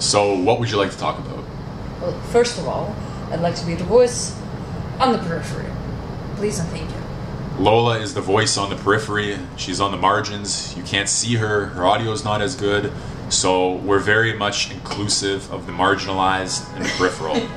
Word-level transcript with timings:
So, 0.00 0.34
what 0.34 0.58
would 0.58 0.70
you 0.70 0.78
like 0.78 0.90
to 0.92 0.96
talk 0.96 1.18
about? 1.18 1.44
Well, 2.00 2.18
first 2.32 2.58
of 2.58 2.66
all, 2.66 2.96
I'd 3.30 3.40
like 3.40 3.54
to 3.56 3.66
be 3.66 3.74
the 3.74 3.84
voice 3.84 4.34
on 4.98 5.12
the 5.12 5.18
periphery. 5.18 5.70
Please 6.36 6.58
and 6.58 6.66
thank 6.70 6.88
you. 6.88 7.62
Lola 7.62 7.98
is 7.98 8.14
the 8.14 8.22
voice 8.22 8.56
on 8.56 8.70
the 8.70 8.76
periphery. 8.76 9.38
She's 9.58 9.78
on 9.78 9.90
the 9.90 9.98
margins. 9.98 10.74
You 10.74 10.82
can't 10.84 11.06
see 11.06 11.34
her. 11.34 11.66
Her 11.66 11.84
audio 11.84 12.12
is 12.12 12.24
not 12.24 12.40
as 12.40 12.56
good. 12.56 12.90
So, 13.28 13.74
we're 13.74 13.98
very 13.98 14.32
much 14.32 14.70
inclusive 14.70 15.52
of 15.52 15.66
the 15.66 15.72
marginalized 15.72 16.74
and 16.76 16.86
the 16.86 16.88
peripheral. 16.96 17.36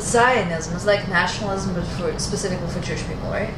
Zionism 0.00 0.74
is 0.74 0.86
like 0.86 1.06
nationalism, 1.08 1.74
but 1.74 1.84
for 1.84 2.18
specifically 2.18 2.66
for 2.68 2.80
Jewish 2.80 3.06
people, 3.06 3.28
right? 3.28 3.52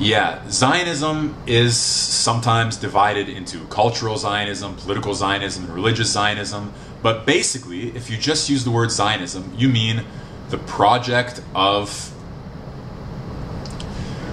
Yeah, 0.00 0.42
Zionism 0.50 1.36
is 1.46 1.76
sometimes 1.76 2.76
divided 2.76 3.28
into 3.28 3.64
cultural 3.66 4.16
Zionism, 4.16 4.74
political 4.74 5.14
Zionism, 5.14 5.64
and 5.64 5.72
religious 5.72 6.12
Zionism. 6.12 6.74
But 7.00 7.24
basically, 7.26 7.94
if 7.96 8.10
you 8.10 8.16
just 8.16 8.50
use 8.50 8.64
the 8.64 8.72
word 8.72 8.90
Zionism, 8.90 9.54
you 9.56 9.68
mean 9.68 10.04
the 10.50 10.58
project 10.58 11.42
of 11.54 12.12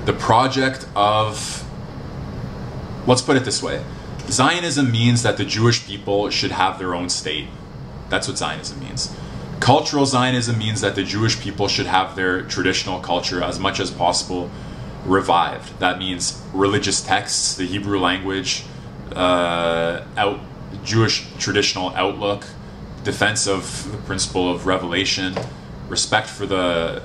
the 0.05 0.13
project 0.13 0.87
of 0.95 1.63
let's 3.05 3.21
put 3.21 3.37
it 3.37 3.45
this 3.45 3.61
way. 3.61 3.83
Zionism 4.29 4.91
means 4.91 5.21
that 5.21 5.37
the 5.37 5.45
Jewish 5.45 5.85
people 5.85 6.31
should 6.31 6.51
have 6.51 6.79
their 6.79 6.95
own 6.95 7.09
state. 7.09 7.47
That's 8.09 8.27
what 8.27 8.37
Zionism 8.37 8.79
means. 8.79 9.15
Cultural 9.59 10.07
Zionism 10.07 10.57
means 10.57 10.81
that 10.81 10.95
the 10.95 11.03
Jewish 11.03 11.39
people 11.39 11.67
should 11.67 11.85
have 11.85 12.15
their 12.15 12.41
traditional 12.41 12.99
culture 12.99 13.43
as 13.43 13.59
much 13.59 13.79
as 13.79 13.91
possible 13.91 14.49
revived. 15.05 15.79
That 15.79 15.99
means 15.99 16.41
religious 16.53 17.01
texts, 17.01 17.55
the 17.55 17.65
Hebrew 17.65 17.99
language, 17.99 18.63
uh, 19.15 20.05
out, 20.17 20.39
Jewish 20.83 21.27
traditional 21.37 21.89
outlook, 21.95 22.45
defense 23.03 23.47
of 23.47 23.91
the 23.91 23.97
principle 23.99 24.49
of 24.53 24.65
revelation, 24.65 25.35
respect 25.89 26.27
for 26.27 26.45
the 26.45 27.01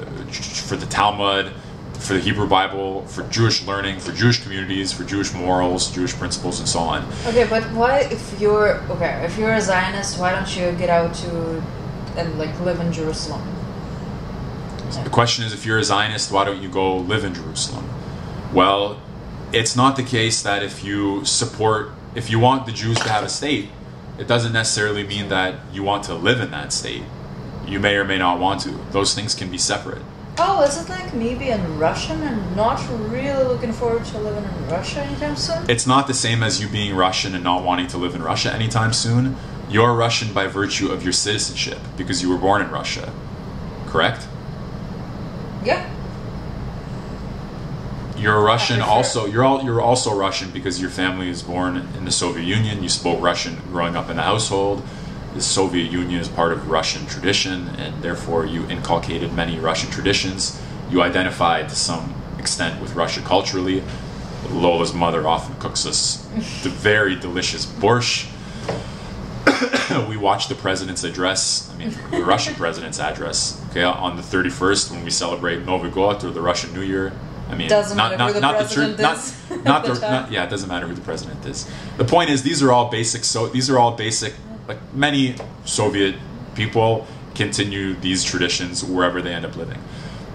for 0.67 0.77
the 0.77 0.87
Talmud, 0.87 1.53
for 1.99 2.15
the 2.15 2.21
Hebrew 2.21 2.47
Bible, 2.47 3.05
for 3.07 3.23
Jewish 3.29 3.67
learning, 3.67 3.99
for 3.99 4.13
Jewish 4.13 4.43
communities, 4.43 4.93
for 4.93 5.05
Jewish 5.05 5.35
morals, 5.35 5.91
Jewish 5.91 6.15
principles, 6.15 6.61
and 6.61 6.69
so 6.69 6.81
on. 6.81 7.05
Okay, 7.27 7.47
but 7.49 7.65
why, 7.73 8.01
if 8.01 8.41
you're 8.41 8.77
okay, 8.91 9.25
if 9.25 9.37
you're 9.39 9.55
a 9.55 9.61
Zionist, 9.61 10.19
why 10.19 10.31
don't 10.31 10.57
you 10.57 10.73
get 10.79 10.91
out 10.91 11.15
to 11.15 11.63
and 12.17 12.39
like 12.39 12.59
live 12.61 12.81
in 12.81 12.93
Jerusalem? 12.93 13.43
The 15.05 15.11
question 15.11 15.45
is, 15.45 15.53
if 15.53 15.67
you're 15.67 15.79
a 15.79 15.85
Zionist, 15.85 16.31
why 16.31 16.45
don't 16.45 16.63
you 16.63 16.69
go 16.69 16.97
live 16.97 17.25
in 17.25 17.35
Jerusalem? 17.35 17.89
Well, 18.53 19.01
it's 19.53 19.77
not 19.77 19.97
the 19.97 20.03
case 20.03 20.43
that 20.43 20.63
if 20.63 20.85
you 20.85 21.25
support, 21.25 21.91
if 22.15 22.31
you 22.31 22.39
want 22.39 22.67
the 22.67 22.73
Jews 22.73 22.99
to 22.99 23.09
have 23.09 23.25
a 23.25 23.29
state, 23.29 23.71
it 24.19 24.27
doesn't 24.27 24.53
necessarily 24.53 25.07
mean 25.07 25.29
that 25.29 25.55
you 25.73 25.83
want 25.83 26.05
to 26.05 26.15
live 26.15 26.41
in 26.41 26.51
that 26.53 26.73
state. 26.73 27.03
You 27.67 27.81
may 27.81 27.97
or 27.97 28.05
may 28.05 28.19
not 28.19 28.39
want 28.39 28.61
to. 28.63 28.71
Those 28.93 29.15
things 29.15 29.35
can 29.35 29.51
be 29.51 29.59
separate. 29.59 30.03
Oh, 30.39 30.63
is 30.63 30.81
it 30.81 30.89
like 30.89 31.15
me 31.15 31.35
being 31.35 31.79
Russian 31.79 32.23
and 32.23 32.55
not 32.55 32.79
really 33.11 33.45
looking 33.45 33.73
forward 33.73 34.05
to 34.05 34.19
living 34.19 34.45
in 34.45 34.69
Russia 34.69 35.01
anytime 35.01 35.35
soon? 35.35 35.69
It's 35.69 35.87
not 35.87 36.07
the 36.07 36.15
same 36.15 36.43
as 36.43 36.61
you 36.61 36.69
being 36.69 36.95
Russian 36.95 37.35
and 37.35 37.43
not 37.43 37.65
wanting 37.65 37.87
to 37.89 37.99
live 37.99 38.15
in 38.15 38.23
Russia 38.23 38.53
anytime 38.53 38.93
soon. 38.93 39.37
You're 39.69 39.95
Russian 39.95 40.33
by 40.33 40.47
virtue 40.47 40.93
of 40.93 41.03
your 41.03 41.13
citizenship 41.13 41.79
because 41.97 42.23
you 42.23 42.29
were 42.29 42.37
born 42.37 42.63
in 42.63 42.71
Russia. 42.71 43.13
Correct? 43.87 44.29
Yeah. 45.67 45.93
You're 48.17 48.37
a 48.37 48.41
Russian 48.41 48.77
prefer- 48.77 48.91
also 48.91 49.27
you're 49.27 49.45
all 49.45 49.63
you're 49.65 49.81
also 49.81 50.17
Russian 50.17 50.51
because 50.51 50.81
your 50.81 50.91
family 50.91 51.29
is 51.29 51.43
born 51.43 51.77
in 51.77 52.05
the 52.05 52.11
Soviet 52.13 52.45
Union. 52.45 52.83
You 52.83 52.89
spoke 52.89 53.21
Russian 53.21 53.57
growing 53.73 53.97
up 53.97 54.09
in 54.09 54.17
the 54.17 54.23
household. 54.23 54.83
The 55.35 55.43
Soviet 55.43 55.91
Union 55.91 56.21
is 56.21 56.29
part 56.29 56.53
of 56.53 56.71
Russian 56.71 57.05
tradition 57.07 57.69
and 57.77 58.03
therefore 58.03 58.47
you 58.47 58.67
inculcated 58.69 59.33
many 59.35 59.59
Russian 59.59 59.91
traditions. 59.91 60.59
You 60.89 61.03
identify 61.03 61.65
to 61.65 61.75
some 61.75 62.15
extent 62.39 62.81
with 62.81 62.95
Russia 62.95 63.21
culturally. 63.21 63.83
Lola's 64.51 64.95
mother 64.95 65.27
often 65.27 65.57
cooks 65.59 65.85
us 65.85 66.25
the 66.63 66.69
very 66.89 67.17
delicious 67.17 67.67
borscht. 67.67 68.31
we 70.09 70.17
watch 70.17 70.49
the 70.49 70.55
president's 70.55 71.03
address. 71.03 71.71
I 71.75 71.77
mean, 71.77 71.91
the 72.11 72.25
Russian 72.25 72.55
president's 72.55 73.01
address. 73.01 73.61
Okay, 73.77 73.85
on 73.85 74.17
the 74.17 74.23
31st 74.23 74.91
when 74.91 75.05
we 75.05 75.11
celebrate 75.11 75.67
Novi 75.67 75.91
God 75.91 76.25
or 76.25 76.31
the 76.31 76.41
Russian 76.41 76.73
New 76.73 76.81
Year. 76.81 77.13
I 77.51 77.55
mean, 77.55 77.69
Doesn't 77.69 77.95
not 77.95 78.17
matter 78.17 78.17
not 78.17 78.29
who 78.29 78.35
the 78.35 78.41
not 78.41 78.59
the 78.59 78.65
is 78.65 79.49
not 79.51 79.65
not 79.65 79.85
the 79.85 79.93
the 79.93 80.11
not, 80.11 80.33
yeah. 80.33 80.45
It 80.45 80.51
doesn't 80.51 80.69
matter 80.69 80.87
who 80.87 80.95
the 80.95 81.03
president 81.03 81.45
is. 81.45 81.71
The 81.99 82.07
point 82.07 82.31
is, 82.31 82.43
these 82.43 82.63
are 82.63 82.73
all 82.73 82.89
basic. 82.89 83.23
So 83.25 83.49
these 83.49 83.69
are 83.69 83.79
all 83.79 83.93
basic. 83.93 84.33
Like 84.67 84.79
many 84.95 85.37
Soviet 85.67 86.17
people 86.55 87.07
continue 87.35 87.95
these 87.97 88.25
traditions 88.25 88.83
wherever 88.83 89.21
they 89.21 89.35
end 89.35 89.45
up 89.45 89.57
living. 89.57 89.83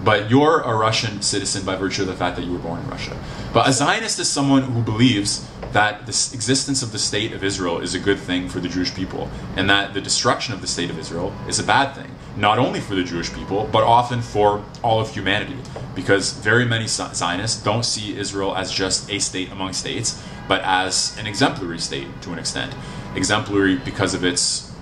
But 0.04 0.30
you're 0.30 0.60
a 0.60 0.76
Russian 0.76 1.20
citizen 1.20 1.64
by 1.64 1.74
virtue 1.74 2.02
of 2.02 2.08
the 2.08 2.14
fact 2.14 2.36
that 2.36 2.44
you 2.44 2.52
were 2.52 2.58
born 2.58 2.80
in 2.80 2.88
Russia. 2.88 3.16
But 3.52 3.68
a 3.68 3.72
Zionist 3.72 4.20
is 4.20 4.28
someone 4.28 4.62
who 4.62 4.82
believes 4.82 5.48
that 5.72 6.06
the 6.06 6.30
existence 6.32 6.82
of 6.82 6.92
the 6.92 6.98
state 6.98 7.32
of 7.32 7.42
Israel 7.42 7.80
is 7.80 7.94
a 7.94 7.98
good 7.98 8.18
thing 8.18 8.48
for 8.48 8.60
the 8.60 8.68
Jewish 8.68 8.94
people, 8.94 9.28
and 9.56 9.68
that 9.68 9.94
the 9.94 10.00
destruction 10.00 10.54
of 10.54 10.60
the 10.60 10.66
state 10.66 10.90
of 10.90 10.98
Israel 10.98 11.34
is 11.48 11.58
a 11.58 11.64
bad 11.64 11.94
thing, 11.94 12.11
not 12.36 12.58
only 12.58 12.80
for 12.80 12.94
the 12.94 13.04
Jewish 13.04 13.32
people, 13.32 13.68
but 13.70 13.82
often 13.82 14.22
for 14.22 14.64
all 14.82 15.00
of 15.00 15.12
humanity. 15.12 15.56
Because 15.94 16.32
very 16.32 16.64
many 16.64 16.86
Zionists 16.86 17.62
don't 17.62 17.84
see 17.84 18.16
Israel 18.16 18.56
as 18.56 18.72
just 18.72 19.10
a 19.10 19.18
state 19.18 19.50
among 19.50 19.72
states, 19.74 20.22
but 20.48 20.62
as 20.62 21.16
an 21.18 21.26
exemplary 21.26 21.78
state 21.78 22.06
to 22.22 22.32
an 22.32 22.38
extent. 22.38 22.74
Exemplary 23.14 23.76
because 23.76 24.14
of 24.14 24.24
its 24.24 24.72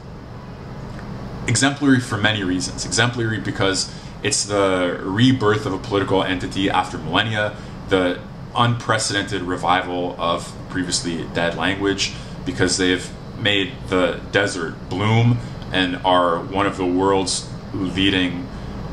exemplary 1.47 2.01
for 2.01 2.17
many 2.17 2.45
reasons. 2.45 2.87
Exemplary 2.87 3.41
because 3.41 3.93
it's 4.23 4.45
the 4.45 5.01
rebirth 5.03 5.67
of 5.67 5.73
a 5.73 5.79
political 5.79 6.23
entity 6.23 6.71
after 6.71 6.99
millennia, 6.99 7.57
the 7.89 8.21
unprecedented 8.55 9.43
revival 9.43 10.15
of 10.19 10.53
previously 10.69 11.25
dead 11.35 11.57
language, 11.57 12.13
because 12.45 12.77
they've 12.77 13.11
made 13.39 13.73
the 13.89 14.21
desert 14.33 14.75
bloom 14.89 15.39
and 15.73 15.97
are 16.05 16.39
one 16.41 16.67
of 16.67 16.77
the 16.77 16.87
world's 16.87 17.49
leading 17.73 18.49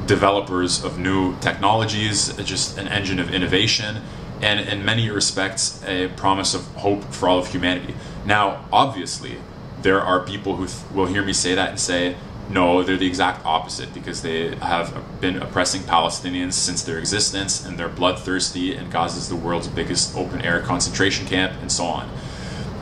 developers 0.05 0.83
of 0.83 0.97
new 0.97 1.37
technologies, 1.39 2.33
just 2.37 2.77
an 2.77 2.87
engine 2.87 3.19
of 3.19 3.33
innovation, 3.33 4.01
and 4.41 4.59
in 4.59 4.85
many 4.85 5.09
respects, 5.09 5.83
a 5.85 6.07
promise 6.09 6.53
of 6.53 6.65
hope 6.75 7.03
for 7.05 7.27
all 7.27 7.39
of 7.39 7.47
humanity. 7.47 7.95
Now, 8.25 8.65
obviously, 8.71 9.37
there 9.81 10.01
are 10.01 10.25
people 10.25 10.55
who 10.55 10.67
th- 10.67 10.79
will 10.93 11.07
hear 11.07 11.23
me 11.23 11.33
say 11.33 11.55
that 11.55 11.69
and 11.69 11.79
say, 11.79 12.15
no, 12.49 12.81
they're 12.81 12.97
the 12.97 13.07
exact 13.07 13.45
opposite 13.45 13.93
because 13.93 14.21
they 14.21 14.55
have 14.55 14.95
been 15.19 15.41
oppressing 15.41 15.81
Palestinians 15.81 16.53
since 16.53 16.81
their 16.83 16.97
existence 16.97 17.65
and 17.65 17.77
they're 17.77 17.89
bloodthirsty, 17.89 18.73
and 18.73 18.91
Gaza 18.91 19.17
is 19.17 19.27
the 19.27 19.35
world's 19.35 19.67
biggest 19.67 20.15
open 20.15 20.41
air 20.41 20.61
concentration 20.61 21.25
camp, 21.25 21.59
and 21.61 21.71
so 21.71 21.85
on. 21.85 22.09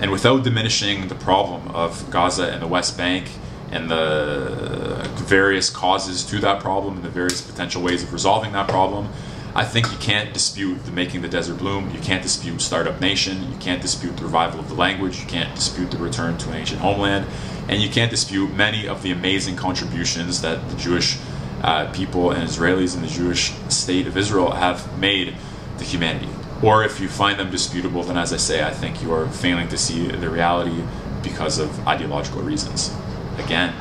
And 0.01 0.11
without 0.11 0.43
diminishing 0.43 1.07
the 1.07 1.15
problem 1.15 1.69
of 1.69 2.09
Gaza 2.11 2.51
and 2.51 2.61
the 2.61 2.67
West 2.67 2.97
Bank 2.97 3.29
and 3.75 3.91
the 3.91 5.07
various 5.25 5.69
causes 5.69 6.23
to 6.23 6.39
that 6.39 6.61
problem 6.61 6.95
and 6.95 7.03
the 7.03 7.09
various 7.09 7.41
potential 7.41 7.81
ways 7.81 8.03
of 8.03 8.13
resolving 8.13 8.53
that 8.53 8.69
problem, 8.69 9.09
I 9.53 9.65
think 9.65 9.91
you 9.91 9.97
can't 9.97 10.33
dispute 10.33 10.85
the 10.85 10.91
making 10.91 11.21
the 11.21 11.27
desert 11.27 11.57
bloom. 11.57 11.91
You 11.91 11.99
can't 11.99 12.23
dispute 12.23 12.61
startup 12.61 13.01
nation. 13.01 13.51
You 13.51 13.57
can't 13.59 13.81
dispute 13.81 14.17
the 14.17 14.23
revival 14.23 14.59
of 14.59 14.69
the 14.69 14.75
language. 14.75 15.19
You 15.19 15.27
can't 15.27 15.53
dispute 15.55 15.91
the 15.91 15.97
return 15.97 16.37
to 16.39 16.49
an 16.49 16.55
ancient 16.55 16.81
homeland. 16.81 17.25
And 17.67 17.81
you 17.81 17.89
can't 17.89 18.11
dispute 18.11 18.53
many 18.53 18.87
of 18.87 19.01
the 19.01 19.11
amazing 19.11 19.55
contributions 19.55 20.41
that 20.41 20.69
the 20.69 20.75
Jewish 20.77 21.17
uh, 21.61 21.91
people 21.91 22.31
and 22.31 22.47
Israelis 22.47 22.95
and 22.95 23.03
the 23.03 23.07
Jewish 23.07 23.53
state 23.69 24.07
of 24.07 24.17
Israel 24.17 24.51
have 24.51 24.99
made 24.99 25.35
to 25.79 25.83
humanity. 25.83 26.29
Or 26.61 26.83
if 26.83 26.99
you 26.99 27.09
find 27.09 27.39
them 27.39 27.51
disputable, 27.51 28.03
then 28.03 28.17
as 28.17 28.31
I 28.31 28.37
say, 28.37 28.63
I 28.63 28.71
think 28.71 29.01
you 29.01 29.13
are 29.13 29.27
failing 29.27 29.67
to 29.69 29.77
see 29.77 30.07
the 30.07 30.29
reality 30.29 30.83
because 31.23 31.59
of 31.59 31.87
ideological 31.87 32.41
reasons. 32.41 32.91
Again, 33.37 33.73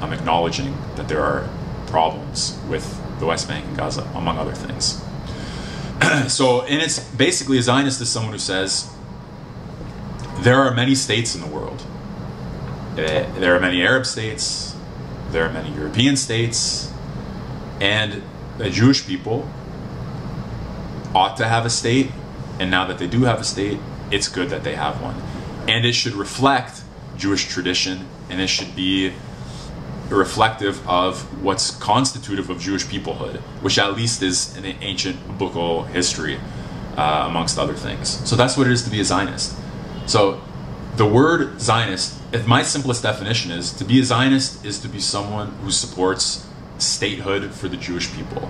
I'm 0.00 0.12
acknowledging 0.12 0.76
that 0.96 1.08
there 1.08 1.22
are 1.22 1.48
problems 1.86 2.58
with 2.68 3.00
the 3.18 3.26
West 3.26 3.48
Bank 3.48 3.66
and 3.66 3.76
Gaza, 3.76 4.02
among 4.14 4.38
other 4.38 4.54
things. 4.54 5.02
so, 6.32 6.62
and 6.62 6.80
it's 6.80 6.98
basically 7.14 7.58
a 7.58 7.62
Zionist 7.62 8.00
is 8.00 8.08
someone 8.08 8.32
who 8.32 8.38
says 8.38 8.90
there 10.40 10.56
are 10.56 10.74
many 10.74 10.94
states 10.94 11.34
in 11.34 11.40
the 11.40 11.46
world. 11.46 11.82
Eh, 12.96 13.26
There 13.38 13.54
are 13.54 13.60
many 13.60 13.82
Arab 13.82 14.06
states, 14.06 14.74
there 15.30 15.44
are 15.46 15.52
many 15.52 15.74
European 15.74 16.16
states, 16.16 16.90
and 17.80 18.22
the 18.58 18.70
Jewish 18.70 19.06
people 19.06 19.48
ought 21.14 21.36
to 21.36 21.46
have 21.46 21.66
a 21.66 21.70
state, 21.70 22.10
and 22.58 22.70
now 22.70 22.86
that 22.86 22.98
they 22.98 23.06
do 23.06 23.22
have 23.24 23.40
a 23.40 23.44
state, 23.44 23.78
it's 24.10 24.28
good 24.28 24.50
that 24.50 24.64
they 24.64 24.74
have 24.74 25.00
one. 25.00 25.16
And 25.68 25.84
it 25.84 25.94
should 25.94 26.14
reflect 26.14 26.82
Jewish 27.16 27.48
tradition, 27.48 28.06
and 28.30 28.40
it 28.40 28.48
should 28.48 28.74
be 28.74 29.12
reflective 30.08 30.86
of 30.88 31.42
what's 31.42 31.70
constitutive 31.76 32.50
of 32.50 32.60
Jewish 32.60 32.84
peoplehood, 32.84 33.36
which 33.62 33.78
at 33.78 33.94
least 33.94 34.22
is 34.22 34.56
in 34.56 34.64
an 34.64 34.76
ancient 34.80 35.16
biblical 35.28 35.84
history. 35.84 36.38
uh, 36.96 37.26
amongst 37.28 37.58
other 37.58 37.74
things. 37.74 38.08
So 38.28 38.36
that's 38.36 38.56
what 38.56 38.66
it 38.66 38.72
is 38.72 38.82
to 38.84 38.90
be 38.90 39.00
a 39.00 39.04
Zionist. 39.04 39.56
So 40.06 40.40
the 40.96 41.06
word 41.06 41.60
Zionist, 41.60 42.18
if 42.32 42.46
my 42.46 42.62
simplest 42.62 43.02
definition 43.02 43.50
is 43.50 43.72
to 43.74 43.84
be 43.84 44.00
a 44.00 44.04
Zionist 44.04 44.64
is 44.64 44.78
to 44.80 44.88
be 44.88 45.00
someone 45.00 45.48
who 45.62 45.70
supports 45.70 46.46
statehood 46.78 47.52
for 47.52 47.68
the 47.68 47.76
Jewish 47.76 48.12
people. 48.14 48.48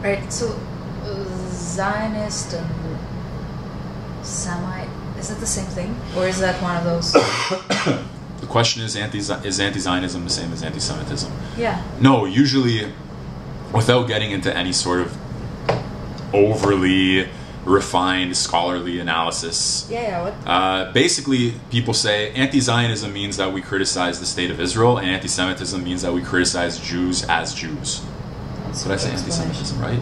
Right. 0.00 0.32
So 0.32 0.58
uh, 1.04 1.24
Zionist 1.50 2.54
and 2.54 2.98
Semite 4.24 4.88
is 5.20 5.30
it 5.30 5.38
the 5.38 5.46
same 5.46 5.66
thing, 5.66 5.94
or 6.16 6.26
is 6.26 6.38
that 6.40 6.60
one 6.62 6.76
of 6.76 6.84
those? 6.84 7.14
The 8.40 8.46
question 8.46 8.82
is 8.82 8.96
anti 8.96 9.18
is 9.18 9.60
anti-Zionism 9.60 10.24
the 10.24 10.30
same 10.30 10.50
as 10.54 10.62
anti-Semitism? 10.62 11.30
yeah. 11.58 11.82
No, 12.00 12.24
usually, 12.24 12.90
without 13.74 14.08
getting 14.08 14.30
into 14.30 14.50
any 14.56 14.72
sort 14.72 15.00
of 15.02 15.08
overly 16.32 17.28
refined 17.66 18.34
scholarly 18.36 18.98
analysis, 18.98 19.86
Yeah. 19.90 20.00
Yeah. 20.02 20.22
What? 20.22 20.34
uh, 20.46 20.92
basically, 20.92 21.54
people 21.70 21.92
say 21.92 22.32
anti-Zionism 22.32 23.12
means 23.12 23.36
that 23.36 23.52
we 23.52 23.60
criticize 23.60 24.18
the 24.20 24.26
state 24.26 24.50
of 24.50 24.58
Israel, 24.58 24.96
and 24.98 25.10
anti-Semitism 25.10 25.84
means 25.84 26.00
that 26.02 26.12
we 26.14 26.22
criticize 26.22 26.78
Jews 26.78 27.22
as 27.24 27.54
Jews. 27.54 28.00
That's 28.64 28.86
what 28.86 28.94
I 28.94 28.96
say 28.96 29.10
anti-Semitism 29.10 29.78
right? 29.80 30.00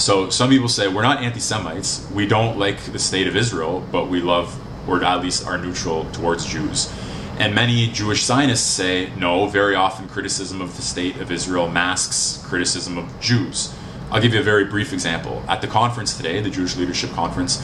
So 0.00 0.30
some 0.30 0.48
people 0.48 0.68
say 0.68 0.88
we're 0.88 1.02
not 1.02 1.22
anti-Semites. 1.22 2.10
We 2.10 2.26
don't 2.26 2.58
like 2.58 2.80
the 2.80 2.98
state 2.98 3.26
of 3.26 3.36
Israel, 3.36 3.86
but 3.92 4.08
we 4.08 4.22
love, 4.22 4.58
or 4.88 5.04
at 5.04 5.20
least 5.20 5.46
are 5.46 5.58
neutral 5.58 6.10
towards 6.12 6.46
Jews. 6.46 6.90
And 7.38 7.54
many 7.54 7.86
Jewish 7.88 8.24
Zionists 8.24 8.66
say 8.66 9.12
no. 9.18 9.46
Very 9.46 9.74
often, 9.74 10.08
criticism 10.08 10.62
of 10.62 10.76
the 10.76 10.82
state 10.82 11.16
of 11.18 11.30
Israel 11.30 11.68
masks 11.68 12.42
criticism 12.46 12.96
of 12.96 13.20
Jews. 13.20 13.74
I'll 14.10 14.22
give 14.22 14.32
you 14.32 14.40
a 14.40 14.42
very 14.42 14.64
brief 14.64 14.94
example. 14.94 15.44
At 15.46 15.60
the 15.60 15.68
conference 15.68 16.16
today, 16.16 16.40
the 16.40 16.50
Jewish 16.50 16.76
Leadership 16.76 17.10
Conference 17.10 17.62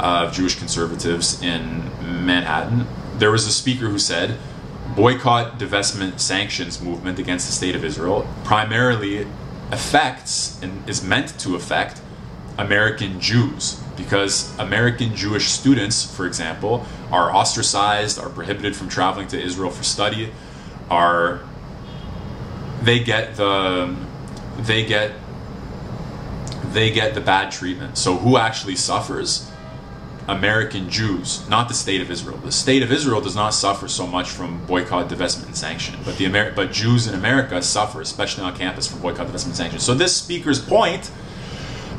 of 0.00 0.32
Jewish 0.32 0.56
conservatives 0.56 1.40
in 1.40 1.84
Manhattan, 2.26 2.86
there 3.18 3.30
was 3.30 3.46
a 3.46 3.52
speaker 3.52 3.88
who 3.88 4.00
said, 4.00 4.38
boycott, 4.96 5.58
divestment, 5.58 6.18
sanctions 6.18 6.82
movement 6.82 7.20
against 7.20 7.46
the 7.46 7.52
state 7.52 7.76
of 7.76 7.84
Israel 7.84 8.28
primarily 8.44 9.26
affects 9.70 10.60
and 10.62 10.88
is 10.88 11.02
meant 11.02 11.38
to 11.40 11.56
affect 11.56 12.00
American 12.58 13.20
Jews 13.20 13.82
because 13.96 14.56
American 14.58 15.14
Jewish 15.14 15.48
students, 15.48 16.04
for 16.04 16.26
example, 16.26 16.86
are 17.10 17.34
ostracized, 17.34 18.18
are 18.18 18.28
prohibited 18.28 18.76
from 18.76 18.88
traveling 18.88 19.28
to 19.28 19.40
Israel 19.40 19.70
for 19.70 19.82
study, 19.82 20.32
are 20.90 21.40
they 22.82 23.00
get 23.00 23.36
the 23.36 23.94
they 24.58 24.84
get 24.84 25.12
they 26.72 26.90
get 26.90 27.14
the 27.14 27.20
bad 27.20 27.50
treatment. 27.50 27.98
So 27.98 28.16
who 28.16 28.36
actually 28.36 28.76
suffers? 28.76 29.50
American 30.28 30.90
Jews, 30.90 31.48
not 31.48 31.68
the 31.68 31.74
state 31.74 32.00
of 32.00 32.10
Israel. 32.10 32.36
The 32.38 32.50
state 32.50 32.82
of 32.82 32.90
Israel 32.90 33.20
does 33.20 33.36
not 33.36 33.50
suffer 33.50 33.86
so 33.86 34.06
much 34.06 34.28
from 34.28 34.64
boycott, 34.66 35.08
divestment, 35.08 35.46
and 35.46 35.56
sanction, 35.56 35.96
but 36.04 36.16
the 36.16 36.26
Amer- 36.26 36.52
but 36.52 36.72
Jews 36.72 37.06
in 37.06 37.14
America 37.14 37.62
suffer, 37.62 38.00
especially 38.00 38.42
on 38.42 38.56
campus, 38.56 38.88
from 38.88 39.00
boycott, 39.00 39.28
divestment, 39.28 39.46
and 39.46 39.56
sanction. 39.56 39.78
So 39.80 39.94
this 39.94 40.16
speaker's 40.16 40.60
point 40.60 41.10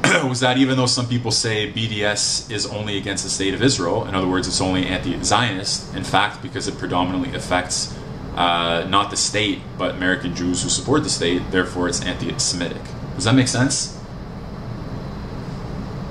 was 0.26 0.42
that 0.42 0.58
even 0.58 0.76
though 0.78 0.88
some 0.88 1.08
people 1.08 1.32
say 1.32 1.72
BDS 1.72 2.52
is 2.52 2.66
only 2.66 2.98
against 2.98 3.24
the 3.24 3.30
state 3.30 3.54
of 3.54 3.64
Israel, 3.64 4.06
in 4.06 4.14
other 4.14 4.28
words, 4.28 4.48
it's 4.48 4.62
only 4.62 4.86
anti-Zionist, 4.86 5.96
in 5.96 6.04
fact, 6.04 6.42
because 6.42 6.68
it 6.68 6.78
predominantly 6.78 7.34
affects 7.34 7.98
uh, 8.36 8.86
not 8.90 9.10
the 9.10 9.18
state, 9.18 9.62
but 9.78 9.96
American 9.96 10.36
Jews 10.36 10.64
who 10.64 10.70
support 10.70 11.04
the 11.04 11.10
state, 11.10 11.50
therefore 11.52 11.88
it's 11.88 12.04
anti-Semitic. 12.04 12.82
Does 13.16 13.24
that 13.24 13.34
make 13.34 13.48
sense? 13.48 13.98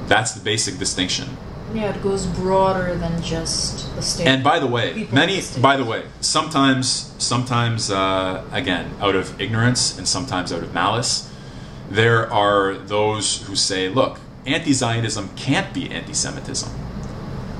That's 0.06 0.32
the 0.32 0.40
basic 0.40 0.78
distinction. 0.78 1.36
Yeah, 1.74 1.94
it 1.94 2.02
goes 2.02 2.26
broader 2.26 2.94
than 2.94 3.20
just 3.22 3.94
the 3.96 4.02
state. 4.02 4.26
And 4.26 4.42
by 4.42 4.58
the 4.58 4.66
way, 4.66 5.08
many. 5.12 5.40
the 5.40 5.60
By 5.60 5.76
the 5.76 5.84
way, 5.84 6.04
sometimes, 6.20 7.12
sometimes, 7.18 7.90
uh, 7.90 8.44
again, 8.52 8.94
out 9.00 9.14
of 9.14 9.40
ignorance 9.40 9.98
and 9.98 10.06
sometimes 10.06 10.52
out 10.52 10.62
of 10.62 10.72
malice, 10.72 11.30
there 11.90 12.32
are 12.32 12.74
those 12.74 13.42
who 13.42 13.56
say, 13.56 13.88
"Look, 13.88 14.20
anti-Zionism 14.46 15.30
can't 15.36 15.74
be 15.74 15.90
anti-Semitism 15.90 16.70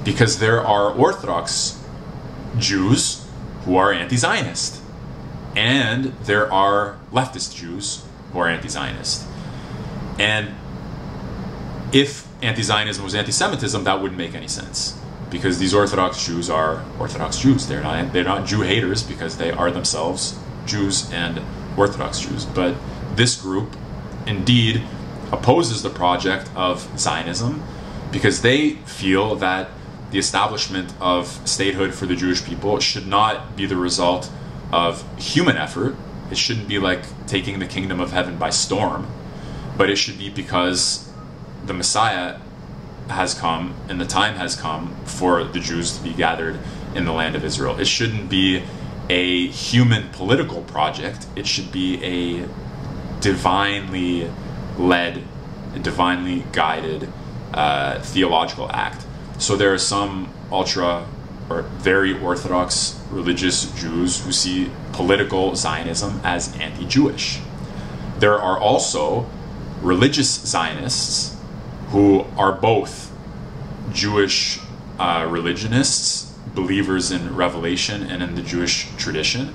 because 0.05 0.39
there 0.39 0.65
are 0.65 0.91
Orthodox 0.93 1.81
Jews 2.59 3.25
who 3.65 3.77
are 3.77 3.93
anti-Zionist, 3.93 4.81
and 5.57 6.13
there 6.25 6.51
are 6.53 6.97
leftist 7.13 7.57
Jews 7.57 8.03
who 8.33 8.39
are 8.39 8.49
anti-Zionist, 8.49 9.25
and 10.19 10.55
if 11.93 12.26
anti-Zionism 12.47 13.05
was 13.05 13.15
anti-Semitism, 13.15 13.85
that 13.85 14.01
wouldn't 14.01 14.19
make 14.19 14.35
any 14.35 14.49
sense 14.49 14.99
because 15.31 15.59
these 15.59 15.75
Orthodox 15.75 16.25
Jews 16.25 16.49
are 16.49 16.85
Orthodox 16.99 17.39
Jews. 17.39 17.67
They're 17.67 17.83
not 17.83 18.13
they're 18.13 18.25
not 18.25 18.47
Jew 18.47 18.63
haters 18.63 19.03
because 19.03 19.37
they 19.37 19.51
are 19.51 19.71
themselves 19.71 20.39
Jews 20.65 21.11
and 21.13 21.41
Orthodox 21.77 22.21
Jews. 22.21 22.45
But 22.45 22.77
this 23.15 23.41
group 23.41 23.77
indeed 24.27 24.83
opposes 25.33 25.83
the 25.83 25.91
project 25.91 26.49
of 26.55 26.89
Zionism 26.99 27.63
because 28.13 28.43
they 28.43 28.71
feel 28.87 29.35
that 29.37 29.71
the 30.13 30.19
establishment 30.19 30.95
of 31.01 31.27
statehood 31.49 31.93
for 31.93 32.07
the 32.07 32.15
Jewish 32.15 32.45
people 32.45 32.79
should 32.79 33.07
not 33.07 33.57
be 33.57 33.67
the 33.67 33.77
result 33.77 34.31
of 34.73 35.05
human 35.19 35.57
effort. 35.57 35.97
It 36.31 36.39
shouldn't 36.39 36.69
be 36.69 36.79
like 36.79 37.03
taking 37.27 37.59
the 37.59 37.67
kingdom 37.67 38.01
of 38.01 38.13
heaven 38.13 38.39
by 38.39 38.51
storm, 38.51 39.09
but 39.77 39.91
it 39.91 39.97
should 39.97 40.19
be 40.19 40.31
because 40.31 41.06
the 41.65 41.73
Messiah 41.73 42.39
has 43.09 43.35
come 43.35 43.75
and 43.89 44.01
the 44.01 44.07
time 44.07 44.37
has 44.37 44.57
come 44.57 44.95
for 45.05 45.45
the 45.45 45.61
Jews 45.61 45.97
to 45.97 46.03
be 46.03 46.13
gathered 46.13 46.59
in 46.95 47.05
the 47.05 47.13
land 47.13 47.37
of 47.37 47.45
Israel. 47.45 47.79
It 47.79 47.87
shouldn't 47.87 48.29
be 48.29 48.65
a 49.09 49.47
human 49.49 50.09
political 50.11 50.63
project, 50.63 51.27
it 51.37 51.47
should 51.47 51.71
be 51.71 52.03
a 52.05 52.49
divinely 53.21 54.31
led, 54.77 55.23
divinely 55.81 56.45
guided 56.53 57.09
uh, 57.55 58.01
theological 58.01 58.71
act. 58.73 59.07
So 59.39 59.57
there 59.57 59.73
are 59.73 59.79
some 59.79 60.33
ultra 60.51 61.07
or 61.49 61.63
very 61.63 62.19
orthodox 62.19 63.01
religious 63.11 63.71
Jews 63.81 64.25
who 64.25 64.33
see 64.33 64.71
political 64.93 65.55
Zionism 65.55 66.21
as 66.25 66.57
anti 66.57 66.85
Jewish. 66.87 67.41
There 68.19 68.41
are 68.41 68.59
also 68.59 69.27
religious 69.81 70.29
Zionists 70.29 71.36
who 71.89 72.25
are 72.37 72.53
both 72.53 73.13
Jewish 73.93 74.59
uh, 74.99 75.27
religionists, 75.29 76.33
believers 76.55 77.11
in 77.11 77.35
Revelation 77.37 78.03
and 78.03 78.23
in 78.23 78.35
the 78.35 78.43
Jewish 78.43 78.89
tradition, 78.97 79.55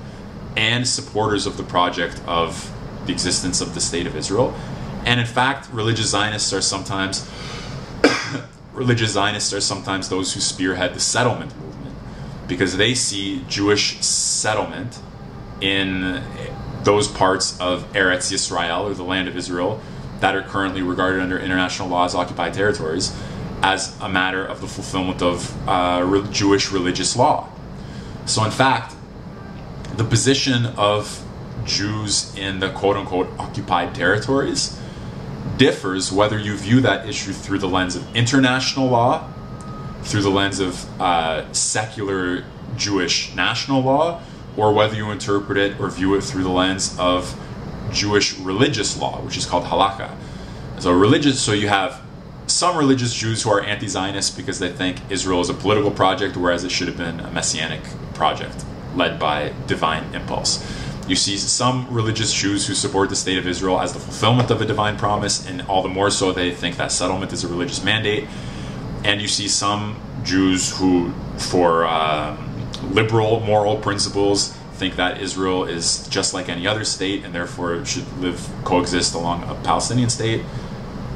and 0.56 0.86
supporters 0.86 1.46
of 1.46 1.56
the 1.56 1.62
project 1.62 2.20
of 2.26 2.72
the 3.06 3.12
existence 3.12 3.60
of 3.60 3.74
the 3.74 3.80
state 3.80 4.06
of 4.06 4.16
Israel. 4.16 4.54
And 5.04 5.18
in 5.18 5.26
fact, 5.26 5.68
religious 5.72 6.10
Zionists 6.10 6.52
are 6.52 6.60
sometimes 6.60 7.28
religious 8.72 9.10
Zionists 9.10 9.52
are 9.52 9.60
sometimes 9.60 10.08
those 10.08 10.34
who 10.34 10.40
spearhead 10.40 10.94
the 10.94 11.00
settlement 11.00 11.58
movement 11.60 11.96
because 12.46 12.76
they 12.76 12.94
see 12.94 13.44
Jewish 13.48 14.00
settlement 14.04 15.00
in 15.60 16.22
those 16.84 17.08
parts 17.08 17.58
of 17.60 17.90
Eretz 17.92 18.32
Yisrael 18.32 18.84
or 18.84 18.94
the 18.94 19.04
land 19.04 19.28
of 19.28 19.36
Israel 19.36 19.80
that 20.22 20.36
are 20.36 20.42
currently 20.42 20.82
regarded 20.82 21.20
under 21.20 21.36
international 21.36 21.88
law 21.88 22.04
as 22.04 22.14
occupied 22.14 22.54
territories 22.54 23.12
as 23.60 24.00
a 24.00 24.08
matter 24.08 24.44
of 24.44 24.60
the 24.60 24.68
fulfillment 24.68 25.20
of 25.20 25.68
uh, 25.68 26.00
re- 26.06 26.22
Jewish 26.30 26.70
religious 26.70 27.16
law. 27.16 27.50
So, 28.24 28.44
in 28.44 28.52
fact, 28.52 28.94
the 29.96 30.04
position 30.04 30.66
of 30.76 31.24
Jews 31.64 32.32
in 32.36 32.60
the 32.60 32.70
quote 32.70 32.96
unquote 32.96 33.28
occupied 33.38 33.96
territories 33.96 34.78
differs 35.56 36.12
whether 36.12 36.38
you 36.38 36.56
view 36.56 36.80
that 36.80 37.08
issue 37.08 37.32
through 37.32 37.58
the 37.58 37.68
lens 37.68 37.96
of 37.96 38.16
international 38.16 38.86
law, 38.88 39.28
through 40.02 40.22
the 40.22 40.30
lens 40.30 40.60
of 40.60 41.00
uh, 41.00 41.52
secular 41.52 42.44
Jewish 42.76 43.34
national 43.34 43.82
law, 43.82 44.22
or 44.56 44.72
whether 44.72 44.94
you 44.94 45.10
interpret 45.10 45.58
it 45.58 45.80
or 45.80 45.90
view 45.90 46.14
it 46.14 46.22
through 46.22 46.44
the 46.44 46.50
lens 46.50 46.96
of 46.96 47.36
Jewish 47.92 48.38
religious 48.38 48.98
law, 48.98 49.20
which 49.20 49.36
is 49.36 49.46
called 49.46 49.64
halakha. 49.64 50.14
So 50.78 50.92
religious, 50.92 51.40
so 51.40 51.52
you 51.52 51.68
have 51.68 52.00
some 52.46 52.76
religious 52.76 53.14
Jews 53.14 53.42
who 53.42 53.50
are 53.50 53.62
anti-Zionist 53.62 54.36
because 54.36 54.58
they 54.58 54.70
think 54.70 54.98
Israel 55.10 55.40
is 55.40 55.48
a 55.48 55.54
political 55.54 55.90
project, 55.90 56.36
whereas 56.36 56.64
it 56.64 56.70
should 56.70 56.88
have 56.88 56.96
been 56.96 57.20
a 57.20 57.30
messianic 57.30 57.82
project 58.14 58.64
led 58.94 59.18
by 59.18 59.52
divine 59.66 60.14
impulse. 60.14 60.62
You 61.08 61.16
see 61.16 61.36
some 61.36 61.92
religious 61.92 62.32
Jews 62.32 62.66
who 62.66 62.74
support 62.74 63.08
the 63.08 63.16
state 63.16 63.38
of 63.38 63.46
Israel 63.46 63.80
as 63.80 63.92
the 63.92 63.98
fulfillment 63.98 64.50
of 64.50 64.60
a 64.60 64.64
divine 64.64 64.96
promise, 64.96 65.46
and 65.46 65.62
all 65.62 65.82
the 65.82 65.88
more 65.88 66.10
so 66.10 66.32
they 66.32 66.52
think 66.52 66.76
that 66.76 66.92
settlement 66.92 67.32
is 67.32 67.42
a 67.44 67.48
religious 67.48 67.82
mandate. 67.82 68.28
And 69.04 69.20
you 69.20 69.28
see 69.28 69.48
some 69.48 70.00
Jews 70.22 70.78
who, 70.78 71.12
for 71.38 71.84
um, 71.84 72.68
liberal 72.92 73.40
moral 73.40 73.76
principles 73.76 74.56
think 74.82 74.96
that 74.96 75.20
Israel 75.20 75.62
is 75.62 76.08
just 76.08 76.34
like 76.34 76.48
any 76.48 76.66
other 76.66 76.82
state 76.82 77.24
and 77.24 77.32
therefore 77.32 77.84
should 77.84 78.08
live 78.18 78.50
coexist 78.64 79.14
along 79.14 79.44
a 79.44 79.54
Palestinian 79.62 80.10
state. 80.10 80.42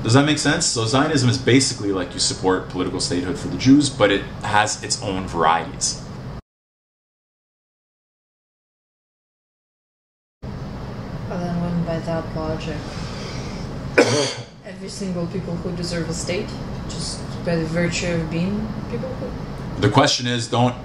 Does 0.05 0.15
that 0.15 0.25
make 0.25 0.39
sense? 0.39 0.65
So 0.65 0.87
Zionism 0.87 1.29
is 1.29 1.37
basically 1.37 1.91
like 1.91 2.15
you 2.15 2.21
support 2.21 2.69
political 2.69 3.01
statehood 3.01 3.37
for 3.37 3.49
the 3.49 3.59
Jews, 3.59 3.91
but 3.91 4.13
it 4.13 4.23
has 4.55 4.85
its 4.85 5.03
own 5.03 5.27
varieties. 5.27 6.01
Then 10.43 11.61
when 11.61 11.85
by 11.85 11.99
that 11.99 12.25
logic, 12.37 12.79
every 14.65 14.89
single 14.89 15.27
people 15.27 15.57
who 15.57 15.75
deserve 15.75 16.09
a 16.09 16.15
state, 16.15 16.49
just 16.89 17.19
by 17.45 17.57
the 17.57 17.67
virtue 17.67 18.13
of 18.15 18.31
being 18.31 18.65
people 18.93 19.13
who... 19.19 19.81
The 19.81 19.91
question 19.91 20.29
is, 20.29 20.47
don't 20.47 20.77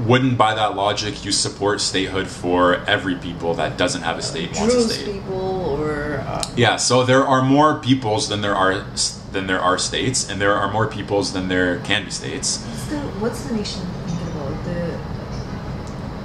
wouldn't 0.00 0.36
by 0.36 0.54
that 0.54 0.74
logic 0.74 1.24
you 1.24 1.32
support 1.32 1.80
statehood 1.80 2.26
for 2.26 2.76
every 2.86 3.14
people 3.14 3.54
that 3.54 3.78
doesn't 3.78 4.02
have 4.02 4.18
a 4.18 4.22
state 4.22 4.54
wants 4.56 4.74
a 4.74 4.88
state? 4.88 5.12
people 5.12 5.80
or... 5.80 6.18
Uh, 6.18 6.42
Yeah, 6.56 6.76
so 6.76 7.04
there 7.04 7.24
are 7.24 7.42
more 7.42 7.78
peoples 7.78 8.28
than 8.28 8.40
there 8.40 8.56
are 8.56 8.84
than 9.32 9.46
there 9.46 9.60
are 9.60 9.78
states, 9.78 10.28
and 10.28 10.40
there 10.40 10.54
are 10.54 10.70
more 10.72 10.86
peoples 10.86 11.32
than 11.32 11.48
there 11.48 11.80
can 11.80 12.04
be 12.04 12.10
states. 12.10 12.64
what's 12.64 12.86
the, 12.86 12.98
what's 13.20 13.44
the 13.44 13.54
nation 13.54 13.82
about? 13.82 14.64
The... 14.64 14.98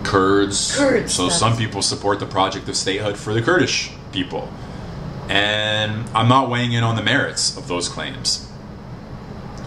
Kurds. 0.03 0.77
Kurds, 0.77 1.13
So 1.13 1.29
some 1.29 1.57
people 1.57 1.81
support 1.81 2.19
the 2.19 2.25
project 2.25 2.69
of 2.69 2.75
statehood 2.75 3.17
for 3.17 3.33
the 3.33 3.41
Kurdish 3.41 3.91
people. 4.11 4.49
And 5.27 6.09
I'm 6.15 6.27
not 6.27 6.49
weighing 6.49 6.71
in 6.73 6.83
on 6.83 6.95
the 6.95 7.03
merits 7.03 7.57
of 7.57 7.67
those 7.67 7.89
claims. 7.89 8.47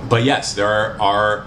But 0.09 0.25
yes, 0.25 0.54
there 0.54 0.66
are, 0.68 1.00
are 1.00 1.47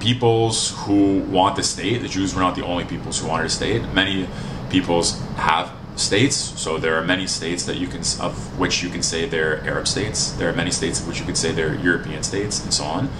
peoples 0.00 0.72
who 0.84 1.20
want 1.20 1.56
the 1.56 1.62
state. 1.62 2.02
The 2.02 2.08
Jews 2.08 2.34
were 2.34 2.40
not 2.40 2.54
the 2.56 2.64
only 2.64 2.84
peoples 2.84 3.20
who 3.20 3.28
wanted 3.28 3.46
a 3.46 3.50
state. 3.50 3.82
Many 3.92 4.28
peoples 4.70 5.20
have 5.36 5.72
states. 5.96 6.36
So 6.36 6.78
there 6.78 6.96
are 6.96 7.04
many 7.04 7.26
states 7.26 7.64
that 7.64 7.76
you 7.76 7.86
can 7.86 8.00
of 8.20 8.58
which 8.58 8.82
you 8.82 8.88
can 8.88 9.02
say 9.02 9.26
they're 9.26 9.62
Arab 9.64 9.86
states. 9.86 10.32
There 10.32 10.48
are 10.48 10.52
many 10.52 10.70
states 10.70 11.00
of 11.00 11.08
which 11.08 11.20
you 11.20 11.26
could 11.26 11.36
say 11.36 11.52
they're 11.52 11.74
European 11.74 12.22
states, 12.22 12.62
and 12.62 12.72
so 12.72 12.84
on. 12.84 13.10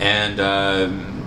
And 0.00 0.40
um, 0.40 1.26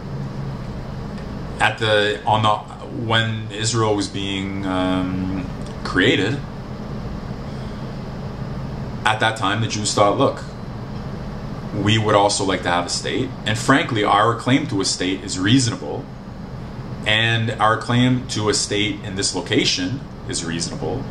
at 1.60 1.78
the 1.80 2.22
on 2.26 2.44
the 2.44 2.58
when 3.06 3.52
Israel 3.52 3.96
was 3.96 4.08
being 4.08 4.66
um, 4.66 5.50
created, 5.84 6.40
at 9.06 9.20
that 9.20 9.38
time 9.38 9.62
the 9.62 9.68
Jews 9.68 9.94
thought, 9.94 10.18
look, 10.18 10.44
we 11.84 11.98
would 11.98 12.16
also 12.16 12.44
like 12.44 12.64
to 12.64 12.70
have 12.70 12.86
a 12.86 12.90
state, 12.90 13.30
and 13.46 13.58
frankly, 13.58 14.04
our 14.04 14.36
claim 14.36 14.68
to 14.68 14.82
a 14.82 14.86
state 14.86 15.24
is 15.24 15.38
reasonable, 15.40 16.06
and 17.06 17.52
our 17.52 17.78
claim 17.78 18.28
to 18.30 18.50
a 18.50 18.54
state 18.54 19.00
in 19.04 19.16
this 19.16 19.36
location 19.36 20.02
is 20.28 20.44
reasonable, 20.44 21.04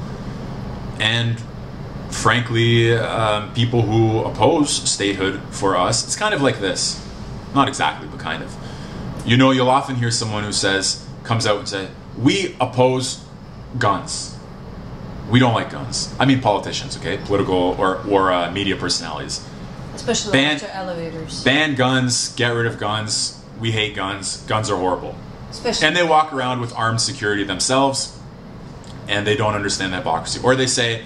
and 0.99 1.41
frankly, 2.11 2.97
um, 2.97 3.53
people 3.55 3.83
who 3.83 4.21
oppose 4.21 4.71
statehood 4.71 5.41
for 5.51 5.77
us, 5.77 6.05
it's 6.05 6.17
kind 6.17 6.35
of 6.35 6.43
like 6.43 6.61
this, 6.61 7.05
not 7.55 7.69
exactly, 7.69 8.09
but 8.09 8.19
kind 8.19 8.43
of. 8.43 8.55
You 9.25 9.37
know, 9.37 9.51
you'll 9.51 9.71
often 9.71 9.97
hear 9.97 10.11
someone 10.11 10.45
who 10.45 10.53
says, 10.53 11.07
comes 11.25 11.47
out 11.47 11.59
and 11.59 11.69
say, 11.69 11.89
"We 12.17 12.57
oppose 12.61 13.25
guns. 13.79 14.37
We 15.29 15.41
don't 15.41 15.55
like 15.55 15.71
guns." 15.71 16.15
I 16.19 16.25
mean, 16.25 16.41
politicians, 16.41 16.97
okay, 16.97 17.19
political 17.19 17.75
or 17.79 18.03
or 18.09 18.33
uh, 18.33 18.51
media 18.53 18.77
personalities. 18.77 19.45
Especially 19.97 20.33
Ban- 20.33 20.61
elevators. 20.73 21.43
Ban 21.43 21.75
guns. 21.75 22.35
Get 22.37 22.49
rid 22.51 22.67
of 22.67 22.79
guns. 22.79 23.43
We 23.59 23.73
hate 23.73 23.95
guns. 23.95 24.43
Guns 24.43 24.71
are 24.71 24.77
horrible. 24.77 25.15
Especially... 25.51 25.87
And 25.89 25.97
they 25.97 26.03
walk 26.05 26.33
around 26.33 26.61
with 26.61 26.75
armed 26.75 27.01
security 27.01 27.43
themselves, 27.45 28.19
and 29.09 29.27
they 29.27 29.37
don't 29.37 29.55
understand 29.55 29.93
that 29.93 29.99
hypocrisy. 29.99 30.41
Or 30.43 30.55
they 30.55 30.67
say, 30.67 31.05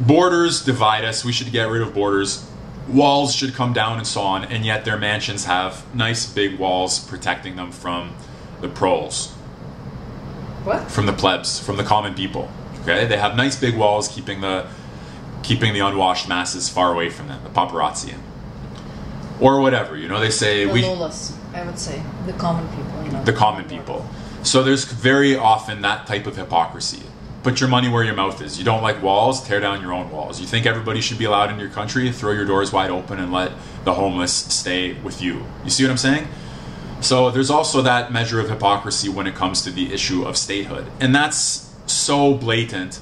borders 0.00 0.64
divide 0.64 1.04
us, 1.04 1.24
we 1.24 1.32
should 1.32 1.50
get 1.50 1.64
rid 1.70 1.82
of 1.82 1.94
borders, 1.94 2.46
walls 2.88 3.34
should 3.34 3.54
come 3.54 3.72
down, 3.72 3.96
and 3.98 4.06
so 4.06 4.20
on, 4.20 4.44
and 4.44 4.64
yet 4.64 4.84
their 4.84 4.98
mansions 4.98 5.46
have 5.46 5.84
nice 5.94 6.30
big 6.30 6.58
walls 6.58 6.98
protecting 6.98 7.56
them 7.56 7.72
from 7.72 8.14
the 8.60 8.68
proles, 8.68 9.28
What? 10.64 10.90
from 10.90 11.06
the 11.06 11.12
plebs, 11.12 11.58
from 11.58 11.76
the 11.76 11.84
common 11.84 12.14
people. 12.14 12.50
Okay? 12.82 13.06
They 13.06 13.16
have 13.16 13.36
nice 13.36 13.56
big 13.58 13.76
walls 13.76 14.08
keeping 14.08 14.40
the 14.40 14.66
keeping 15.42 15.72
the 15.72 15.80
unwashed 15.80 16.28
masses 16.28 16.68
far 16.68 16.92
away 16.92 17.10
from 17.10 17.28
them, 17.28 17.42
the 17.42 17.50
paparazzi. 17.50 18.14
Or 19.40 19.60
whatever, 19.60 19.96
you 19.96 20.08
know, 20.08 20.20
they 20.20 20.30
say 20.30 20.66
The 20.66 20.72
we 20.72 20.82
Lolas, 20.82 21.34
I 21.54 21.64
would 21.64 21.78
say. 21.78 22.02
The 22.26 22.32
common 22.34 22.68
people, 22.68 23.04
you 23.04 23.12
know. 23.12 23.24
the 23.24 23.32
common 23.32 23.64
people. 23.64 24.06
So 24.42 24.62
there's 24.62 24.84
very 24.84 25.36
often 25.36 25.82
that 25.82 26.06
type 26.06 26.26
of 26.26 26.36
hypocrisy. 26.36 27.02
Put 27.42 27.58
your 27.58 27.70
money 27.70 27.88
where 27.88 28.04
your 28.04 28.14
mouth 28.14 28.42
is. 28.42 28.58
You 28.58 28.64
don't 28.64 28.82
like 28.82 29.02
walls, 29.02 29.42
tear 29.46 29.60
down 29.60 29.80
your 29.80 29.94
own 29.94 30.10
walls. 30.10 30.40
You 30.40 30.46
think 30.46 30.66
everybody 30.66 31.00
should 31.00 31.18
be 31.18 31.24
allowed 31.24 31.50
in 31.50 31.58
your 31.58 31.70
country, 31.70 32.12
throw 32.12 32.32
your 32.32 32.44
doors 32.44 32.70
wide 32.70 32.90
open 32.90 33.18
and 33.18 33.32
let 33.32 33.52
the 33.84 33.94
homeless 33.94 34.32
stay 34.32 34.92
with 34.92 35.22
you. 35.22 35.46
You 35.64 35.70
see 35.70 35.84
what 35.84 35.90
I'm 35.90 35.96
saying? 35.96 36.28
So 37.00 37.30
there's 37.30 37.48
also 37.48 37.80
that 37.82 38.12
measure 38.12 38.40
of 38.40 38.50
hypocrisy 38.50 39.08
when 39.08 39.26
it 39.26 39.34
comes 39.34 39.62
to 39.62 39.70
the 39.70 39.92
issue 39.92 40.24
of 40.24 40.36
statehood. 40.36 40.86
And 41.00 41.14
that's 41.14 41.70
so 41.86 42.34
blatant 42.34 43.00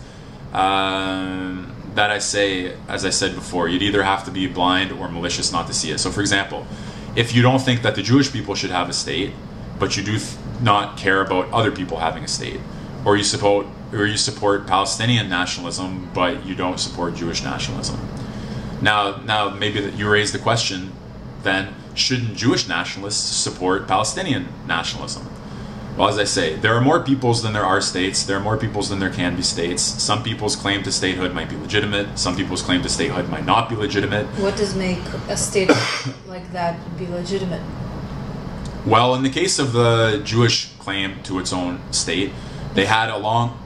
um, 0.52 1.74
that 1.98 2.12
I 2.12 2.20
say, 2.20 2.76
as 2.86 3.04
I 3.04 3.10
said 3.10 3.34
before, 3.34 3.68
you'd 3.68 3.82
either 3.82 4.04
have 4.04 4.24
to 4.26 4.30
be 4.30 4.46
blind 4.46 4.92
or 4.92 5.08
malicious 5.08 5.50
not 5.50 5.66
to 5.66 5.74
see 5.74 5.90
it. 5.90 5.98
So, 5.98 6.12
for 6.12 6.20
example, 6.20 6.64
if 7.16 7.34
you 7.34 7.42
don't 7.42 7.58
think 7.58 7.82
that 7.82 7.96
the 7.96 8.02
Jewish 8.02 8.32
people 8.32 8.54
should 8.54 8.70
have 8.70 8.88
a 8.88 8.92
state, 8.92 9.32
but 9.80 9.96
you 9.96 10.04
do 10.04 10.16
th- 10.16 10.36
not 10.62 10.96
care 10.96 11.20
about 11.20 11.50
other 11.52 11.72
people 11.72 11.98
having 11.98 12.22
a 12.22 12.28
state, 12.28 12.60
or 13.04 13.16
you 13.16 13.24
support 13.24 13.66
or 13.92 14.06
you 14.06 14.16
support 14.16 14.64
Palestinian 14.64 15.28
nationalism, 15.28 16.08
but 16.14 16.46
you 16.46 16.54
don't 16.54 16.78
support 16.78 17.16
Jewish 17.16 17.42
nationalism. 17.42 17.98
Now, 18.80 19.16
now 19.24 19.50
maybe 19.50 19.80
that 19.80 19.94
you 19.94 20.08
raise 20.08 20.30
the 20.30 20.38
question, 20.38 20.92
then 21.42 21.74
shouldn't 21.94 22.36
Jewish 22.36 22.68
nationalists 22.68 23.36
support 23.36 23.88
Palestinian 23.88 24.46
nationalism? 24.68 25.26
Well, 25.98 26.08
as 26.08 26.16
I 26.16 26.24
say, 26.24 26.54
there 26.54 26.76
are 26.76 26.80
more 26.80 27.02
peoples 27.02 27.42
than 27.42 27.52
there 27.54 27.64
are 27.64 27.80
states. 27.80 28.22
There 28.22 28.36
are 28.36 28.40
more 28.40 28.56
peoples 28.56 28.88
than 28.88 29.00
there 29.00 29.10
can 29.10 29.34
be 29.34 29.42
states. 29.42 29.82
Some 29.82 30.22
people's 30.22 30.54
claim 30.54 30.84
to 30.84 30.92
statehood 30.92 31.34
might 31.34 31.50
be 31.50 31.56
legitimate. 31.56 32.20
Some 32.20 32.36
people's 32.36 32.62
claim 32.62 32.82
to 32.82 32.88
statehood 32.88 33.28
might 33.28 33.44
not 33.44 33.68
be 33.68 33.74
legitimate. 33.74 34.26
What 34.38 34.56
does 34.56 34.76
make 34.76 35.00
a 35.28 35.36
state 35.36 35.70
like 36.28 36.52
that 36.52 36.78
be 36.96 37.08
legitimate? 37.08 37.62
Well, 38.86 39.16
in 39.16 39.24
the 39.24 39.28
case 39.28 39.58
of 39.58 39.72
the 39.72 40.22
Jewish 40.24 40.66
claim 40.78 41.20
to 41.24 41.40
its 41.40 41.52
own 41.52 41.80
state, 41.92 42.30
they 42.74 42.86
had 42.86 43.10
a 43.10 43.18
long 43.18 43.58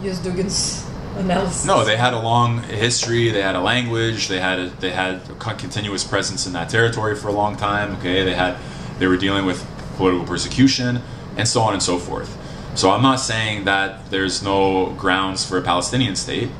Use 0.00 0.20
Dugin's 0.20 0.88
analysis. 1.18 1.66
no, 1.66 1.84
they 1.84 1.98
had 1.98 2.14
a 2.14 2.18
long 2.18 2.62
history. 2.62 3.28
They 3.28 3.42
had 3.42 3.56
a 3.56 3.60
language. 3.60 4.28
They 4.28 4.40
had 4.40 4.58
a, 4.58 4.70
they 4.70 4.90
had 4.90 5.16
a 5.28 5.34
continuous 5.34 6.02
presence 6.02 6.46
in 6.46 6.54
that 6.54 6.70
territory 6.70 7.14
for 7.14 7.28
a 7.28 7.32
long 7.32 7.58
time. 7.58 7.96
Okay, 7.96 8.24
they 8.24 8.34
had 8.34 8.56
they 8.98 9.06
were 9.06 9.18
dealing 9.18 9.44
with 9.44 9.66
political 9.96 10.26
persecution 10.26 11.02
and 11.36 11.46
so 11.46 11.62
on 11.62 11.72
and 11.72 11.82
so 11.82 11.98
forth. 11.98 12.38
So 12.74 12.90
I'm 12.90 13.02
not 13.02 13.20
saying 13.20 13.64
that 13.64 14.10
there's 14.10 14.42
no 14.42 14.90
grounds 14.94 15.46
for 15.46 15.58
a 15.58 15.62
Palestinian 15.62 16.16
state 16.16 16.50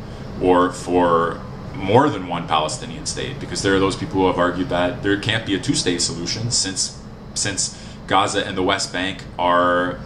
or 0.40 0.71
for 0.71 1.40
more 1.75 2.09
than 2.09 2.28
one 2.28 2.47
Palestinian 2.47 3.04
state 3.07 3.40
because 3.40 3.62
there 3.62 3.75
are 3.75 3.81
those 3.81 3.97
people 3.97 4.21
who 4.21 4.26
have 4.28 4.38
argued 4.38 4.69
that 4.69 5.02
there 5.02 5.19
can't 5.19 5.45
be 5.45 5.54
a 5.54 5.61
two-state 5.61 6.00
solution 6.00 6.50
since 6.50 7.00
since 7.35 7.81
Gaza 8.07 8.47
and 8.47 8.57
the 8.57 8.62
West 8.62 8.93
Bank 8.93 9.25
are 9.38 9.99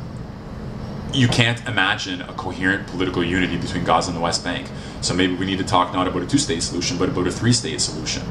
you 1.13 1.29
can't 1.29 1.67
imagine 1.67 2.21
a 2.23 2.33
coherent 2.35 2.87
political 2.87 3.25
unity 3.25 3.57
between 3.57 3.85
Gaza 3.85 4.11
and 4.11 4.17
the 4.17 4.21
West 4.21 4.45
Bank. 4.45 4.69
So 5.01 5.15
maybe 5.15 5.35
we 5.35 5.47
need 5.47 5.59
to 5.59 5.65
talk 5.65 5.93
not 5.93 6.07
about 6.07 6.23
a 6.23 6.27
two-state 6.27 6.63
solution, 6.63 6.99
but 6.99 7.09
about 7.09 7.27
a 7.27 7.31
three-state 7.31 7.81
solution. 7.81 8.23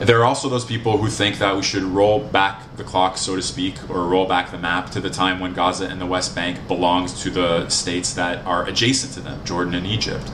There 0.00 0.20
are 0.20 0.24
also 0.24 0.48
those 0.48 0.64
people 0.64 0.98
who 0.98 1.08
think 1.08 1.38
that 1.38 1.56
we 1.56 1.62
should 1.62 1.82
roll 1.82 2.20
back 2.20 2.76
the 2.76 2.84
clock, 2.84 3.16
so 3.18 3.36
to 3.36 3.42
speak, 3.42 3.88
or 3.90 4.06
roll 4.06 4.26
back 4.26 4.50
the 4.50 4.58
map 4.58 4.90
to 4.90 5.00
the 5.00 5.10
time 5.10 5.40
when 5.40 5.54
Gaza 5.54 5.86
and 5.86 6.00
the 6.00 6.06
West 6.06 6.34
Bank 6.34 6.66
belongs 6.68 7.22
to 7.22 7.30
the 7.30 7.68
states 7.68 8.14
that 8.14 8.44
are 8.44 8.66
adjacent 8.66 9.14
to 9.14 9.20
them, 9.20 9.44
Jordan 9.44 9.74
and 9.74 9.86
Egypt. 9.86 10.30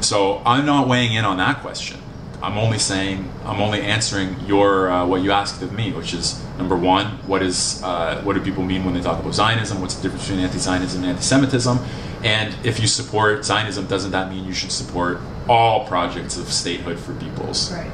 So 0.00 0.42
I'm 0.44 0.66
not 0.66 0.88
weighing 0.88 1.14
in 1.14 1.24
on 1.24 1.36
that 1.38 1.60
question. 1.60 2.00
I'm 2.42 2.58
only 2.58 2.78
saying, 2.78 3.30
I'm 3.44 3.60
only 3.60 3.80
answering 3.80 4.36
your 4.46 4.90
uh, 4.90 5.06
what 5.06 5.22
you 5.22 5.32
asked 5.32 5.62
of 5.62 5.72
me, 5.72 5.92
which 5.92 6.12
is 6.12 6.42
number 6.58 6.76
one, 6.76 7.06
what 7.26 7.42
is 7.42 7.82
uh, 7.82 8.20
what 8.22 8.34
do 8.34 8.40
people 8.40 8.62
mean 8.62 8.84
when 8.84 8.94
they 8.94 9.00
talk 9.00 9.18
about 9.18 9.34
Zionism? 9.34 9.80
What's 9.80 9.94
the 9.94 10.02
difference 10.02 10.28
between 10.28 10.44
anti-Zionism 10.44 11.02
and 11.02 11.10
anti-Semitism? 11.10 11.78
And 12.22 12.54
if 12.64 12.78
you 12.78 12.86
support 12.86 13.44
Zionism, 13.44 13.86
doesn't 13.86 14.10
that 14.12 14.30
mean 14.30 14.44
you 14.44 14.52
should 14.52 14.72
support 14.72 15.20
all 15.48 15.86
projects 15.86 16.36
of 16.36 16.52
statehood 16.52 16.98
for 16.98 17.14
peoples? 17.14 17.72
Right. 17.72 17.90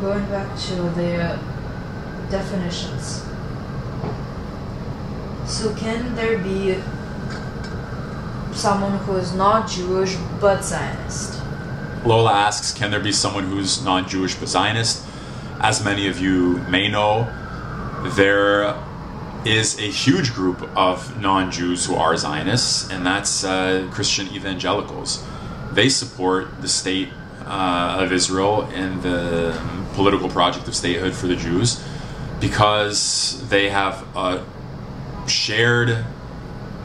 Going 0.00 0.24
back 0.26 0.58
to 0.58 0.74
the 0.74 1.38
definitions. 2.30 3.22
So, 5.46 5.74
can 5.76 6.14
there 6.16 6.38
be 6.38 6.76
someone 8.52 8.98
who 8.98 9.16
is 9.16 9.32
not 9.32 9.68
Jewish 9.68 10.16
but 10.40 10.64
Zionist? 10.64 11.40
Lola 12.04 12.32
asks, 12.32 12.72
can 12.72 12.90
there 12.90 13.00
be 13.00 13.12
someone 13.12 13.44
who's 13.44 13.82
non-Jewish 13.84 14.36
but 14.36 14.48
Zionist? 14.48 15.04
As 15.60 15.84
many 15.84 16.08
of 16.08 16.20
you 16.20 16.58
may 16.68 16.88
know, 16.88 17.26
there 18.16 18.76
is 19.44 19.78
a 19.78 19.90
huge 19.90 20.32
group 20.34 20.62
of 20.76 21.20
non-Jews 21.20 21.86
who 21.86 21.94
are 21.94 22.16
Zionists, 22.16 22.90
and 22.90 23.04
that's 23.04 23.44
uh, 23.44 23.88
Christian 23.92 24.26
evangelicals. 24.34 25.24
They 25.72 25.88
support 25.88 26.60
the 26.60 26.68
state 26.68 27.08
uh, 27.46 27.98
of 28.00 28.12
Israel 28.12 28.62
and 28.74 29.02
the 29.02 29.58
political 29.94 30.28
project 30.28 30.68
of 30.68 30.74
statehood 30.74 31.14
for 31.14 31.26
the 31.26 31.36
Jews 31.36 31.82
because 32.40 33.48
they 33.48 33.70
have 33.70 34.04
a 34.16 34.44
shared 35.26 36.04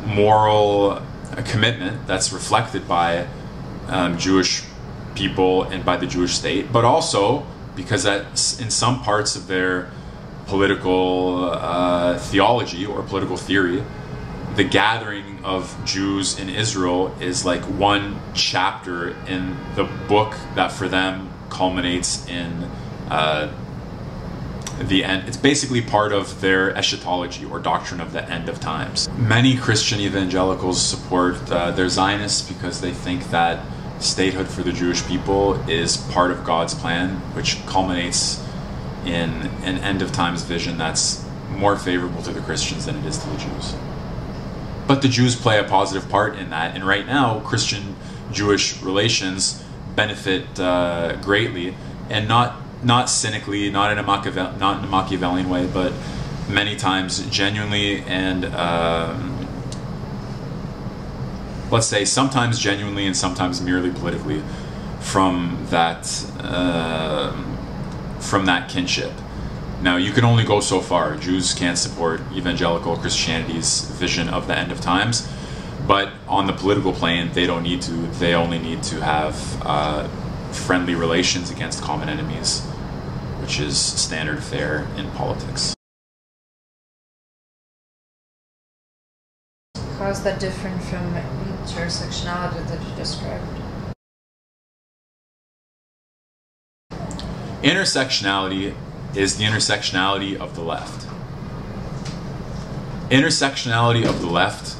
moral 0.05 1.01
commitment 1.45 2.07
that's 2.07 2.31
reflected 2.31 2.87
by 2.87 3.27
um, 3.87 4.17
Jewish 4.17 4.63
people 5.15 5.63
and 5.63 5.83
by 5.83 5.97
the 5.97 6.07
Jewish 6.07 6.33
state, 6.33 6.71
but 6.71 6.85
also 6.85 7.45
because 7.75 8.03
that 8.03 8.25
in 8.61 8.69
some 8.69 9.01
parts 9.01 9.35
of 9.35 9.47
their 9.47 9.91
political 10.47 11.49
uh, 11.51 12.17
theology 12.17 12.85
or 12.85 13.01
political 13.03 13.37
theory, 13.37 13.83
the 14.55 14.63
gathering 14.63 15.43
of 15.45 15.75
Jews 15.85 16.37
in 16.37 16.49
Israel 16.49 17.15
is 17.21 17.45
like 17.45 17.61
one 17.61 18.19
chapter 18.33 19.09
in 19.25 19.55
the 19.75 19.85
book 20.07 20.35
that 20.55 20.71
for 20.71 20.87
them 20.87 21.31
culminates 21.49 22.27
in 22.27 22.69
uh, 23.09 23.53
the 24.79 25.03
end. 25.03 25.27
It's 25.27 25.37
basically 25.37 25.81
part 25.81 26.11
of 26.11 26.41
their 26.41 26.75
eschatology 26.75 27.45
or 27.45 27.59
doctrine 27.59 28.01
of 28.01 28.11
the 28.13 28.27
end 28.29 28.49
of 28.49 28.59
times. 28.59 29.09
Many 29.17 29.55
Christian 29.55 29.99
evangelicals 29.99 30.81
support 30.81 31.49
uh, 31.51 31.71
their 31.71 31.89
Zionists 31.89 32.41
because 32.41 32.81
they 32.81 32.91
think 32.91 33.29
that 33.31 33.65
statehood 33.99 34.47
for 34.47 34.63
the 34.63 34.71
Jewish 34.73 35.05
people 35.07 35.53
is 35.69 35.97
part 35.97 36.31
of 36.31 36.43
God's 36.43 36.73
plan, 36.73 37.17
which 37.35 37.63
culminates 37.67 38.43
in 39.05 39.29
an 39.63 39.77
end 39.77 40.01
of 40.01 40.11
times 40.11 40.43
vision 40.43 40.77
that's 40.77 41.25
more 41.49 41.77
favorable 41.77 42.21
to 42.23 42.31
the 42.31 42.41
Christians 42.41 42.85
than 42.85 42.97
it 42.97 43.05
is 43.05 43.17
to 43.19 43.29
the 43.29 43.37
Jews. 43.37 43.75
But 44.91 45.01
the 45.01 45.07
Jews 45.07 45.37
play 45.37 45.57
a 45.57 45.63
positive 45.63 46.09
part 46.09 46.35
in 46.35 46.49
that, 46.49 46.75
and 46.75 46.85
right 46.85 47.07
now, 47.07 47.39
Christian 47.39 47.95
Jewish 48.33 48.81
relations 48.81 49.63
benefit 49.95 50.59
uh, 50.59 51.15
greatly, 51.21 51.75
and 52.09 52.27
not 52.27 52.57
not 52.83 53.09
cynically, 53.09 53.71
not 53.71 53.93
in 53.93 53.99
a 53.99 54.03
Machiavellian, 54.03 54.59
not 54.59 54.79
in 54.79 54.83
a 54.83 54.89
Machiavellian 54.89 55.47
way, 55.47 55.65
but 55.65 55.93
many 56.49 56.75
times 56.75 57.25
genuinely 57.27 58.01
and 58.01 58.43
um, 58.47 59.47
let's 61.71 61.87
say 61.87 62.03
sometimes 62.03 62.59
genuinely 62.59 63.05
and 63.05 63.15
sometimes 63.15 63.61
merely 63.61 63.91
politically 63.91 64.43
from 64.99 65.67
that 65.69 66.03
uh, 66.41 67.31
from 68.19 68.45
that 68.45 68.67
kinship. 68.67 69.13
Now 69.81 69.95
you 69.95 70.11
can 70.11 70.23
only 70.23 70.43
go 70.43 70.59
so 70.59 70.79
far. 70.79 71.15
Jews 71.15 71.55
can't 71.55 71.77
support 71.77 72.21
evangelical 72.33 72.95
Christianity's 72.97 73.81
vision 73.81 74.29
of 74.29 74.45
the 74.45 74.55
end 74.55 74.71
of 74.71 74.79
times, 74.79 75.27
but 75.87 76.13
on 76.27 76.45
the 76.45 76.53
political 76.53 76.93
plane, 76.93 77.31
they 77.33 77.47
don't 77.47 77.63
need 77.63 77.81
to. 77.83 77.91
They 78.19 78.35
only 78.35 78.59
need 78.59 78.83
to 78.83 79.01
have 79.03 79.35
uh, 79.65 80.07
friendly 80.51 80.93
relations 80.93 81.49
against 81.49 81.81
common 81.81 82.09
enemies, 82.09 82.61
which 83.41 83.59
is 83.59 83.75
standard 83.75 84.43
fare 84.43 84.87
in 84.97 85.09
politics. 85.11 85.73
How 89.97 90.09
is 90.09 90.21
that 90.21 90.39
different 90.39 90.79
from 90.83 91.11
intersectionality 91.65 92.67
that 92.67 92.87
you 92.87 92.95
described? 92.95 93.47
Intersectionality 97.63 98.75
is 99.15 99.37
the 99.37 99.43
intersectionality 99.43 100.37
of 100.37 100.55
the 100.55 100.61
left. 100.61 101.07
Intersectionality 103.09 104.07
of 104.07 104.21
the 104.21 104.27
left 104.27 104.77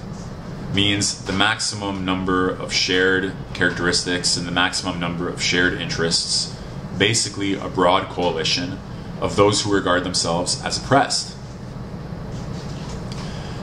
means 0.74 1.26
the 1.26 1.34
maximum 1.34 2.06
number 2.06 2.50
of 2.50 2.72
shared 2.72 3.34
characteristics 3.54 4.38
and 4.38 4.48
the 4.48 4.52
maximum 4.52 5.00
number 5.00 5.28
of 5.28 5.42
shared 5.42 5.74
interests, 5.74 6.56
basically 6.98 7.56
a 7.56 7.68
broad 7.68 8.08
coalition 8.08 8.80
of 9.20 9.36
those 9.36 9.62
who 9.62 9.74
regard 9.74 10.04
themselves 10.04 10.64
as 10.64 10.78
oppressed. 10.78 11.36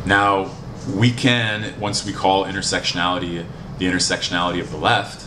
Now, 0.05 0.51
we 0.95 1.11
can, 1.11 1.79
once 1.81 2.05
we 2.05 2.13
call 2.13 2.45
intersectionality 2.45 3.45
the 3.79 3.85
intersectionality 3.87 4.61
of 4.61 4.71
the 4.71 4.77
left, 4.77 5.27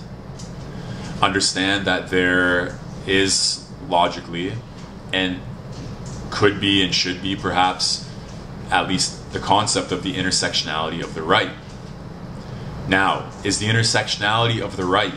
understand 1.21 1.85
that 1.85 2.09
there 2.09 2.77
is 3.07 3.67
logically 3.87 4.53
and 5.13 5.39
could 6.29 6.59
be 6.59 6.83
and 6.83 6.95
should 6.95 7.21
be 7.21 7.35
perhaps 7.35 8.09
at 8.71 8.87
least 8.87 9.33
the 9.33 9.39
concept 9.39 9.91
of 9.91 10.01
the 10.01 10.15
intersectionality 10.15 11.03
of 11.03 11.13
the 11.13 11.21
right. 11.21 11.51
Now, 12.87 13.31
is 13.43 13.59
the 13.59 13.67
intersectionality 13.67 14.61
of 14.61 14.77
the 14.77 14.85
right 14.85 15.13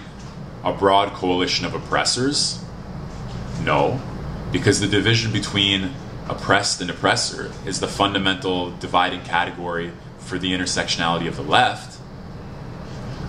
a 0.62 0.72
broad 0.72 1.12
coalition 1.12 1.64
of 1.64 1.74
oppressors? 1.74 2.62
No, 3.62 4.00
because 4.50 4.80
the 4.80 4.86
division 4.86 5.32
between 5.32 5.92
oppressed 6.28 6.80
and 6.80 6.90
oppressor 6.90 7.52
is 7.66 7.80
the 7.80 7.88
fundamental 7.88 8.70
dividing 8.72 9.22
category 9.22 9.92
for 10.18 10.38
the 10.38 10.52
intersectionality 10.52 11.28
of 11.28 11.36
the 11.36 11.42
left. 11.42 12.00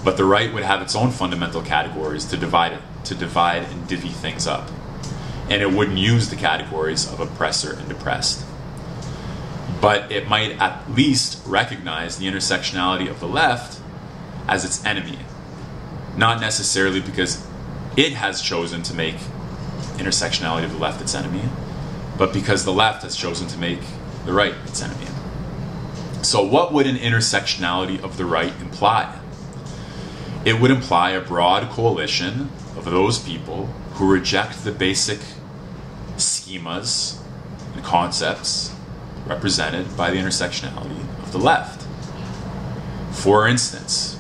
But 0.04 0.18
the 0.18 0.26
right 0.26 0.54
would 0.54 0.64
have 0.64 0.82
its 0.82 0.96
own 0.96 1.12
fundamental 1.12 1.62
categories 1.62 2.26
to 2.26 2.38
divide 2.38 2.74
it, 2.74 2.82
to 3.06 3.16
divide 3.16 3.64
and 3.64 3.88
divvy 3.88 4.10
things 4.10 4.48
up 4.48 4.70
and 5.50 5.62
it 5.62 5.72
wouldn't 5.72 5.98
use 5.98 6.30
the 6.30 6.36
categories 6.36 7.12
of 7.12 7.20
oppressor 7.20 7.74
and 7.74 7.92
oppressed. 7.92 8.46
But 9.82 10.12
it 10.12 10.28
might 10.28 10.60
at 10.60 10.92
least 10.92 11.42
recognize 11.46 12.18
the 12.18 12.26
intersectionality 12.26 13.10
of 13.10 13.20
the 13.20 13.28
left 13.28 13.80
as 14.48 14.66
its 14.66 14.84
enemy. 14.86 15.20
Not 16.18 16.40
necessarily 16.42 17.02
because 17.02 17.46
it 17.96 18.14
has 18.14 18.42
chosen 18.42 18.82
to 18.84 18.94
make 18.94 19.16
intersectionality 19.98 20.66
of 20.66 20.74
the 20.74 20.78
left 20.78 21.02
its 21.02 21.14
enemy, 21.14 21.44
but 22.18 22.34
because 22.34 22.66
the 22.66 22.74
left 22.74 23.04
has 23.04 23.16
chosen 23.16 23.48
to 23.48 23.58
make 23.58 23.82
the 24.26 24.34
right 24.34 24.54
its 24.66 24.82
enemy. 24.82 25.08
So, 26.22 26.44
what 26.44 26.74
would 26.74 26.88
an 26.88 26.96
intersectionality 26.96 28.02
of 28.02 28.18
the 28.18 28.26
right 28.26 28.54
imply? 28.60 29.20
It 30.44 30.60
would 30.60 30.72
imply 30.72 31.12
a 31.12 31.22
broad 31.22 31.70
coalition 31.70 32.50
of 32.76 32.86
those 32.86 33.20
people 33.20 33.68
who 33.94 34.12
reject 34.12 34.64
the 34.64 34.72
basic 34.72 35.20
schemas 36.46 37.18
and 37.74 37.84
concepts 37.84 38.72
represented 39.26 39.98
by 39.98 40.12
the 40.12 40.18
intersectionality 40.18 41.02
of 41.24 41.32
the 41.32 41.40
left. 41.40 41.88
For 43.12 43.48
instance, 43.48 44.20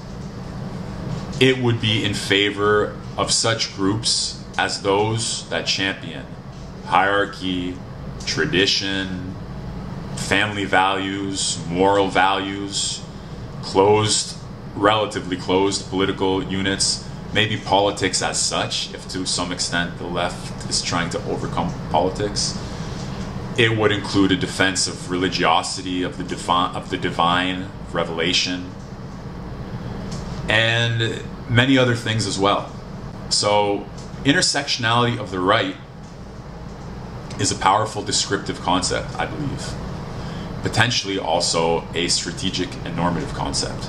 it 1.40 1.60
would 1.60 1.80
be 1.80 2.04
in 2.04 2.14
favor 2.14 2.98
of 3.18 3.32
such 3.32 3.76
groups 3.76 4.44
as 4.58 4.82
those 4.82 5.48
that 5.50 5.68
champion 5.68 6.26
hierarchy, 6.86 7.76
tradition, 8.28 9.36
family 10.16 10.66
values, 10.66 11.60
moral 11.68 12.08
values, 12.08 13.02
closed, 13.64 14.38
relatively 14.76 15.36
closed 15.36 15.90
political 15.90 16.44
units 16.44 17.05
maybe 17.36 17.58
politics 17.58 18.22
as 18.22 18.42
such, 18.42 18.94
if 18.94 19.10
to 19.10 19.26
some 19.26 19.52
extent 19.52 19.98
the 19.98 20.08
left 20.08 20.70
is 20.70 20.82
trying 20.82 21.10
to 21.10 21.22
overcome 21.26 21.70
politics. 21.92 22.58
It 23.58 23.78
would 23.78 23.92
include 23.92 24.32
a 24.32 24.38
defense 24.38 24.88
of 24.88 25.12
religiosity, 25.12 26.02
of 26.02 26.18
the, 26.18 26.52
of 26.74 26.90
the 26.90 26.98
divine 26.98 27.70
revelation, 27.92 28.72
and 30.48 31.22
many 31.50 31.78
other 31.78 31.94
things 31.94 32.26
as 32.26 32.40
well. 32.40 32.74
So, 33.30 33.86
intersectionality 34.24 35.20
of 35.20 35.30
the 35.30 35.40
right 35.40 35.76
is 37.38 37.52
a 37.52 37.56
powerful 37.56 38.02
descriptive 38.02 38.62
concept, 38.62 39.14
I 39.20 39.26
believe. 39.26 39.74
Potentially 40.62 41.20
also 41.20 41.86
a 41.94 42.08
strategic 42.08 42.74
and 42.86 42.96
normative 42.96 43.34
concept. 43.34 43.84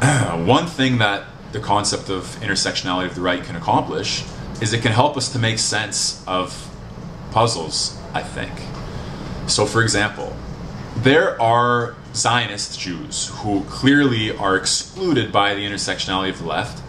One 0.46 0.68
thing 0.68 0.98
that 0.98 1.24
the 1.52 1.60
concept 1.60 2.10
of 2.10 2.24
intersectionality 2.40 3.06
of 3.06 3.14
the 3.14 3.20
right 3.20 3.42
can 3.42 3.56
accomplish 3.56 4.24
is 4.60 4.72
it 4.72 4.82
can 4.82 4.92
help 4.92 5.16
us 5.16 5.30
to 5.32 5.38
make 5.38 5.58
sense 5.58 6.24
of 6.26 6.68
puzzles, 7.30 7.98
I 8.12 8.22
think. 8.22 8.52
So, 9.46 9.64
for 9.64 9.82
example, 9.82 10.36
there 10.96 11.40
are 11.40 11.96
Zionist 12.14 12.78
Jews 12.78 13.28
who 13.36 13.62
clearly 13.64 14.36
are 14.36 14.56
excluded 14.56 15.30
by 15.30 15.54
the 15.54 15.60
intersectionality 15.60 16.30
of 16.30 16.38
the 16.38 16.46
left. 16.46 16.82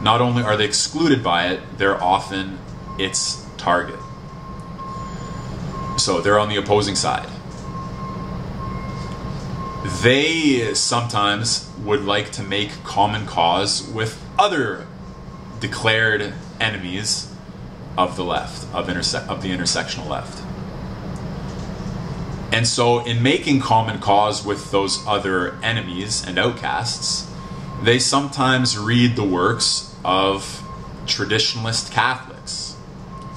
Not 0.00 0.20
only 0.20 0.42
are 0.42 0.56
they 0.56 0.64
excluded 0.64 1.22
by 1.22 1.48
it, 1.48 1.60
they're 1.76 2.02
often 2.02 2.58
its 2.98 3.44
target. 3.58 3.98
So 5.98 6.20
they're 6.22 6.38
on 6.38 6.48
the 6.48 6.56
opposing 6.56 6.96
side. 6.96 7.28
They 10.02 10.72
sometimes 10.72 11.68
would 11.84 12.04
like 12.04 12.32
to 12.32 12.42
make 12.42 12.70
common 12.84 13.26
cause 13.26 13.86
with 13.86 14.18
other 14.38 14.86
declared 15.60 16.32
enemies 16.58 17.30
of 17.98 18.16
the 18.16 18.24
left, 18.24 18.66
of, 18.74 18.88
interse- 18.88 19.28
of 19.28 19.42
the 19.42 19.50
intersectional 19.50 20.08
left. 20.08 20.42
And 22.50 22.66
so, 22.66 23.04
in 23.04 23.22
making 23.22 23.60
common 23.60 24.00
cause 24.00 24.42
with 24.44 24.70
those 24.70 25.06
other 25.06 25.56
enemies 25.62 26.26
and 26.26 26.38
outcasts, 26.38 27.30
they 27.82 27.98
sometimes 27.98 28.78
read 28.78 29.16
the 29.16 29.24
works 29.24 29.94
of 30.02 30.62
traditionalist 31.04 31.92
Catholics 31.92 32.74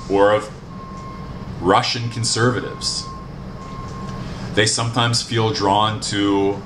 or 0.09 0.31
of 0.31 0.49
Russian 1.61 2.09
conservatives. 2.09 3.03
They 4.53 4.65
sometimes 4.65 5.21
feel 5.21 5.51
drawn 5.51 5.99
to 6.01 6.61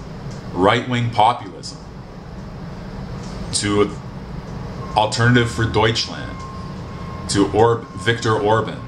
right 0.53 0.87
wing 0.87 1.09
populism, 1.11 1.77
to 3.53 3.91
Alternative 4.95 5.49
for 5.49 5.65
Deutschland, 5.65 6.37
to 7.29 7.51
Or- 7.51 7.85
Viktor 7.97 8.35
Orban. 8.35 8.79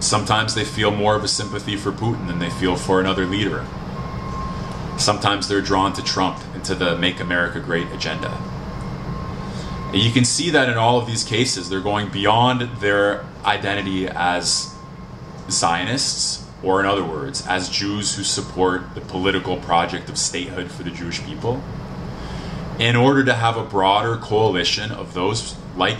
Sometimes 0.00 0.54
they 0.54 0.64
feel 0.64 0.90
more 0.90 1.16
of 1.16 1.24
a 1.24 1.28
sympathy 1.28 1.76
for 1.76 1.90
Putin 1.90 2.28
than 2.28 2.38
they 2.38 2.50
feel 2.50 2.76
for 2.76 3.00
another 3.00 3.26
leader. 3.26 3.66
Sometimes 4.96 5.48
they're 5.48 5.60
drawn 5.60 5.92
to 5.94 6.04
Trump 6.04 6.38
and 6.54 6.64
to 6.64 6.74
the 6.74 6.96
Make 6.96 7.20
America 7.20 7.58
Great 7.58 7.90
agenda. 7.92 8.30
And 9.92 10.00
you 10.00 10.12
can 10.12 10.24
see 10.24 10.50
that 10.50 10.68
in 10.68 10.76
all 10.76 10.98
of 10.98 11.06
these 11.06 11.24
cases, 11.24 11.68
they're 11.68 11.80
going 11.80 12.10
beyond 12.10 12.62
their 12.80 13.24
identity 13.44 14.08
as 14.08 14.72
Zionists, 15.50 16.43
or 16.64 16.80
in 16.80 16.86
other 16.86 17.04
words, 17.04 17.46
as 17.46 17.68
Jews 17.68 18.16
who 18.16 18.24
support 18.24 18.94
the 18.94 19.00
political 19.00 19.58
project 19.58 20.08
of 20.08 20.16
statehood 20.18 20.70
for 20.70 20.82
the 20.82 20.90
Jewish 20.90 21.22
people, 21.22 21.62
in 22.78 22.96
order 22.96 23.24
to 23.24 23.34
have 23.34 23.56
a 23.56 23.64
broader 23.64 24.16
coalition 24.16 24.90
of 24.90 25.14
those 25.14 25.54
like 25.76 25.98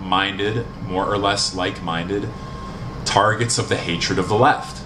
minded, 0.00 0.66
more 0.82 1.06
or 1.06 1.18
less 1.18 1.54
like 1.54 1.82
minded, 1.82 2.28
targets 3.04 3.58
of 3.58 3.68
the 3.68 3.76
hatred 3.76 4.18
of 4.18 4.28
the 4.28 4.36
left. 4.36 4.82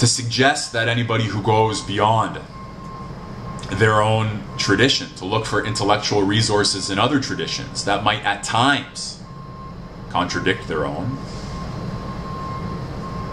To 0.00 0.06
suggest 0.06 0.72
that 0.72 0.88
anybody 0.88 1.24
who 1.24 1.42
goes 1.42 1.80
beyond 1.80 2.40
their 3.70 4.02
own 4.02 4.42
tradition, 4.58 5.08
to 5.16 5.24
look 5.24 5.46
for 5.46 5.64
intellectual 5.64 6.22
resources 6.22 6.90
in 6.90 6.98
other 6.98 7.20
traditions 7.20 7.84
that 7.84 8.04
might 8.04 8.22
at 8.24 8.42
times 8.42 9.22
contradict 10.10 10.68
their 10.68 10.84
own, 10.84 11.16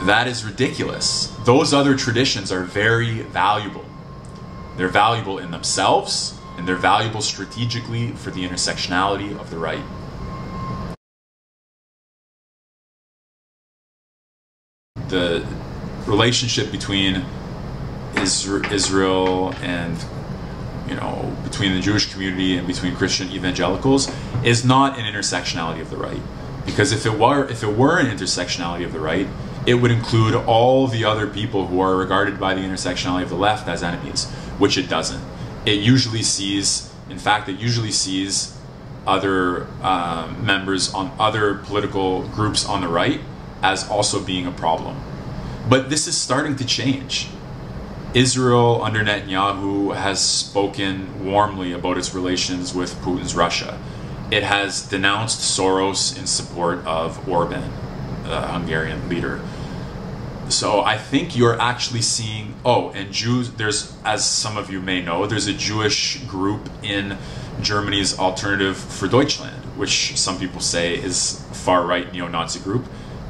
that 0.10 0.28
is 0.28 0.44
ridiculous. 0.44 1.28
Those 1.46 1.72
other 1.72 1.96
traditions 1.96 2.52
are 2.52 2.64
very 2.64 3.22
valuable. 3.22 3.86
They're 4.76 4.88
valuable 4.88 5.38
in 5.38 5.52
themselves, 5.52 6.36
and 6.58 6.68
they're 6.68 6.76
valuable 6.76 7.22
strategically 7.22 8.14
for 8.14 8.32
the 8.32 8.44
intersectionality 8.44 9.40
of 9.40 9.52
the 9.52 9.60
right. 9.60 9.84
The 15.10 15.46
relationship 16.08 16.72
between 16.72 17.24
Israel 18.16 19.54
and 19.62 20.04
you 20.88 20.96
know 20.96 21.38
between 21.44 21.76
the 21.76 21.82
Jewish 21.82 22.12
community 22.12 22.58
and 22.58 22.66
between 22.66 22.96
Christian 22.96 23.30
evangelicals 23.30 24.12
is 24.44 24.66
not 24.66 24.98
an 24.98 25.06
intersectionality 25.06 25.82
of 25.82 25.92
the 25.92 25.98
right. 25.98 26.22
Because 26.66 26.92
if 26.92 27.06
it 27.06 27.14
were 27.14 27.48
if 27.48 27.62
it 27.62 27.78
were 27.78 28.00
an 28.00 28.08
intersectionality 28.08 28.86
of 28.86 28.92
the 28.92 29.00
right, 29.00 29.28
it 29.70 29.76
would 29.76 29.92
include 29.92 30.34
all 30.34 30.88
the 30.88 31.06
other 31.06 31.28
people 31.28 31.68
who 31.68 31.80
are 31.80 31.96
regarded 31.96 32.40
by 32.40 32.56
the 32.56 32.62
intersectionality 32.62 33.22
of 33.22 33.30
the 33.30 33.36
left 33.36 33.68
as 33.68 33.84
enemies, 33.84 34.26
which 34.58 34.80
it 34.80 34.90
doesn't. 34.90 35.22
It 35.64 35.80
usually 35.80 36.24
sees, 36.24 36.92
in 37.08 37.20
fact, 37.20 37.48
it 37.50 37.60
usually 37.60 37.92
sees 37.92 38.58
other 39.06 39.68
um, 39.84 40.44
members 40.44 40.92
on 40.92 41.16
other 41.20 41.54
political 41.54 42.28
groups 42.30 42.66
on 42.66 42.82
the 42.82 42.88
right 42.88 43.22
as 43.62 43.88
also 43.88 44.20
being 44.20 44.48
a 44.48 44.52
problem. 44.52 45.00
But 45.70 45.92
this 45.92 46.08
is 46.08 46.18
starting 46.18 46.56
to 46.56 46.66
change. 46.66 47.28
Israel 48.16 48.82
under 48.82 49.04
Netanyahu 49.04 49.96
has 49.96 50.20
spoken 50.20 51.24
warmly 51.24 51.74
about 51.74 52.00
its 52.00 52.16
relations 52.16 52.74
with 52.74 52.96
Putin's 53.04 53.36
Russia. 53.36 53.80
It 54.32 54.42
has 54.42 54.82
denounced 54.82 55.42
Soros 55.42 56.18
in 56.18 56.26
support 56.26 56.80
of 56.88 57.30
Orban, 57.30 57.72
the 58.24 58.42
Hungarian 58.48 59.08
leader. 59.10 59.40
So 60.50 60.82
I 60.82 60.98
think 60.98 61.38
you're 61.38 61.60
actually 61.60 62.02
seeing. 62.02 62.56
Oh, 62.66 62.90
and 62.92 63.14
Jews. 63.14 63.52
There's, 63.52 63.96
as 64.04 64.26
some 64.26 64.58
of 64.58 64.72
you 64.72 64.82
may 64.82 65.02
know, 65.02 65.26
there's 65.28 65.48
a 65.48 65.54
Jewish 65.54 66.24
group 66.26 66.70
in 66.84 67.18
Germany's 67.62 68.18
Alternative 68.18 68.76
for 68.76 69.08
Deutschland, 69.08 69.64
which 69.78 70.18
some 70.18 70.40
people 70.40 70.60
say 70.60 70.96
is 70.96 71.46
far 71.52 71.86
right 71.86 72.12
neo-Nazi 72.12 72.60
group. 72.60 72.86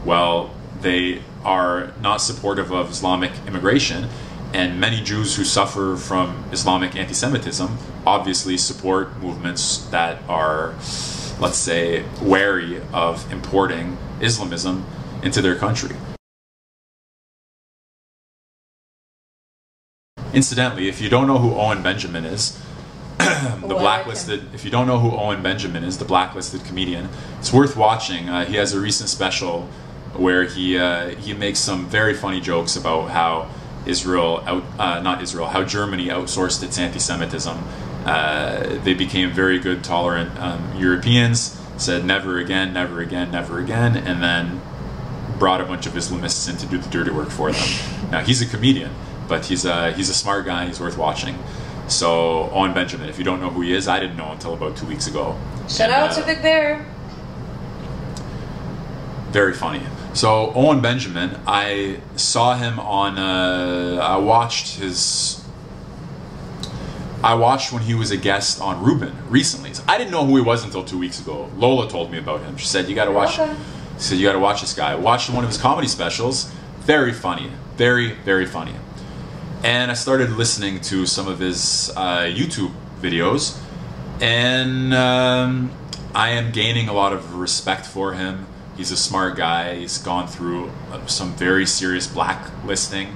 Well, 0.06 0.52
they 0.82 1.22
are 1.44 1.92
not 2.02 2.18
supportive 2.18 2.72
of 2.72 2.92
Islamic 2.92 3.32
immigration, 3.46 4.08
and 4.54 4.80
many 4.80 5.04
Jews 5.04 5.36
who 5.36 5.44
suffer 5.44 5.96
from 5.98 6.46
Islamic 6.52 6.96
anti-Semitism 6.96 7.78
obviously 8.06 8.58
support 8.58 9.18
movements 9.18 9.80
that 9.88 10.22
are, 10.30 10.74
let's 11.40 11.58
say, 11.58 12.06
wary 12.22 12.82
of 12.94 13.32
importing 13.32 13.98
Islamism 14.22 14.86
into 15.22 15.42
their 15.42 15.56
country. 15.56 15.96
Incidentally, 20.34 20.88
if 20.88 21.02
you 21.02 21.10
don't 21.10 21.28
know 21.28 21.40
who 21.40 21.56
Owen 21.56 21.82
Benjamin 21.82 22.26
is, 22.26 22.60
the 23.18 23.76
blacklisted. 23.78 24.54
If 24.54 24.64
you 24.64 24.72
don't 24.72 24.88
know 24.88 25.00
who 25.00 25.12
Owen 25.12 25.44
Benjamin 25.44 25.84
is, 25.84 25.98
the 25.98 26.06
blacklisted 26.06 26.64
comedian, 26.64 27.10
it's 27.40 27.52
worth 27.52 27.76
watching. 27.76 28.30
Uh, 28.30 28.46
he 28.46 28.56
has 28.56 28.74
a 28.74 28.80
recent 28.80 29.10
special 29.10 29.64
where 30.16 30.46
he 30.46 30.78
uh, 30.78 31.10
he 31.10 31.34
makes 31.34 31.60
some 31.60 31.88
very 31.88 32.14
funny 32.14 32.40
jokes 32.40 32.76
about 32.76 33.10
how 33.10 33.50
Israel 33.86 34.42
out, 34.46 34.64
uh, 34.80 35.02
not 35.02 35.22
Israel, 35.22 35.48
how 35.48 35.64
Germany 35.64 36.08
outsourced 36.08 36.64
its 36.64 36.78
anti-Semitism. 36.78 37.58
Uh, 38.06 38.80
they 38.84 38.94
became 38.94 39.32
very 39.32 39.60
good, 39.60 39.84
tolerant 39.84 40.38
um, 40.40 40.78
Europeans. 40.78 41.60
Said 41.78 42.06
never 42.06 42.38
again, 42.38 42.74
never 42.74 43.02
again, 43.02 43.32
never 43.32 43.60
again, 43.60 43.98
and 43.98 44.22
then 44.22 44.62
brought 45.40 45.62
a 45.62 45.66
bunch 45.66 45.88
of 45.88 45.94
Islamists 45.94 46.50
in 46.50 46.58
to 46.58 46.66
do 46.68 46.78
the 46.78 46.90
dirty 46.90 47.12
work 47.12 47.30
for 47.30 47.52
them. 47.52 48.12
Now 48.12 48.22
he's 48.22 48.42
a 48.42 48.46
comedian 48.46 48.92
but 49.30 49.46
he's 49.46 49.64
a 49.64 49.94
he's 49.94 50.10
a 50.10 50.14
smart 50.14 50.46
guy. 50.46 50.66
He's 50.66 50.80
worth 50.80 50.98
watching. 50.98 51.38
So 51.88 52.50
Owen 52.52 52.74
Benjamin, 52.74 53.08
if 53.08 53.18
you 53.18 53.24
don't 53.24 53.40
know 53.40 53.50
who 53.50 53.62
he 53.62 53.74
is, 53.74 53.88
I 53.88 54.00
didn't 54.00 54.18
know 54.18 54.32
until 54.32 54.54
about 54.54 54.76
two 54.76 54.86
weeks 54.86 55.08
ago. 55.08 55.40
Shout 55.70 55.90
and, 55.90 55.94
out 55.94 56.12
uh, 56.12 56.16
to 56.16 56.24
Vic 56.24 56.42
Bear. 56.42 56.86
Very 59.32 59.54
funny. 59.54 59.82
So 60.14 60.52
Owen 60.56 60.82
Benjamin, 60.82 61.40
I 61.48 62.00
saw 62.16 62.58
him 62.58 62.80
on. 62.80 63.18
Uh, 63.18 64.00
I 64.02 64.18
watched 64.18 64.78
his. 64.78 65.46
I 67.24 67.36
watched 67.36 67.74
when 67.74 67.84
he 67.84 67.94
was 67.94 68.12
a 68.12 68.18
guest 68.18 68.62
on 68.62 68.84
Rubin 68.84 69.14
recently. 69.30 69.74
So 69.74 69.84
I 69.88 69.98
didn't 69.98 70.12
know 70.12 70.26
who 70.26 70.38
he 70.38 70.42
was 70.42 70.64
until 70.64 70.84
two 70.84 70.98
weeks 70.98 71.20
ago. 71.20 71.50
Lola 71.58 71.90
told 71.90 72.12
me 72.12 72.18
about 72.18 72.42
him. 72.42 72.56
She 72.58 72.66
said 72.66 72.88
you 72.88 72.96
got 72.96 73.06
to 73.06 73.12
watch. 73.12 73.38
Okay. 73.38 73.54
She 73.98 74.04
said 74.04 74.18
you 74.18 74.26
got 74.26 74.34
to 74.34 74.40
watch 74.40 74.62
this 74.62 74.74
guy. 74.74 74.94
I 74.94 74.96
watched 74.96 75.30
one 75.30 75.44
of 75.44 75.50
his 75.50 75.60
comedy 75.60 75.88
specials. 75.88 76.52
Very 76.80 77.14
funny. 77.14 77.52
Very 77.76 78.14
very 78.14 78.46
funny 78.46 78.74
and 79.64 79.92
I 79.92 79.94
started 79.94 80.32
listening 80.32 80.80
to 80.82 81.06
some 81.06 81.28
of 81.28 81.40
his 81.40 81.92
uh, 81.96 82.22
YouTube 82.22 82.72
videos, 83.02 83.60
and 84.22 84.94
um, 84.94 85.72
I 86.16 86.30
am 86.32 86.52
gaining 86.52 86.88
a 86.88 86.94
lot 86.94 87.14
of 87.14 87.36
respect 87.36 87.86
for 87.86 88.14
him. 88.14 88.48
He's 88.78 88.92
a 88.92 88.98
smart 88.98 89.36
guy. 89.36 89.76
He's 89.76 89.98
gone 89.98 90.28
through 90.28 90.72
uh, 90.92 91.06
some 91.08 91.34
very 91.34 91.66
serious 91.66 92.08
blacklisting 92.08 93.16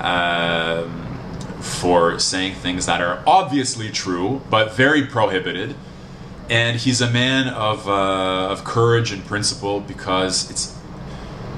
um, 0.00 1.18
for 1.60 2.18
saying 2.18 2.54
things 2.54 2.86
that 2.86 3.00
are 3.00 3.22
obviously 3.26 3.90
true, 3.90 4.42
but 4.50 4.74
very 4.74 5.06
prohibited. 5.06 5.74
And 6.48 6.78
he's 6.78 7.00
a 7.00 7.10
man 7.10 7.48
of, 7.48 7.88
uh, 7.88 8.50
of 8.50 8.64
courage 8.64 9.10
and 9.10 9.24
principle 9.24 9.80
because 9.80 10.50
it's 10.50 10.78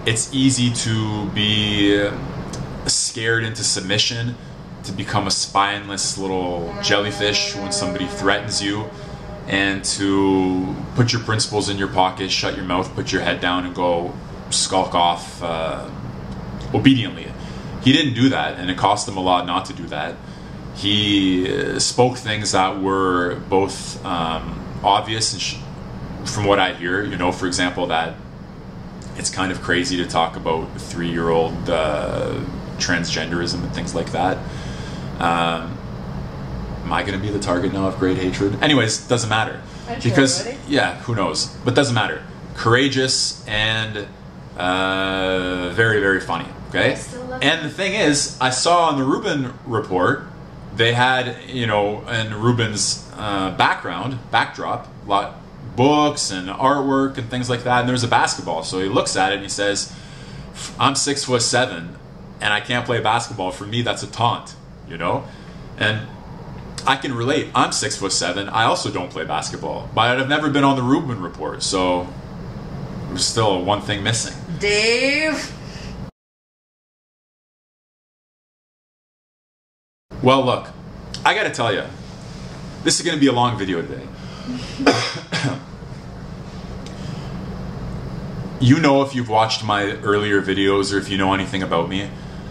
it's 0.07 0.33
easy 0.33 0.72
to 0.72 1.26
be 1.31 2.09
scared 2.88 3.44
into 3.44 3.64
submission 3.64 4.37
to 4.85 4.92
become 4.92 5.27
a 5.27 5.31
spineless 5.31 6.16
little 6.16 6.75
jellyfish 6.83 7.57
when 7.57 7.72
somebody 7.72 8.07
threatens 8.07 8.62
you 8.62 8.88
and 9.49 9.85
to 9.85 10.75
put 10.94 11.12
your 11.12 11.22
principles 11.22 11.68
in 11.68 11.79
your 11.79 11.88
pocket, 11.88 12.31
shut 12.31 12.57
your 12.57 12.64
mouth, 12.64 12.92
put 12.94 13.12
your 13.12 13.22
head 13.22 13.40
down, 13.40 13.64
and 13.64 13.75
go 13.75 14.12
skulk 14.51 14.94
off 14.94 15.42
uh, 15.42 15.88
obediently. 16.75 17.27
He 17.83 17.92
didn't 17.92 18.14
do 18.14 18.29
that, 18.31 18.59
and 18.59 18.70
it 18.70 18.77
cost 18.77 19.09
him 19.09 19.16
a 19.16 19.20
lot 19.20 19.46
not 19.46 19.66
to 19.66 19.72
do 19.72 19.87
that. 19.87 20.16
He 20.75 21.53
uh, 21.53 21.79
spoke 21.79 22.16
things 22.18 22.53
that 22.53 22.81
were 22.81 23.37
both 23.49 24.05
um, 24.05 24.64
obvious 24.83 25.33
and, 25.33 25.40
sh- 25.40 25.57
from 26.25 26.44
what 26.44 26.59
I 26.59 26.75
hear, 26.75 27.05
you 27.05 27.16
know, 27.16 27.31
for 27.31 27.46
example, 27.46 27.87
that 27.87 28.16
it's 29.16 29.31
kind 29.31 29.53
of 29.53 29.62
crazy 29.62 29.96
to 29.99 30.07
talk 30.07 30.37
about 30.37 30.81
three 30.81 31.11
year 31.11 31.31
old. 31.31 31.70
Uh, 31.70 32.40
transgenderism 32.79 33.62
and 33.62 33.75
things 33.75 33.95
like 33.95 34.12
that. 34.12 34.39
Um, 35.19 35.77
am 36.85 36.93
I 36.93 37.03
going 37.03 37.19
to 37.19 37.25
be 37.25 37.31
the 37.31 37.39
target 37.39 37.73
now 37.73 37.89
of 37.89 37.99
great 37.99 38.19
hatred? 38.19 38.62
Anyways, 38.62 39.07
doesn't 39.09 39.31
matter 39.31 39.62
because 40.03 40.47
yeah, 40.69 40.97
who 41.03 41.15
knows? 41.15 41.47
But 41.65 41.75
doesn't 41.75 41.95
matter. 41.95 42.23
Courageous 42.55 43.47
and 43.47 44.07
uh, 44.57 45.71
very 45.75 46.01
very 46.01 46.21
funny. 46.21 46.49
Okay, 46.69 46.93
I 46.93 46.95
still 46.95 47.25
love 47.25 47.43
and 47.43 47.65
the 47.65 47.71
thing 47.71 47.95
is, 47.95 48.37
I 48.41 48.51
saw 48.51 48.89
on 48.89 48.99
the 48.99 49.05
Rubin 49.05 49.53
report 49.65 50.25
they 50.75 50.93
had 50.93 51.49
you 51.49 51.67
know 51.67 52.07
in 52.09 52.35
Rubin's 52.35 53.11
uh, 53.17 53.51
background 53.57 54.19
backdrop 54.31 54.89
a 55.05 55.09
lot 55.09 55.35
books 55.75 56.31
and 56.31 56.49
artwork 56.49 57.19
and 57.19 57.29
things 57.29 57.51
like 57.51 57.65
that, 57.65 57.81
and 57.81 57.89
there's 57.89 58.05
a 58.05 58.09
basketball. 58.09 58.62
So 58.62 58.81
he 58.81 58.89
looks 58.89 59.17
at 59.17 59.33
it 59.33 59.37
and 59.37 59.43
he 59.43 59.49
says, 59.49 59.95
"I'm 60.79 60.95
six 60.95 61.25
foot 61.25 61.43
seven, 61.43 61.97
and 62.40 62.53
I 62.53 62.61
can't 62.61 62.85
play 62.85 63.01
basketball. 63.01 63.51
For 63.51 63.64
me, 63.66 63.83
that's 63.83 64.03
a 64.03 64.11
taunt." 64.11 64.55
You 64.88 64.96
know, 64.96 65.25
and 65.79 66.07
I 66.87 66.96
can 66.96 67.14
relate. 67.14 67.49
I'm 67.55 67.72
six 67.72 67.96
foot 67.96 68.12
seven. 68.12 68.49
I 68.49 68.64
also 68.64 68.90
don't 68.90 69.11
play 69.11 69.25
basketball, 69.25 69.90
but 69.94 70.18
I've 70.18 70.29
never 70.29 70.49
been 70.51 70.62
on 70.62 70.77
the 70.77 70.83
Rubin 70.83 71.20
report, 71.20 71.62
so 71.64 72.07
there's 73.09 73.27
still 73.27 73.64
one 73.64 73.81
thing 73.81 74.05
missing. 74.05 74.35
Dave. 74.61 75.53
Well, 80.22 80.44
look, 80.44 80.68
I 81.25 81.35
gotta 81.35 81.51
tell 81.51 81.72
you, 81.75 81.83
this 82.85 83.01
is 83.01 83.07
gonna 83.07 83.18
be 83.20 83.27
a 83.27 83.33
long 83.33 83.59
video 83.59 83.83
today. 83.83 84.07
you 88.61 88.79
know, 88.79 89.03
if 89.03 89.14
you've 89.14 89.29
watched 89.29 89.64
my 89.64 89.92
earlier 90.03 90.40
videos 90.40 90.94
or 90.94 90.99
if 90.99 91.09
you 91.09 91.18
know 91.18 91.35
anything 91.35 91.64
about 91.64 91.88
me, 91.88 92.11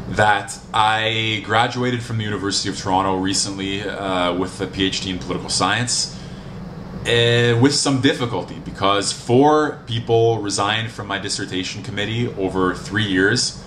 that 0.09 0.57
I 0.73 1.41
graduated 1.45 2.03
from 2.03 2.17
the 2.17 2.23
University 2.23 2.69
of 2.69 2.77
Toronto 2.77 3.17
recently 3.17 3.81
uh, 3.81 4.33
with 4.33 4.61
a 4.61 4.67
PhD 4.67 5.11
in 5.11 5.19
political 5.19 5.49
science. 5.49 6.15
Uh, 7.05 7.55
with 7.61 7.75
some 7.75 8.01
difficulty 8.01 8.55
because 8.65 9.13
four 9.13 9.79
people 9.85 10.39
resigned 10.41 10.89
from 10.89 11.05
my 11.05 11.19
dissertation 11.19 11.83
committee 11.83 12.27
over 12.29 12.73
three 12.73 13.03
years. 13.03 13.63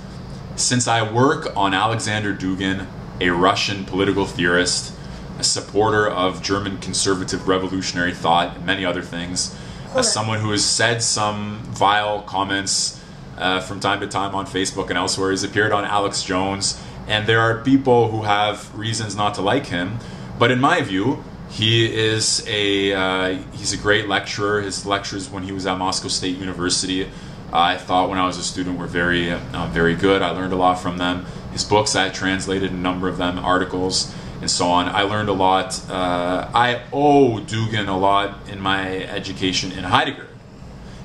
Since 0.57 0.89
I 0.89 1.09
work 1.09 1.57
on 1.57 1.73
Alexander 1.73 2.35
Dugin, 2.35 2.89
a 3.21 3.31
Russian 3.31 3.85
political 3.85 4.27
theorist, 4.27 4.93
a 5.39 5.45
supporter 5.45 6.09
of 6.09 6.43
German 6.43 6.79
conservative 6.79 7.47
revolutionary 7.47 8.13
thought, 8.13 8.57
and 8.57 8.67
many 8.67 8.85
other 8.85 9.03
things, 9.03 9.57
as 9.95 10.13
someone 10.13 10.41
who 10.41 10.51
has 10.51 10.65
said 10.65 11.01
some 11.01 11.61
vile 11.67 12.23
comments 12.23 12.98
uh, 13.39 13.61
from 13.61 13.81
time 13.81 14.01
to 14.01 14.07
time 14.07 14.35
on 14.35 14.47
Facebook 14.47 14.89
and 14.89 14.99
elsewhere, 14.99 15.31
he's 15.31 15.45
appeared 15.45 15.73
on 15.73 15.85
Alex 15.85 16.23
Jones, 16.23 16.81
and 17.07 17.27
there 17.27 17.41
are 17.41 17.63
people 17.63 18.11
who 18.11 18.23
have 18.23 18.77
reasons 18.77 19.17
not 19.17 19.35
to 19.35 19.43
like 19.43 19.67
him. 19.67 19.99
But 20.39 20.51
in 20.51 20.61
my 20.61 20.83
view, 20.83 21.25
he 21.51 21.93
is 21.93 22.45
a 22.47 22.93
uh, 22.93 23.39
he's 23.53 23.73
a 23.73 23.77
great 23.77 24.09
lecturer. 24.09 24.61
His 24.61 24.85
lectures 24.85 25.31
when 25.31 25.43
he 25.43 25.53
was 25.53 25.67
at 25.67 25.79
Moscow 25.79 26.09
State 26.09 26.37
University, 26.37 27.09
I 27.53 27.77
thought 27.77 28.11
when 28.11 28.19
I 28.19 28.27
was 28.27 28.39
a 28.39 28.43
student 28.43 28.79
were 28.79 28.87
very 28.87 29.31
uh, 29.31 29.67
very 29.73 29.95
good. 29.95 30.23
I 30.23 30.31
learned 30.31 30.53
a 30.53 30.57
lot 30.57 30.77
from 30.77 30.99
them. 30.99 31.27
His 31.53 31.65
books 31.65 31.97
I 31.97 32.11
translated 32.11 32.71
a 32.73 32.77
number 32.77 33.09
of 33.09 33.17
them, 33.17 33.39
articles 33.39 34.15
and 34.41 34.51
so 34.51 34.69
on. 34.69 34.89
I 34.89 35.03
learned 35.03 35.29
a 35.29 35.33
lot. 35.33 35.81
Uh, 35.91 36.49
I 36.55 36.83
owe 36.93 37.41
Dugin 37.41 37.89
a 37.89 37.93
lot 37.93 38.49
in 38.49 38.61
my 38.61 39.05
education 39.05 39.73
in 39.73 39.85
Heidegger. 39.85 40.28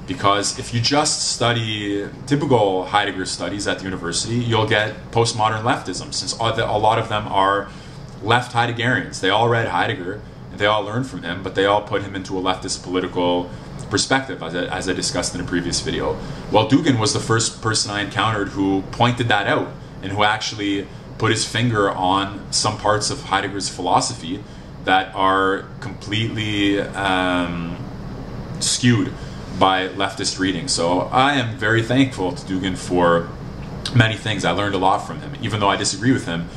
Because 0.06 0.60
if 0.60 0.74
you 0.74 0.82
just 0.82 1.32
study 1.34 2.10
typical 2.28 2.86
Heidegger 2.86 3.26
studies 3.26 3.68
at 3.68 3.80
the 3.80 3.86
university, 3.86 4.36
you'll 4.36 4.68
get 4.68 5.12
postmodern 5.12 5.64
leftism, 5.64 6.14
since 6.14 6.34
a 6.34 6.44
lot 6.44 7.00
of 7.00 7.10
them 7.10 7.28
are 7.28 7.70
left 8.22 8.54
Heideggerians. 8.54 9.22
They 9.22 9.30
all 9.30 9.48
read 9.48 9.68
Heidegger, 9.68 10.22
and 10.52 10.60
they 10.60 10.66
all 10.66 10.84
learned 10.84 11.08
from 11.08 11.24
him, 11.24 11.42
but 11.42 11.56
they 11.56 11.66
all 11.66 11.82
put 11.82 12.02
him 12.02 12.16
into 12.16 12.38
a 12.38 12.42
leftist 12.42 12.84
political 12.84 13.50
perspective, 13.90 14.44
as 14.44 14.56
I, 14.56 14.66
as 14.66 14.90
I 14.90 14.94
discussed 14.94 15.36
in 15.36 15.42
a 15.42 15.44
previous 15.44 15.80
video. 15.80 16.18
Well, 16.52 16.70
Dugin 16.70 17.00
was 17.00 17.14
the 17.14 17.20
first 17.20 17.62
person 17.62 17.92
I 17.92 18.02
encountered 18.02 18.50
who 18.50 18.82
pointed 18.92 19.28
that 19.30 19.48
out 19.48 19.72
and 20.02 20.12
who 20.12 20.24
actually 20.24 20.88
put 21.18 21.32
his 21.32 21.46
finger 21.46 21.90
on 21.90 22.52
some 22.52 22.78
parts 22.78 23.10
of 23.10 23.22
Heidegger's 23.22 23.70
philosophy 23.70 24.44
that 24.84 25.14
are 25.16 25.66
completely 25.80 26.82
um, 26.82 27.78
skewed 28.60 29.14
by 29.60 29.88
leftist 29.90 30.40
reading. 30.40 30.68
So 30.68 31.02
I 31.02 31.34
am 31.34 31.58
very 31.58 31.84
thankful 31.84 32.32
to 32.32 32.46
Dugin 32.46 32.78
for 32.78 33.30
many 33.96 34.16
things. 34.16 34.46
I 34.46 34.52
learned 34.52 34.76
a 34.76 34.80
lot 34.80 35.00
from 35.00 35.20
him, 35.22 35.34
even 35.42 35.60
though 35.60 35.70
I 35.70 35.78
disagree 35.78 36.12
with 36.12 36.26
him 36.26 36.48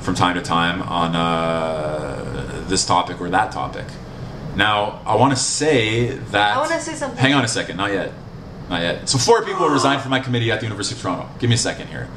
from 0.00 0.14
time 0.14 0.36
to 0.36 0.42
time 0.42 0.82
on 0.82 1.16
uh, 1.16 2.64
this 2.68 2.86
topic 2.86 3.20
or 3.20 3.28
that 3.30 3.52
topic. 3.52 3.86
Now, 4.54 5.02
I 5.04 5.16
want 5.16 5.36
to 5.36 5.40
say 5.40 6.16
that. 6.16 6.56
I 6.56 6.58
want 6.58 6.72
to 6.72 6.80
say 6.80 6.94
something. 6.94 7.18
Hang 7.18 7.34
on 7.34 7.44
a 7.44 7.48
second, 7.48 7.76
not 7.76 7.92
yet. 7.92 8.12
Not 8.70 8.80
yet. 8.80 9.08
So, 9.08 9.18
four 9.18 9.44
people 9.44 9.68
resigned 9.68 10.00
from 10.00 10.10
my 10.10 10.20
committee 10.20 10.50
at 10.50 10.60
the 10.60 10.66
University 10.66 10.96
of 10.96 11.02
Toronto. 11.02 11.28
Give 11.38 11.50
me 11.50 11.54
a 11.54 11.58
second 11.58 11.88
here. 11.88 12.08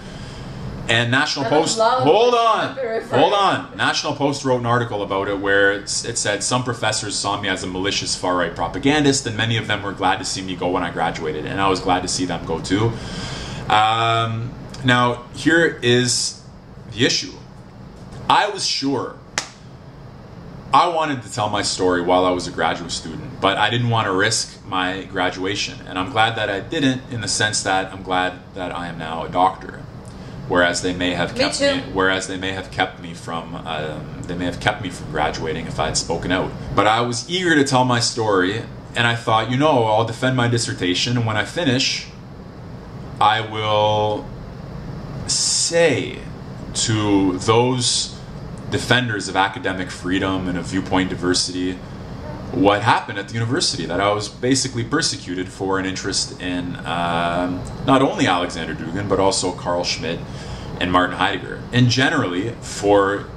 And 0.90 1.12
National 1.12 1.46
was 1.46 1.76
Post. 1.76 1.80
Hold 1.80 2.34
on. 2.34 2.76
Hold 3.10 3.34
on. 3.34 3.78
National 3.78 4.16
Post 4.16 4.44
wrote 4.44 4.60
an 4.60 4.66
article 4.66 5.04
about 5.04 5.28
it 5.28 5.40
where 5.40 5.72
it's, 5.72 6.04
it 6.04 6.18
said 6.18 6.44
some 6.44 6.64
professors 6.64 7.16
saw 7.16 7.40
me 7.40 7.48
as 7.48 7.64
a 7.64 7.68
malicious 7.68 8.16
far 8.16 8.36
right 8.36 8.56
propagandist, 8.56 9.28
and 9.28 9.38
many 9.38 9.58
of 9.58 9.68
them 9.68 9.84
were 9.84 9.94
glad 9.94 10.18
to 10.18 10.26
see 10.26 10.42
me 10.42 10.56
go 10.56 10.72
when 10.72 10.82
I 10.82 10.90
graduated, 10.90 11.46
and 11.46 11.62
I 11.62 11.70
was 11.70 11.80
glad 11.80 12.02
to 12.02 12.08
see 12.08 12.26
them 12.26 12.44
go 12.46 12.60
too. 12.60 12.92
Um, 13.72 14.52
now, 14.84 15.26
here 15.36 15.80
is 15.84 16.44
the 16.92 17.06
issue. 17.06 17.34
I 18.28 18.50
was 18.50 18.66
sure. 18.66 19.16
I 20.74 20.88
wanted 20.88 21.22
to 21.22 21.32
tell 21.32 21.50
my 21.50 21.62
story 21.62 22.02
while 22.02 22.26
I 22.26 22.32
was 22.32 22.48
a 22.48 22.52
graduate 22.52 22.92
student, 22.92 23.40
but 23.42 23.58
I 23.58 23.70
didn't 23.70 23.90
want 23.90 24.08
to 24.08 24.12
risk 24.12 24.66
my 24.66 25.04
graduation. 25.04 25.80
And 25.88 26.00
I'm 26.00 26.12
glad 26.12 26.36
that 26.36 26.50
I 26.50 26.62
didn't, 26.62 27.04
in 27.12 27.22
the 27.22 27.28
sense 27.28 27.62
that 27.62 27.94
I'm 27.94 28.02
glad 28.02 28.40
that 28.56 28.76
I 28.76 28.88
am 28.88 28.98
now 28.98 29.24
a 29.24 29.30
doctor. 29.30 29.84
Whereas 30.50 30.82
they 30.82 30.94
may 30.94 31.14
have 31.14 31.36
kept 31.36 31.60
too. 31.60 31.76
me, 31.76 31.82
whereas 31.94 32.28
they 32.28 32.38
may 32.38 32.52
have 32.52 32.72
kept 32.72 33.00
me 33.00 33.14
from, 33.14 33.56
um, 33.56 34.24
they 34.24 34.36
may 34.36 34.46
have 34.46 34.60
kept 34.60 34.82
me 34.82 34.90
from 34.90 35.12
graduating 35.12 35.68
if 35.68 35.80
I 35.80 35.86
had 35.86 35.98
spoken 35.98 36.32
out. 36.32 36.52
But 36.76 36.88
I 36.88 37.02
was 37.02 37.30
eager 37.30 37.56
to 37.56 37.64
tell 37.64 37.86
my 37.86 38.00
story, 38.00 38.64
and 38.96 39.08
I 39.08 39.16
thought, 39.16 39.52
you 39.52 39.58
know, 39.58 39.86
I'll 39.86 40.06
defend 40.06 40.36
my 40.36 40.48
dissertation, 40.48 41.18
and 41.18 41.26
when 41.26 41.38
I 41.38 41.46
finish, 41.46 42.08
I 43.22 43.42
will 43.42 44.28
say 45.28 46.20
to 46.74 47.38
those 47.38 48.20
defenders 48.72 49.28
of 49.28 49.36
academic 49.36 49.90
freedom 49.92 50.48
and 50.48 50.58
of 50.58 50.66
viewpoint 50.66 51.10
diversity 51.10 51.78
what 52.52 52.82
happened 52.82 53.20
at 53.20 53.28
the 53.28 53.36
university 53.36 53.86
that 53.86 54.02
I 54.02 54.12
was 54.12 54.28
basically 54.28 54.84
persecuted 54.84 55.50
for 55.50 55.78
an 55.78 55.86
interest 55.86 56.42
in 56.42 56.76
um, 56.78 57.62
not 57.86 58.02
only 58.02 58.26
Alexander 58.26 58.74
Dugin 58.74 59.08
but 59.08 59.20
also 59.20 59.52
Carl 59.52 59.84
Schmitt 59.84 60.20
and 60.80 60.92
Martin 60.92 61.18
Heidegger. 61.18 61.62
And 61.72 61.90
generally 61.90 62.52
for 62.62 63.28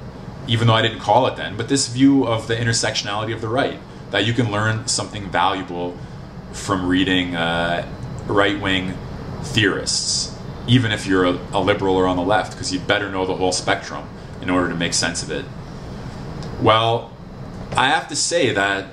even 0.47 0.67
though 0.67 0.73
I 0.73 0.81
didn't 0.81 0.99
call 0.99 1.27
it 1.27 1.35
then 1.35 1.55
but 1.55 1.69
this 1.69 1.87
view 1.87 2.25
of 2.25 2.47
the 2.47 2.55
intersectionality 2.55 3.33
of 3.33 3.41
the 3.41 3.47
right 3.47 3.79
that 4.09 4.25
you 4.25 4.33
can 4.33 4.51
learn 4.51 4.87
something 4.87 5.29
valuable 5.29 5.97
from 6.51 6.87
reading 6.87 7.35
uh, 7.35 7.87
right-wing 8.25 8.97
theorists 9.43 10.35
even 10.67 10.91
if 10.91 11.05
you're 11.05 11.25
a, 11.25 11.39
a 11.51 11.61
liberal 11.61 11.95
or 11.95 12.07
on 12.07 12.15
the 12.15 12.23
left 12.23 12.53
because 12.53 12.73
you 12.73 12.79
better 12.79 13.11
know 13.11 13.25
the 13.25 13.35
whole 13.35 13.51
spectrum 13.51 14.07
in 14.41 14.49
order 14.49 14.69
to 14.69 14.75
make 14.75 14.93
sense 14.93 15.21
of 15.21 15.29
it. 15.29 15.45
Well 16.61 17.15
I 17.77 17.87
have 17.89 18.07
to 18.07 18.15
say 18.15 18.53
that 18.53 18.87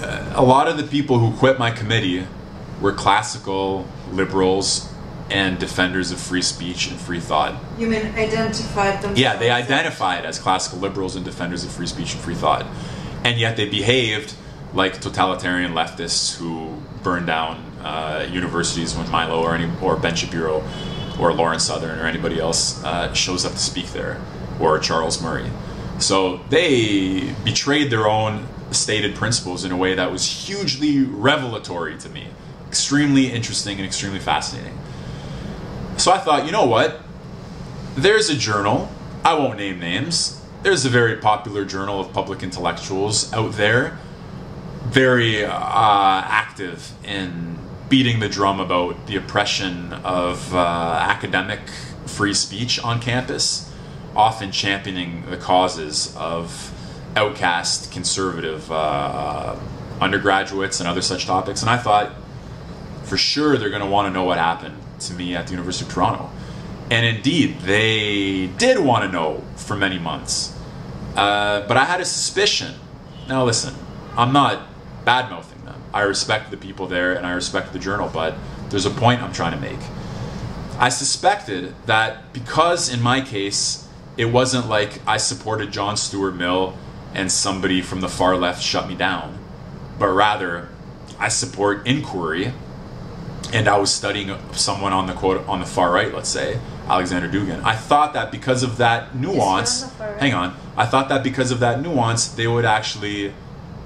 a 0.00 0.42
lot 0.42 0.68
of 0.68 0.76
the 0.76 0.84
people 0.84 1.18
who 1.18 1.36
quit 1.36 1.58
my 1.58 1.70
committee 1.70 2.26
were 2.80 2.92
classical 2.92 3.86
liberals 4.12 4.92
and 5.30 5.58
defenders 5.58 6.10
of 6.10 6.18
free 6.18 6.42
speech 6.42 6.88
and 6.90 6.98
free 6.98 7.20
thought. 7.20 7.54
You 7.78 7.86
mean 7.86 8.06
identified 8.14 8.94
themselves? 8.94 9.20
Yeah, 9.20 9.36
they 9.36 9.50
identified 9.50 10.24
as 10.24 10.38
classical 10.38 10.78
liberals 10.78 11.16
and 11.16 11.24
defenders 11.24 11.64
of 11.64 11.70
free 11.70 11.86
speech 11.86 12.14
and 12.14 12.22
free 12.22 12.34
thought. 12.34 12.66
And 13.24 13.38
yet 13.38 13.56
they 13.56 13.68
behaved 13.68 14.34
like 14.72 15.00
totalitarian 15.00 15.72
leftists 15.72 16.36
who 16.36 16.80
burned 17.02 17.26
down 17.26 17.56
uh, 17.82 18.26
universities 18.30 18.94
when 18.96 19.10
Milo 19.10 19.42
or, 19.42 19.54
any, 19.54 19.70
or 19.82 19.96
Ben 19.96 20.14
Shapiro 20.14 20.62
or 21.18 21.32
Lauren 21.32 21.58
Southern 21.58 21.98
or 21.98 22.06
anybody 22.06 22.40
else 22.40 22.82
uh, 22.84 23.12
shows 23.12 23.44
up 23.44 23.52
to 23.52 23.58
speak 23.58 23.86
there, 23.88 24.20
or 24.60 24.78
Charles 24.78 25.20
Murray. 25.20 25.50
So 25.98 26.38
they 26.48 27.34
betrayed 27.44 27.90
their 27.90 28.08
own 28.08 28.46
stated 28.70 29.14
principles 29.14 29.64
in 29.64 29.72
a 29.72 29.76
way 29.76 29.94
that 29.94 30.10
was 30.10 30.26
hugely 30.26 31.02
revelatory 31.02 31.96
to 31.98 32.08
me, 32.08 32.28
extremely 32.66 33.32
interesting 33.32 33.78
and 33.78 33.86
extremely 33.86 34.18
fascinating. 34.18 34.78
So 35.96 36.12
I 36.12 36.18
thought, 36.18 36.46
you 36.46 36.52
know 36.52 36.66
what? 36.66 37.00
There's 37.96 38.30
a 38.30 38.36
journal, 38.36 38.90
I 39.24 39.34
won't 39.34 39.58
name 39.58 39.80
names, 39.80 40.40
there's 40.62 40.84
a 40.84 40.88
very 40.88 41.16
popular 41.16 41.64
journal 41.64 42.00
of 42.00 42.12
public 42.12 42.42
intellectuals 42.42 43.32
out 43.32 43.52
there, 43.52 43.98
very 44.84 45.44
uh, 45.44 45.50
active 45.52 46.92
in 47.04 47.58
beating 47.88 48.20
the 48.20 48.28
drum 48.28 48.60
about 48.60 49.06
the 49.06 49.16
oppression 49.16 49.92
of 49.92 50.54
uh, 50.54 50.58
academic 51.00 51.60
free 52.06 52.34
speech 52.34 52.78
on 52.82 53.00
campus, 53.00 53.72
often 54.14 54.52
championing 54.52 55.24
the 55.30 55.36
causes 55.36 56.14
of 56.16 56.72
outcast 57.16 57.92
conservative 57.92 58.70
uh, 58.70 59.56
undergraduates 60.00 60.80
and 60.80 60.88
other 60.88 61.02
such 61.02 61.26
topics. 61.26 61.62
And 61.62 61.70
I 61.70 61.76
thought, 61.76 62.12
for 63.04 63.16
sure, 63.16 63.56
they're 63.56 63.70
going 63.70 63.82
to 63.82 63.88
want 63.88 64.06
to 64.06 64.12
know 64.12 64.24
what 64.24 64.38
happened 64.38 64.76
to 65.00 65.14
me 65.14 65.34
at 65.34 65.46
the 65.46 65.52
University 65.52 65.86
of 65.86 65.92
Toronto. 65.92 66.30
And 66.90 67.04
indeed, 67.04 67.60
they 67.60 68.46
did 68.46 68.78
want 68.78 69.04
to 69.04 69.12
know 69.12 69.44
for 69.56 69.76
many 69.76 69.98
months. 69.98 70.56
Uh, 71.16 71.66
but 71.66 71.76
I 71.76 71.84
had 71.84 72.00
a 72.00 72.04
suspicion. 72.04 72.74
Now, 73.28 73.44
listen, 73.44 73.74
I'm 74.16 74.32
not 74.32 74.66
bad 75.04 75.30
mouthing 75.30 75.64
them. 75.64 75.82
I 75.92 76.02
respect 76.02 76.50
the 76.50 76.56
people 76.56 76.86
there 76.86 77.14
and 77.14 77.26
I 77.26 77.32
respect 77.32 77.72
the 77.72 77.78
journal, 77.78 78.10
but 78.12 78.34
there's 78.70 78.86
a 78.86 78.90
point 78.90 79.22
I'm 79.22 79.32
trying 79.32 79.52
to 79.52 79.60
make. 79.60 79.80
I 80.78 80.90
suspected 80.90 81.74
that 81.86 82.32
because, 82.32 82.92
in 82.92 83.02
my 83.02 83.20
case, 83.20 83.88
it 84.16 84.26
wasn't 84.26 84.68
like 84.68 85.00
I 85.06 85.16
supported 85.16 85.72
John 85.72 85.96
Stuart 85.96 86.32
Mill 86.32 86.76
and 87.14 87.30
somebody 87.30 87.80
from 87.80 88.00
the 88.00 88.08
far 88.08 88.36
left 88.36 88.62
shut 88.62 88.88
me 88.88 88.94
down, 88.94 89.38
but 89.98 90.08
rather 90.08 90.68
I 91.18 91.28
support 91.28 91.86
inquiry 91.86 92.52
and 93.52 93.66
I 93.66 93.78
was 93.78 93.92
studying 93.92 94.36
someone 94.52 94.92
on 94.92 95.06
the 95.06 95.14
quote 95.14 95.46
on 95.48 95.60
the 95.60 95.66
far 95.66 95.90
right, 95.90 96.12
let's 96.12 96.28
say, 96.28 96.60
Alexander 96.86 97.28
Dugin. 97.28 97.62
I 97.64 97.74
thought 97.74 98.12
that 98.14 98.30
because 98.30 98.62
of 98.62 98.76
that 98.78 99.14
nuance, 99.14 99.90
right. 99.98 100.18
hang 100.18 100.34
on, 100.34 100.56
I 100.76 100.86
thought 100.86 101.08
that 101.08 101.22
because 101.24 101.50
of 101.50 101.60
that 101.60 101.80
nuance, 101.80 102.28
they 102.28 102.46
would 102.46 102.64
actually 102.64 103.32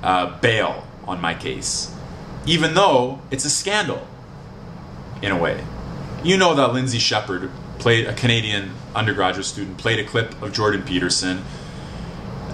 uh, 0.03 0.39
bail 0.41 0.87
on 1.05 1.21
my 1.21 1.35
case, 1.35 1.95
even 2.45 2.75
though 2.75 3.21
it's 3.31 3.45
a 3.45 3.51
scandal, 3.51 4.07
in 5.21 5.31
a 5.31 5.39
way. 5.39 5.65
You 6.25 6.37
know 6.37 6.55
that 6.55 6.73
Lindsay 6.73 6.99
Shepherd 6.99 7.51
played 7.79 8.07
a 8.07 8.13
Canadian 8.13 8.73
undergraduate 8.95 9.47
student 9.47 9.79
played 9.79 9.99
a 9.99 10.05
clip 10.05 10.41
of 10.43 10.53
Jordan 10.53 10.83
Peterson 10.83 11.43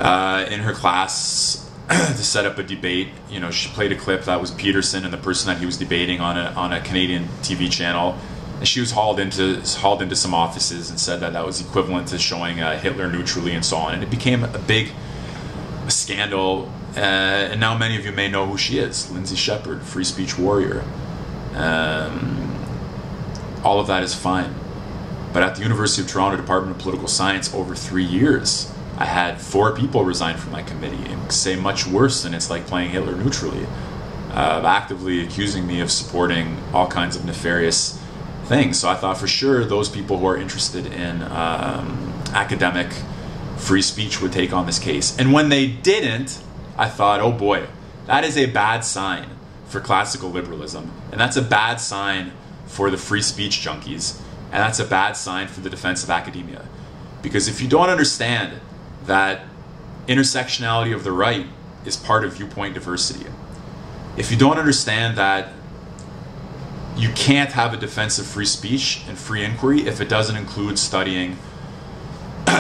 uh, 0.01 0.47
in 0.51 0.61
her 0.61 0.73
class 0.73 1.69
to 1.89 2.25
set 2.25 2.47
up 2.47 2.59
a 2.59 2.63
debate. 2.63 3.09
You 3.31 3.41
know, 3.41 3.51
she 3.51 3.69
played 3.71 3.93
a 3.93 3.97
clip 3.97 4.25
that 4.25 4.41
was 4.41 4.51
Peterson 4.51 5.05
and 5.05 5.13
the 5.13 5.19
person 5.19 5.49
that 5.49 5.59
he 5.59 5.67
was 5.67 5.77
debating 5.77 6.21
on 6.21 6.37
a 6.37 6.53
on 6.57 6.73
a 6.73 6.81
Canadian 6.81 7.25
TV 7.43 7.71
channel. 7.71 8.19
And 8.59 8.67
she 8.67 8.81
was 8.81 8.91
hauled 8.91 9.21
into 9.21 9.61
hauled 9.79 10.03
into 10.03 10.17
some 10.17 10.35
offices 10.35 10.91
and 10.91 10.99
said 10.99 11.21
that 11.21 11.33
that 11.33 11.47
was 11.47 11.61
equivalent 11.61 12.09
to 12.09 12.19
showing 12.19 12.61
uh, 12.61 12.79
Hitler 12.79 13.11
neutrally 13.11 13.53
and 13.53 13.65
so 13.65 13.77
on. 13.77 13.95
And 13.95 14.03
it 14.03 14.11
became 14.11 14.45
a 14.45 14.59
big 14.59 14.91
scandal. 15.89 16.73
Uh, 16.97 17.01
and 17.53 17.61
now 17.61 17.77
many 17.77 17.97
of 17.97 18.05
you 18.05 18.13
may 18.13 18.29
know 18.29 18.47
who 18.47 18.59
she 18.59 18.79
is, 18.79 19.11
Lindsay 19.11 19.37
Shepherd, 19.37 19.83
free 19.83 20.05
speech 20.05 20.39
warrior. 20.39 20.85
Um, 21.55 22.55
all 23.65 23.81
of 23.81 23.87
that 23.87 24.03
is 24.03 24.15
fine. 24.15 24.55
But 25.33 25.43
at 25.43 25.57
the 25.57 25.63
University 25.63 26.03
of 26.03 26.09
Toronto 26.09 26.37
Department 26.37 26.77
of 26.77 26.83
Political 26.83 27.09
Science, 27.09 27.53
over 27.55 27.75
three 27.75 28.05
years, 28.05 28.73
I 28.99 29.05
had 29.05 29.41
four 29.41 29.77
people 29.77 30.05
resign 30.05 30.37
from 30.37 30.51
my 30.51 30.63
committee 30.63 31.11
and 31.11 31.31
say 31.31 31.55
much 31.55 31.87
worse 31.87 32.25
than 32.25 32.35
it's 32.35 32.51
like 32.51 32.67
playing 32.67 32.91
Hitler 32.91 33.15
neutrally, 33.15 33.65
uh, 34.33 34.61
actively 34.67 35.25
accusing 35.25 35.69
me 35.69 35.81
of 35.81 35.91
supporting 35.93 36.59
all 36.75 36.89
kinds 36.89 37.15
of 37.15 37.25
nefarious 37.25 38.03
things. 38.47 38.81
So 38.81 38.89
I 38.89 38.97
thought 38.97 39.17
for 39.17 39.29
sure 39.29 39.65
those 39.65 39.89
people 39.89 40.19
who 40.19 40.27
are 40.27 40.37
interested 40.37 40.87
in 40.87 41.23
um, 41.23 42.13
academic 42.35 42.89
free 43.57 43.83
speech 43.83 44.21
would 44.21 44.33
take 44.33 44.53
on 44.53 44.67
this 44.67 44.81
case. 44.81 45.17
And 45.17 45.33
when 45.33 45.49
they 45.49 45.69
didn't, 45.69 46.43
I 46.77 46.89
thought, 46.89 47.21
oh 47.21 47.31
boy, 47.31 47.69
that 48.07 48.25
is 48.25 48.37
a 48.37 48.47
bad 48.47 48.85
sign 48.85 49.31
for 49.69 49.81
classical 49.81 50.29
liberalism. 50.29 50.91
And 51.13 51.21
that's 51.21 51.37
a 51.37 51.43
bad 51.43 51.77
sign 51.77 52.33
for 52.67 52.91
the 52.91 52.97
free 52.97 53.23
speech 53.23 53.59
junkies. 53.59 54.21
And 54.51 54.61
that's 54.61 54.81
a 54.81 54.85
bad 54.85 55.13
sign 55.13 55.47
for 55.47 55.61
the 55.61 55.71
defense 55.71 56.03
of 56.03 56.11
academia. 56.11 56.67
Because 57.23 57.47
if 57.47 57.61
you 57.61 57.69
don't 57.69 57.91
understand 57.91 58.61
that 59.09 59.43
intersectionality 60.07 60.95
of 60.95 61.03
the 61.05 61.13
right 61.13 61.47
is 61.85 61.97
part 61.97 62.25
of 62.25 62.35
viewpoint 62.35 62.75
diversity, 62.75 63.27
if 64.17 64.31
you 64.31 64.37
don't 64.37 64.59
understand 64.59 65.19
that 65.19 65.53
you 66.97 67.11
can't 67.11 67.53
have 67.53 67.73
a 67.73 67.77
defense 67.77 68.19
of 68.19 68.27
free 68.27 68.45
speech 68.45 69.03
and 69.09 69.17
free 69.17 69.45
inquiry 69.45 69.87
if 69.87 70.01
it 70.01 70.09
doesn't 70.09 70.37
include 70.37 70.79
studying 70.79 71.37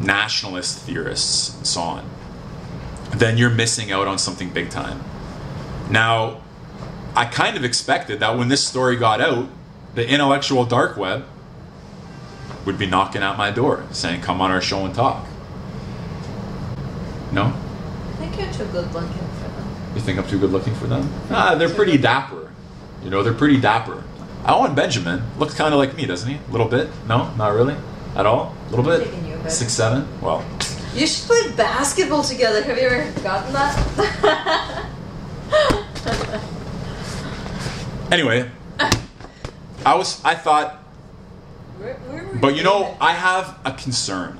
nationalist 0.00 0.78
theorists 0.78 1.56
and 1.56 1.66
so 1.66 1.80
on, 1.80 2.10
then 3.16 3.36
you're 3.36 3.50
missing 3.50 3.90
out 3.90 4.06
on 4.06 4.18
something 4.18 4.50
big 4.50 4.70
time. 4.70 5.02
Now, 5.90 6.42
I 7.16 7.24
kind 7.26 7.56
of 7.56 7.64
expected 7.64 8.20
that 8.20 8.38
when 8.38 8.48
this 8.48 8.64
story 8.64 8.96
got 8.96 9.20
out, 9.20 9.48
the 9.94 10.08
intellectual 10.08 10.64
dark 10.64 10.96
web 10.96 11.24
would 12.64 12.78
be 12.78 12.86
knocking 12.86 13.22
at 13.22 13.36
my 13.36 13.50
door 13.50 13.84
saying, 13.92 14.22
Come 14.22 14.40
on 14.40 14.50
our 14.50 14.60
show 14.60 14.84
and 14.84 14.94
talk. 14.94 15.26
No? 17.34 17.46
I 17.46 18.12
think 18.16 18.38
you're 18.38 18.52
too 18.52 18.64
good 18.72 18.92
looking 18.94 19.10
for 19.10 19.48
them. 19.48 19.68
You 19.94 20.00
think 20.00 20.18
I'm 20.18 20.26
too 20.28 20.38
good 20.38 20.50
looking 20.52 20.74
for 20.74 20.86
them? 20.86 21.12
Ah, 21.30 21.54
they're 21.56 21.68
pretty 21.68 21.98
dapper. 21.98 22.50
You 23.02 23.10
know, 23.10 23.22
they're 23.24 23.34
pretty 23.34 23.60
dapper. 23.60 24.02
Owen 24.46 24.74
Benjamin 24.74 25.22
looks 25.38 25.54
kind 25.54 25.74
of 25.74 25.78
like 25.78 25.96
me, 25.96 26.06
doesn't 26.06 26.28
he? 26.30 26.36
A 26.36 26.52
little 26.52 26.68
bit? 26.68 26.88
No, 27.08 27.34
not 27.34 27.48
really. 27.54 27.74
At 28.14 28.24
all? 28.26 28.54
A 28.68 28.70
little 28.70 28.84
bit? 28.84 29.04
Taking 29.04 29.26
you 29.26 29.34
a 29.34 29.38
bit. 29.38 29.50
Six, 29.50 29.72
seven? 29.72 30.06
Well, 30.20 30.44
You 30.94 31.06
should 31.08 31.26
play 31.26 31.50
basketball 31.56 32.22
together. 32.22 32.62
Have 32.62 32.78
you 32.78 32.84
ever 32.88 33.20
gotten 33.22 33.52
that? 33.52 34.86
anyway, 38.12 38.48
I 39.84 39.94
was, 39.96 40.22
I 40.24 40.34
thought, 40.34 40.74
Where- 41.78 41.94
where 42.08 42.24
were 42.24 42.34
But 42.36 42.54
you 42.56 42.62
know? 42.62 42.96
I 43.00 43.12
have 43.12 43.58
a 43.64 43.72
concern. 43.72 44.38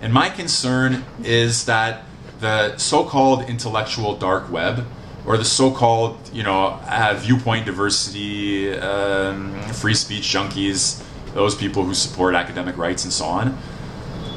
And 0.00 0.12
my 0.12 0.28
concern 0.28 1.04
is 1.22 1.64
that 1.66 2.02
the 2.42 2.76
so 2.76 3.04
called 3.04 3.48
intellectual 3.48 4.16
dark 4.16 4.50
web, 4.50 4.84
or 5.24 5.38
the 5.38 5.44
so 5.44 5.70
called, 5.70 6.18
you 6.32 6.42
know, 6.42 6.80
uh, 6.86 7.14
viewpoint 7.16 7.64
diversity, 7.64 8.74
um, 8.74 9.58
free 9.72 9.94
speech 9.94 10.24
junkies, 10.24 11.02
those 11.34 11.54
people 11.54 11.84
who 11.84 11.94
support 11.94 12.34
academic 12.34 12.76
rights 12.76 13.04
and 13.04 13.12
so 13.12 13.24
on, 13.24 13.56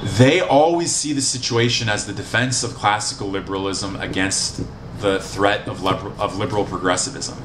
they 0.03 0.39
always 0.39 0.95
see 0.95 1.13
the 1.13 1.21
situation 1.21 1.89
as 1.89 2.05
the 2.05 2.13
defense 2.13 2.63
of 2.63 2.75
classical 2.75 3.27
liberalism 3.27 3.95
against 3.95 4.63
the 4.99 5.19
threat 5.19 5.67
of, 5.67 5.83
of 6.19 6.37
liberal 6.37 6.63
progressivism. 6.63 7.41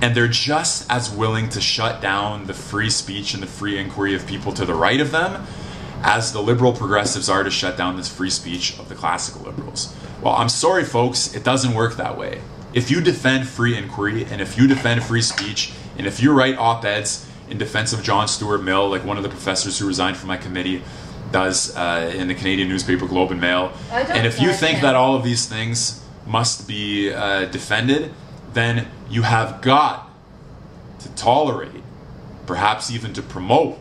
And 0.00 0.16
they're 0.16 0.26
just 0.26 0.90
as 0.90 1.10
willing 1.10 1.50
to 1.50 1.60
shut 1.60 2.00
down 2.00 2.46
the 2.46 2.54
free 2.54 2.88
speech 2.88 3.34
and 3.34 3.42
the 3.42 3.46
free 3.46 3.78
inquiry 3.78 4.14
of 4.14 4.26
people 4.26 4.52
to 4.54 4.64
the 4.64 4.74
right 4.74 5.00
of 5.00 5.12
them 5.12 5.46
as 6.02 6.32
the 6.32 6.42
liberal 6.42 6.72
progressives 6.72 7.28
are 7.28 7.42
to 7.42 7.50
shut 7.50 7.76
down 7.76 7.96
this 7.96 8.08
free 8.08 8.30
speech 8.30 8.78
of 8.78 8.88
the 8.88 8.94
classical 8.94 9.42
liberals. 9.42 9.94
Well, 10.20 10.34
I'm 10.34 10.48
sorry, 10.48 10.84
folks, 10.84 11.34
it 11.34 11.44
doesn't 11.44 11.74
work 11.74 11.96
that 11.96 12.18
way. 12.18 12.40
If 12.74 12.90
you 12.90 13.00
defend 13.00 13.48
free 13.48 13.76
inquiry 13.76 14.24
and 14.24 14.40
if 14.40 14.56
you 14.56 14.66
defend 14.66 15.02
free 15.02 15.22
speech 15.22 15.72
and 15.98 16.06
if 16.06 16.22
you 16.22 16.32
write 16.32 16.56
op 16.56 16.84
eds 16.84 17.28
in 17.50 17.58
defense 17.58 17.92
of 17.92 18.02
John 18.02 18.28
Stuart 18.28 18.62
Mill, 18.62 18.88
like 18.88 19.04
one 19.04 19.16
of 19.16 19.22
the 19.22 19.28
professors 19.28 19.78
who 19.78 19.86
resigned 19.86 20.16
from 20.16 20.28
my 20.28 20.36
committee 20.36 20.82
does 21.30 21.74
uh, 21.76 22.12
in 22.14 22.28
the 22.28 22.34
Canadian 22.34 22.68
newspaper 22.68 23.06
Globe 23.06 23.30
and 23.30 23.40
Mail, 23.40 23.72
and 23.90 24.26
if 24.26 24.40
you 24.40 24.52
think 24.52 24.80
that 24.82 24.94
all 24.94 25.16
of 25.16 25.24
these 25.24 25.46
things 25.46 26.02
must 26.26 26.68
be 26.68 27.12
uh, 27.12 27.46
defended, 27.46 28.12
then 28.52 28.88
you 29.08 29.22
have 29.22 29.60
got 29.60 30.10
to 31.00 31.08
tolerate, 31.14 31.82
perhaps 32.46 32.90
even 32.90 33.12
to 33.14 33.22
promote, 33.22 33.78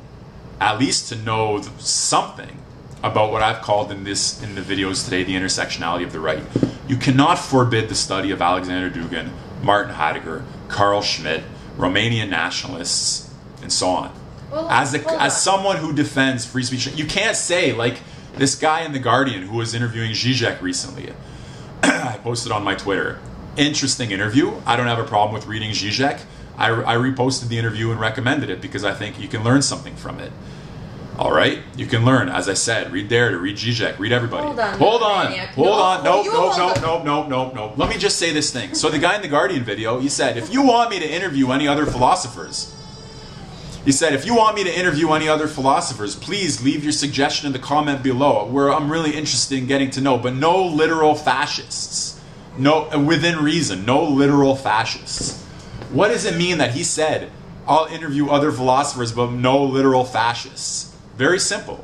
at 0.61 0.79
least 0.79 1.09
to 1.09 1.15
know 1.15 1.59
something 1.79 2.59
about 3.03 3.31
what 3.31 3.41
I've 3.41 3.63
called 3.63 3.91
in 3.91 4.03
this 4.03 4.41
in 4.43 4.53
the 4.53 4.61
videos 4.61 5.03
today 5.03 5.23
the 5.23 5.33
intersectionality 5.33 6.03
of 6.03 6.11
the 6.11 6.19
right. 6.19 6.43
You 6.87 6.97
cannot 6.97 7.39
forbid 7.39 7.89
the 7.89 7.95
study 7.95 8.29
of 8.29 8.41
Alexander 8.41 8.91
Dugin, 8.91 9.31
Martin 9.63 9.95
Heidegger, 9.95 10.45
Carl 10.67 11.01
Schmitt, 11.01 11.43
Romanian 11.77 12.29
nationalists, 12.29 13.33
and 13.63 13.73
so 13.73 13.89
on. 13.89 14.13
Well, 14.51 14.69
as 14.69 14.93
a, 14.93 15.21
as 15.21 15.41
someone 15.41 15.77
who 15.77 15.93
defends 15.93 16.45
free 16.45 16.63
speech, 16.63 16.87
you 16.95 17.05
can't 17.05 17.35
say 17.35 17.73
like 17.73 17.97
this 18.35 18.53
guy 18.53 18.81
in 18.81 18.91
the 18.91 18.99
Guardian 18.99 19.41
who 19.43 19.57
was 19.57 19.73
interviewing 19.73 20.11
Zizek 20.11 20.61
recently. 20.61 21.11
I 21.83 22.19
posted 22.21 22.51
on 22.51 22.63
my 22.63 22.75
Twitter. 22.75 23.19
Interesting 23.57 24.11
interview. 24.11 24.53
I 24.65 24.75
don't 24.75 24.87
have 24.87 24.99
a 24.99 25.05
problem 25.05 25.33
with 25.33 25.47
reading 25.47 25.71
Zizek. 25.71 26.21
I, 26.61 26.93
I 26.93 26.95
reposted 26.95 27.47
the 27.47 27.57
interview 27.57 27.91
and 27.91 27.99
recommended 27.99 28.49
it 28.49 28.61
because 28.61 28.83
I 28.83 28.93
think 28.93 29.19
you 29.19 29.27
can 29.27 29.43
learn 29.43 29.61
something 29.61 29.95
from 29.95 30.19
it. 30.19 30.31
All 31.17 31.31
right, 31.31 31.59
you 31.75 31.85
can 31.85 32.05
learn. 32.05 32.29
As 32.29 32.47
I 32.47 32.53
said, 32.53 32.91
read 32.91 33.09
Derrida, 33.09 33.39
read 33.39 33.57
Zizek, 33.57 33.99
read 33.99 34.11
everybody. 34.11 34.47
Hold 34.47 34.59
on, 34.59 34.77
hold 34.77 35.01
on, 35.03 35.31
hold 35.31 35.67
No, 35.67 35.73
on. 35.73 36.03
Nope, 36.03 36.25
nope, 36.27 36.57
nope, 36.57 36.81
nope, 36.81 37.03
nope, 37.05 37.27
nope, 37.27 37.53
nope. 37.53 37.77
Let 37.77 37.89
me 37.89 37.97
just 37.97 38.17
say 38.17 38.31
this 38.31 38.51
thing. 38.51 38.73
So 38.75 38.89
the 38.89 38.97
guy 38.97 39.15
in 39.17 39.21
the 39.21 39.27
Guardian 39.27 39.63
video, 39.63 39.99
he 39.99 40.07
said, 40.09 40.37
if 40.37 40.53
you 40.53 40.61
want 40.61 40.89
me 40.89 40.99
to 40.99 41.07
interview 41.07 41.51
any 41.51 41.67
other 41.67 41.85
philosophers, 41.85 42.75
he 43.83 43.91
said, 43.91 44.13
if 44.13 44.25
you 44.25 44.35
want 44.35 44.55
me 44.55 44.63
to 44.63 44.79
interview 44.79 45.11
any 45.11 45.27
other 45.27 45.47
philosophers, 45.47 46.15
please 46.15 46.63
leave 46.63 46.83
your 46.83 46.93
suggestion 46.93 47.47
in 47.47 47.53
the 47.53 47.59
comment 47.59 48.03
below, 48.03 48.45
where 48.45 48.71
I'm 48.71 48.91
really 48.91 49.11
interested 49.11 49.57
in 49.57 49.65
getting 49.65 49.89
to 49.91 50.01
know. 50.01 50.17
But 50.17 50.35
no 50.35 50.63
literal 50.63 51.15
fascists. 51.15 52.19
No, 52.57 52.87
within 52.99 53.43
reason, 53.43 53.85
no 53.85 54.03
literal 54.03 54.55
fascists. 54.55 55.43
What 55.91 56.07
does 56.07 56.23
it 56.23 56.37
mean 56.37 56.57
that 56.59 56.71
he 56.71 56.83
said, 56.83 57.29
I'll 57.67 57.85
interview 57.85 58.29
other 58.29 58.51
philosophers, 58.51 59.11
but 59.11 59.31
no 59.31 59.61
literal 59.61 60.05
fascists? 60.05 60.95
Very 61.17 61.39
simple. 61.39 61.83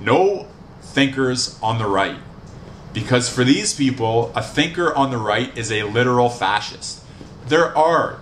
No 0.00 0.48
thinkers 0.82 1.56
on 1.62 1.78
the 1.78 1.86
right. 1.86 2.18
Because 2.92 3.28
for 3.28 3.44
these 3.44 3.72
people, 3.72 4.32
a 4.34 4.42
thinker 4.42 4.92
on 4.94 5.10
the 5.12 5.18
right 5.18 5.56
is 5.56 5.70
a 5.70 5.84
literal 5.84 6.28
fascist. 6.28 7.02
There 7.46 7.76
are 7.76 8.20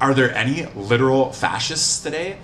are 0.00 0.14
there 0.14 0.34
any 0.34 0.64
literal 0.74 1.30
fascists 1.30 2.02
today? 2.02 2.38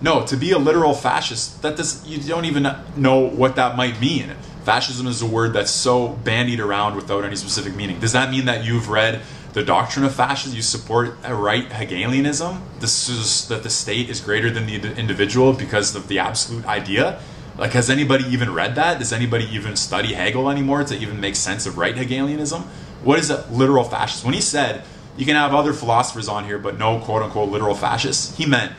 No, 0.00 0.24
to 0.26 0.36
be 0.36 0.52
a 0.52 0.58
literal 0.58 0.94
fascist, 0.94 1.60
that 1.62 1.76
does 1.76 2.06
you 2.06 2.18
don't 2.18 2.46
even 2.46 2.66
know 2.96 3.20
what 3.20 3.56
that 3.56 3.76
might 3.76 4.00
mean. 4.00 4.30
Fascism 4.64 5.06
is 5.06 5.20
a 5.20 5.26
word 5.26 5.52
that's 5.52 5.70
so 5.70 6.08
bandied 6.08 6.60
around 6.60 6.96
without 6.96 7.24
any 7.24 7.36
specific 7.36 7.74
meaning. 7.74 8.00
Does 8.00 8.12
that 8.12 8.30
mean 8.30 8.46
that 8.46 8.64
you've 8.64 8.88
read 8.88 9.20
the 9.52 9.62
doctrine 9.62 10.04
of 10.04 10.14
fascism? 10.14 10.56
You 10.56 10.62
support 10.62 11.16
a 11.24 11.34
right 11.34 11.70
Hegelianism? 11.70 12.62
This 12.80 13.08
is 13.08 13.48
that 13.48 13.62
the 13.62 13.70
state 13.70 14.10
is 14.10 14.20
greater 14.20 14.50
than 14.50 14.66
the 14.66 14.96
individual 14.96 15.52
because 15.52 15.94
of 15.94 16.08
the 16.08 16.18
absolute 16.18 16.66
idea? 16.66 17.20
Like, 17.58 17.72
has 17.72 17.90
anybody 17.90 18.24
even 18.24 18.54
read 18.54 18.74
that? 18.76 18.98
Does 18.98 19.12
anybody 19.12 19.44
even 19.52 19.76
study 19.76 20.14
Hegel 20.14 20.50
anymore 20.50 20.84
to 20.84 20.96
even 20.96 21.20
make 21.20 21.36
sense 21.36 21.66
of 21.66 21.76
right 21.76 21.96
Hegelianism? 21.96 22.62
What 23.04 23.18
is 23.18 23.30
a 23.30 23.46
literal 23.50 23.84
fascist? 23.84 24.24
When 24.24 24.34
he 24.34 24.40
said, 24.40 24.84
you 25.16 25.26
can 25.26 25.36
have 25.36 25.54
other 25.54 25.72
philosophers 25.72 26.28
on 26.28 26.44
here, 26.44 26.58
but 26.58 26.78
no 26.78 26.98
quote 26.98 27.22
unquote 27.22 27.50
literal 27.50 27.74
fascists, 27.74 28.36
he 28.36 28.46
meant 28.46 28.72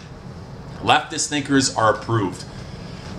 leftist 0.82 1.28
thinkers 1.28 1.76
are 1.76 1.94
approved, 1.94 2.44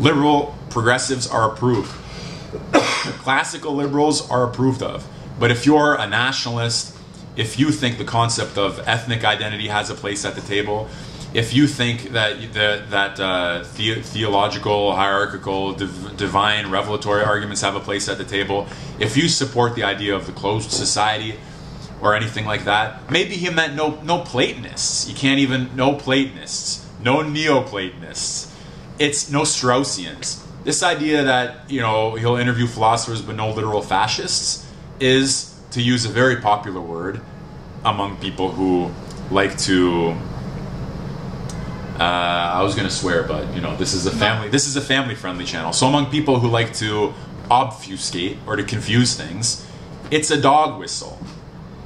liberal 0.00 0.56
progressives 0.70 1.26
are 1.26 1.52
approved, 1.52 1.90
classical 2.72 3.74
liberals 3.74 4.28
are 4.30 4.44
approved 4.44 4.82
of. 4.82 5.08
But 5.38 5.50
if 5.50 5.66
you're 5.66 5.94
a 5.94 6.06
nationalist, 6.08 6.93
if 7.36 7.58
you 7.58 7.70
think 7.70 7.98
the 7.98 8.04
concept 8.04 8.58
of 8.58 8.80
ethnic 8.86 9.24
identity 9.24 9.68
has 9.68 9.90
a 9.90 9.94
place 9.94 10.24
at 10.24 10.34
the 10.34 10.40
table, 10.40 10.88
if 11.34 11.52
you 11.52 11.66
think 11.66 12.10
that 12.10 12.40
the, 12.52 12.84
that 12.90 13.18
uh, 13.18 13.64
the, 13.76 14.00
theological, 14.00 14.94
hierarchical, 14.94 15.74
div, 15.74 16.16
divine, 16.16 16.70
revelatory 16.70 17.24
arguments 17.24 17.60
have 17.62 17.74
a 17.74 17.80
place 17.80 18.08
at 18.08 18.18
the 18.18 18.24
table, 18.24 18.68
if 19.00 19.16
you 19.16 19.28
support 19.28 19.74
the 19.74 19.82
idea 19.82 20.14
of 20.14 20.26
the 20.26 20.32
closed 20.32 20.70
society 20.70 21.34
or 22.00 22.14
anything 22.14 22.46
like 22.46 22.64
that, 22.66 23.10
maybe 23.10 23.34
he 23.34 23.50
meant 23.50 23.74
no 23.74 24.00
no 24.02 24.20
Platonists. 24.20 25.08
You 25.08 25.16
can't 25.16 25.40
even 25.40 25.74
no 25.74 25.94
Platonists, 25.96 26.88
no 27.02 27.22
Neoplatonists. 27.22 28.52
It's 29.00 29.28
no 29.28 29.42
Straussians. 29.42 30.40
This 30.62 30.84
idea 30.84 31.24
that 31.24 31.68
you 31.68 31.80
know 31.80 32.14
he'll 32.14 32.36
interview 32.36 32.68
philosophers 32.68 33.20
but 33.20 33.34
no 33.34 33.50
literal 33.50 33.82
fascists 33.82 34.70
is, 35.00 35.53
to 35.74 35.82
use 35.82 36.04
a 36.04 36.08
very 36.08 36.36
popular 36.36 36.80
word, 36.80 37.20
among 37.84 38.16
people 38.18 38.50
who 38.50 38.90
like 39.30 39.58
to 39.58 40.16
uh, 41.98 42.02
I 42.02 42.62
was 42.62 42.74
gonna 42.74 42.90
swear, 42.90 43.22
but 43.22 43.54
you 43.54 43.60
know, 43.60 43.76
this 43.76 43.94
is 43.94 44.06
a 44.06 44.10
family. 44.10 44.48
This 44.48 44.66
is 44.66 44.76
a 44.76 44.80
family-friendly 44.80 45.44
channel. 45.44 45.72
So 45.72 45.86
among 45.86 46.10
people 46.10 46.40
who 46.40 46.48
like 46.48 46.72
to 46.74 47.14
obfuscate 47.50 48.38
or 48.46 48.56
to 48.56 48.64
confuse 48.64 49.14
things, 49.14 49.64
it's 50.10 50.30
a 50.30 50.40
dog 50.40 50.78
whistle. 50.78 51.18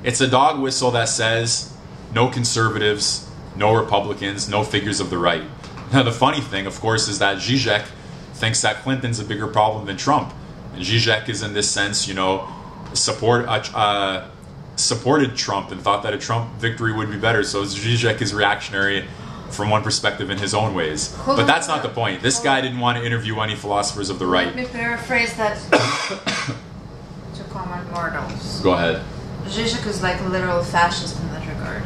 It's 0.03 0.20
a 0.22 0.28
dog 0.28 0.61
whistle 0.61 0.91
that 0.93 1.11
says 1.11 1.74
no 2.14 2.28
conservatives, 2.28 3.28
no 3.55 3.74
Republicans, 3.74 4.49
no 4.49 4.64
figures 4.64 5.01
of 5.01 5.11
the 5.11 5.18
right. 5.18 5.45
Now 5.93 6.03
the 6.03 6.12
funny 6.12 6.41
thing, 6.41 6.66
of 6.66 6.80
course, 6.80 7.07
is 7.07 7.18
that 7.18 7.39
Zizek 7.39 7.86
thinks 8.32 8.62
that 8.62 8.76
Clinton's 8.76 9.18
a 9.18 9.24
bigger 9.24 9.47
problem 9.47 9.84
than 9.84 9.97
Trump, 9.99 10.32
and 10.72 10.82
Zizek 10.82 11.28
is 11.28 11.43
in 11.43 11.53
this 11.53 11.70
sense, 11.70 12.09
you 12.09 12.14
know, 12.14 12.49
support 12.95 13.47
uh, 13.47 13.62
uh, 13.74 14.30
supported 14.76 15.36
Trump 15.36 15.70
and 15.70 15.80
thought 15.80 16.03
that 16.05 16.14
a 16.14 16.18
Trump 16.18 16.55
victory 16.59 16.93
would 16.93 17.11
be 17.11 17.18
better. 17.18 17.43
So 17.43 17.62
Zizek 17.62 18.20
is 18.20 18.32
reactionary 18.32 19.07
from 19.51 19.70
one 19.70 19.82
perspective 19.82 20.30
in 20.30 20.39
his 20.39 20.55
own 20.55 20.74
ways. 20.74 21.14
Hold 21.16 21.39
but 21.39 21.47
that's 21.47 21.68
not 21.68 21.82
the 21.82 21.89
point. 21.89 22.22
This 22.22 22.39
guy 22.39 22.61
didn't 22.61 22.78
want 22.78 22.99
to 22.99 23.05
interview 23.05 23.41
any 23.41 23.55
philosophers 23.55 24.11
of 24.11 24.18
the 24.18 24.26
right. 24.26 24.47
Let 24.47 24.57
me 24.57 24.66
paraphrase 24.66 25.34
that 25.36 25.57
to 27.34 27.45
common 27.51 27.91
mortals. 27.91 28.61
Go 28.61 28.72
ahead. 28.72 29.03
Zizek 29.45 29.86
is 29.86 30.03
like 30.03 30.20
a 30.20 30.24
literal 30.24 30.62
fascist 30.62 31.18
in 31.20 31.28
that 31.28 31.47
regard. 31.49 31.82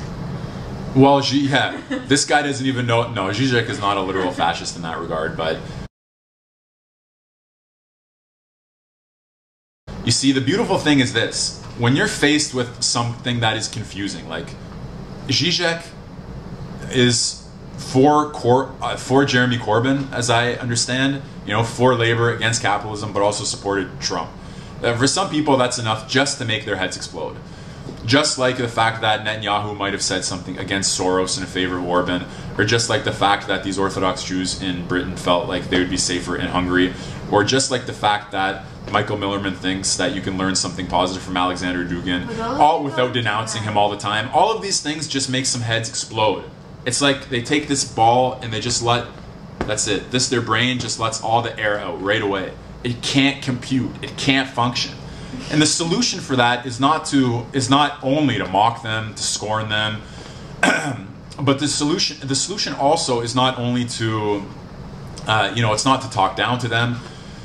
Well, 0.94 1.24
yeah, 1.24 1.80
this 2.06 2.24
guy 2.24 2.42
doesn't 2.42 2.66
even 2.66 2.86
know. 2.86 3.10
No, 3.12 3.28
Zizek 3.28 3.68
is 3.68 3.78
not 3.78 3.96
a 3.96 4.02
literal 4.02 4.32
fascist 4.32 4.76
in 4.76 4.82
that 4.82 4.98
regard, 4.98 5.36
but. 5.36 5.58
You 10.04 10.10
see, 10.10 10.32
the 10.32 10.40
beautiful 10.40 10.78
thing 10.78 11.00
is 11.00 11.12
this 11.12 11.62
when 11.78 11.96
you're 11.96 12.08
faced 12.08 12.54
with 12.54 12.82
something 12.82 13.40
that 13.40 13.56
is 13.56 13.68
confusing, 13.68 14.28
like 14.28 14.48
Zizek 15.28 15.86
is 16.90 17.48
for 17.76 18.30
Cor- 18.30 18.74
uh, 18.80 18.96
for 18.96 19.24
Jeremy 19.24 19.56
Corbyn, 19.56 20.12
as 20.12 20.28
I 20.28 20.52
understand, 20.54 21.22
you 21.46 21.52
know, 21.52 21.64
for 21.64 21.94
labor 21.94 22.34
against 22.34 22.62
capitalism, 22.62 23.12
but 23.12 23.22
also 23.22 23.44
supported 23.44 24.00
Trump. 24.00 24.30
Uh, 24.82 24.96
for 24.96 25.06
some 25.06 25.30
people, 25.30 25.56
that's 25.56 25.78
enough 25.78 26.08
just 26.08 26.38
to 26.38 26.44
make 26.44 26.64
their 26.64 26.76
heads 26.76 26.96
explode. 26.96 27.36
Just 28.04 28.36
like 28.36 28.56
the 28.56 28.68
fact 28.68 29.00
that 29.02 29.24
Netanyahu 29.24 29.76
might 29.76 29.92
have 29.92 30.02
said 30.02 30.24
something 30.24 30.58
against 30.58 30.98
Soros 30.98 31.38
in 31.38 31.46
favor 31.46 31.78
of 31.78 31.84
Orban, 31.84 32.24
or 32.58 32.64
just 32.64 32.90
like 32.90 33.04
the 33.04 33.12
fact 33.12 33.46
that 33.46 33.62
these 33.62 33.78
Orthodox 33.78 34.24
Jews 34.24 34.60
in 34.60 34.86
Britain 34.88 35.16
felt 35.16 35.48
like 35.48 35.70
they 35.70 35.78
would 35.78 35.90
be 35.90 35.96
safer 35.96 36.36
in 36.36 36.48
Hungary, 36.48 36.92
or 37.30 37.44
just 37.44 37.70
like 37.70 37.86
the 37.86 37.92
fact 37.92 38.32
that 38.32 38.64
Michael 38.90 39.16
Millerman 39.16 39.56
thinks 39.56 39.96
that 39.96 40.14
you 40.14 40.20
can 40.20 40.36
learn 40.36 40.54
something 40.54 40.86
positive 40.86 41.22
from 41.22 41.36
Alexander 41.36 41.84
Dugin, 41.84 42.26
But 42.26 42.38
all 42.40 42.54
of 42.54 42.60
all 42.60 42.76
them 42.78 42.84
without 42.84 43.12
denouncing 43.14 43.62
him 43.62 43.76
all 43.76 43.88
the 43.88 43.96
time. 43.96 44.28
All 44.34 44.54
of 44.54 44.62
these 44.62 44.80
things 44.80 45.08
just 45.08 45.30
make 45.30 45.46
some 45.46 45.62
heads 45.62 45.88
explode. 45.88 46.44
It's 46.84 47.00
like 47.00 47.28
they 47.28 47.42
take 47.42 47.68
this 47.68 47.84
ball 47.84 48.34
and 48.42 48.52
they 48.52 48.60
just 48.60 48.82
let 48.82 49.06
that's 49.60 49.86
it. 49.86 50.10
This 50.10 50.28
their 50.28 50.40
brain 50.40 50.78
just 50.78 50.98
lets 50.98 51.22
all 51.22 51.42
the 51.42 51.56
air 51.58 51.78
out 51.78 52.02
right 52.02 52.20
away. 52.20 52.52
It 52.82 53.02
can't 53.02 53.42
compute. 53.42 53.90
It 54.02 54.16
can't 54.16 54.48
function. 54.48 54.92
And 55.50 55.62
the 55.62 55.66
solution 55.66 56.20
for 56.20 56.36
that 56.36 56.66
is 56.66 56.80
not 56.80 57.06
to 57.06 57.46
is 57.52 57.70
not 57.70 57.98
only 58.02 58.38
to 58.38 58.46
mock 58.46 58.82
them, 58.82 59.14
to 59.14 59.22
scorn 59.22 59.68
them, 59.68 60.02
but 61.40 61.58
the 61.58 61.68
solution 61.68 62.26
the 62.26 62.34
solution 62.34 62.74
also 62.74 63.20
is 63.20 63.34
not 63.34 63.58
only 63.58 63.84
to 63.84 64.42
uh, 65.26 65.52
you 65.54 65.62
know 65.62 65.72
it's 65.72 65.84
not 65.84 66.02
to 66.02 66.10
talk 66.10 66.36
down 66.36 66.58
to 66.58 66.68
them. 66.68 66.96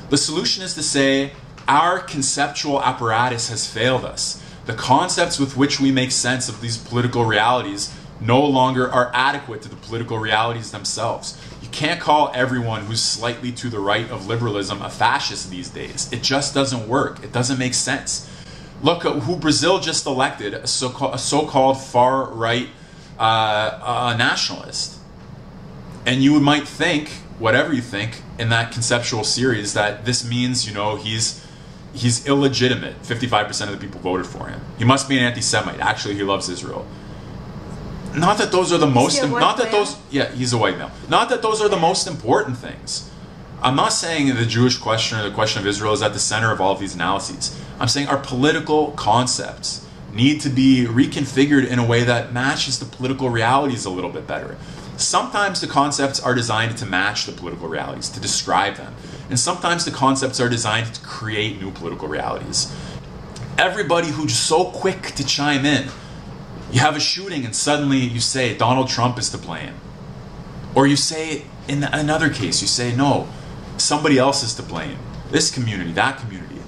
The 0.09 0.17
solution 0.17 0.63
is 0.63 0.73
to 0.75 0.83
say 0.83 1.33
our 1.67 1.99
conceptual 1.99 2.81
apparatus 2.81 3.49
has 3.49 3.67
failed 3.67 4.05
us. 4.05 4.41
The 4.65 4.73
concepts 4.73 5.39
with 5.39 5.57
which 5.57 5.79
we 5.79 5.91
make 5.91 6.11
sense 6.11 6.47
of 6.47 6.61
these 6.61 6.77
political 6.77 7.25
realities 7.25 7.93
no 8.21 8.43
longer 8.43 8.89
are 8.89 9.11
adequate 9.13 9.61
to 9.63 9.69
the 9.69 9.75
political 9.75 10.17
realities 10.17 10.71
themselves. 10.71 11.37
You 11.61 11.67
can't 11.69 11.99
call 11.99 12.31
everyone 12.33 12.85
who's 12.85 13.01
slightly 13.01 13.51
to 13.53 13.69
the 13.69 13.79
right 13.79 14.09
of 14.09 14.27
liberalism 14.27 14.81
a 14.81 14.89
fascist 14.89 15.49
these 15.49 15.69
days. 15.69 16.11
It 16.11 16.23
just 16.23 16.53
doesn't 16.53 16.87
work. 16.87 17.23
It 17.23 17.31
doesn't 17.33 17.59
make 17.59 17.73
sense. 17.73 18.29
Look 18.81 19.05
at 19.05 19.23
who 19.23 19.35
Brazil 19.35 19.79
just 19.79 20.05
elected, 20.05 20.53
a 20.53 20.67
so-called, 20.67 21.81
far-right 21.81 22.69
uh, 23.19 23.21
uh, 23.21 24.15
nationalist. 24.17 24.99
And 26.05 26.23
you 26.23 26.39
might 26.39 26.67
think, 26.67 27.11
whatever 27.39 27.73
you 27.73 27.81
think, 27.81 28.21
in 28.39 28.49
that 28.49 28.71
conceptual 28.71 29.23
series, 29.23 29.73
that 29.73 30.05
this 30.05 30.27
means, 30.27 30.67
you 30.67 30.73
know, 30.73 30.95
he's 30.95 31.45
he's 31.93 32.27
illegitimate. 32.27 33.01
55% 33.01 33.63
of 33.63 33.71
the 33.71 33.77
people 33.77 33.99
voted 33.99 34.27
for 34.27 34.47
him. 34.47 34.61
He 34.77 34.85
must 34.85 35.09
be 35.09 35.17
an 35.17 35.23
anti-Semite. 35.23 35.79
Actually, 35.79 36.15
he 36.15 36.23
loves 36.23 36.47
Israel. 36.49 36.85
Not 38.15 38.37
that 38.37 38.51
those 38.51 38.71
are 38.71 38.77
the 38.77 38.87
most. 38.87 39.21
white 39.21 39.39
Not 39.39 39.57
that 39.57 39.71
male? 39.71 39.83
those. 39.83 39.97
Yeah, 40.09 40.31
he's 40.31 40.53
a 40.53 40.57
white 40.57 40.77
male. 40.77 40.91
Not 41.09 41.29
that 41.29 41.41
those 41.41 41.61
are 41.61 41.69
the 41.69 41.77
most 41.77 42.07
important 42.07 42.57
things. 42.57 43.09
I'm 43.61 43.75
not 43.75 43.91
saying 43.91 44.35
the 44.35 44.45
Jewish 44.45 44.77
question 44.77 45.17
or 45.19 45.23
the 45.27 45.33
question 45.33 45.61
of 45.61 45.67
Israel 45.67 45.93
is 45.93 46.01
at 46.01 46.13
the 46.13 46.19
center 46.19 46.51
of 46.51 46.61
all 46.61 46.71
of 46.71 46.79
these 46.79 46.93
analyses. 46.93 47.59
I'm 47.79 47.87
saying 47.87 48.07
our 48.07 48.17
political 48.17 48.91
concepts 48.91 49.85
need 50.13 50.41
to 50.41 50.49
be 50.49 50.85
reconfigured 50.87 51.67
in 51.67 51.79
a 51.79 51.85
way 51.85 52.03
that 52.03 52.33
matches 52.33 52.79
the 52.79 52.85
political 52.85 53.29
realities 53.29 53.85
a 53.85 53.89
little 53.89 54.11
bit 54.11 54.27
better. 54.27 54.57
Sometimes 54.97 55.61
the 55.61 55.67
concepts 55.67 56.19
are 56.19 56.33
designed 56.33 56.77
to 56.77 56.85
match 56.85 57.25
the 57.25 57.31
political 57.31 57.67
realities, 57.67 58.09
to 58.09 58.19
describe 58.19 58.75
them. 58.75 58.95
And 59.29 59.39
sometimes 59.39 59.85
the 59.85 59.91
concepts 59.91 60.39
are 60.39 60.49
designed 60.49 60.93
to 60.95 61.01
create 61.01 61.61
new 61.61 61.71
political 61.71 62.07
realities. 62.07 62.75
Everybody 63.57 64.07
who's 64.07 64.35
so 64.35 64.65
quick 64.65 65.03
to 65.15 65.25
chime 65.25 65.65
in, 65.65 65.89
you 66.71 66.79
have 66.79 66.95
a 66.95 66.99
shooting 66.99 67.45
and 67.45 67.55
suddenly 67.55 67.99
you 67.99 68.19
say 68.19 68.57
Donald 68.57 68.89
Trump 68.89 69.17
is 69.19 69.29
to 69.29 69.37
blame. 69.37 69.75
Or 70.75 70.87
you 70.87 70.95
say, 70.95 71.43
in 71.67 71.83
another 71.83 72.29
case, 72.29 72.61
you 72.61 72.67
say, 72.67 72.95
no, 72.95 73.27
somebody 73.77 74.17
else 74.17 74.43
is 74.43 74.53
to 74.55 74.63
blame. 74.63 74.97
This 75.31 75.51
community, 75.51 75.91
that 75.93 76.19
community. 76.19 76.61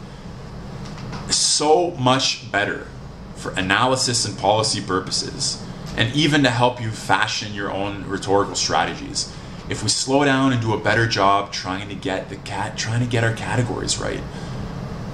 So 1.29 1.91
much 1.91 2.51
better 2.51 2.87
for 3.35 3.51
analysis 3.53 4.25
and 4.25 4.37
policy 4.37 4.81
purposes, 4.81 5.63
and 5.99 6.15
even 6.15 6.43
to 6.43 6.49
help 6.49 6.81
you 6.81 6.89
fashion 6.89 7.53
your 7.53 7.69
own 7.69 8.05
rhetorical 8.05 8.55
strategies. 8.55 9.35
If 9.69 9.83
we 9.83 9.89
slow 9.89 10.23
down 10.23 10.53
and 10.53 10.61
do 10.61 10.73
a 10.73 10.79
better 10.79 11.05
job 11.05 11.51
trying 11.51 11.89
to 11.89 11.95
get 11.95 12.29
the 12.29 12.37
cat, 12.37 12.77
trying 12.77 13.01
to 13.01 13.05
get 13.05 13.25
our 13.25 13.33
categories 13.33 13.99
right, 13.99 14.21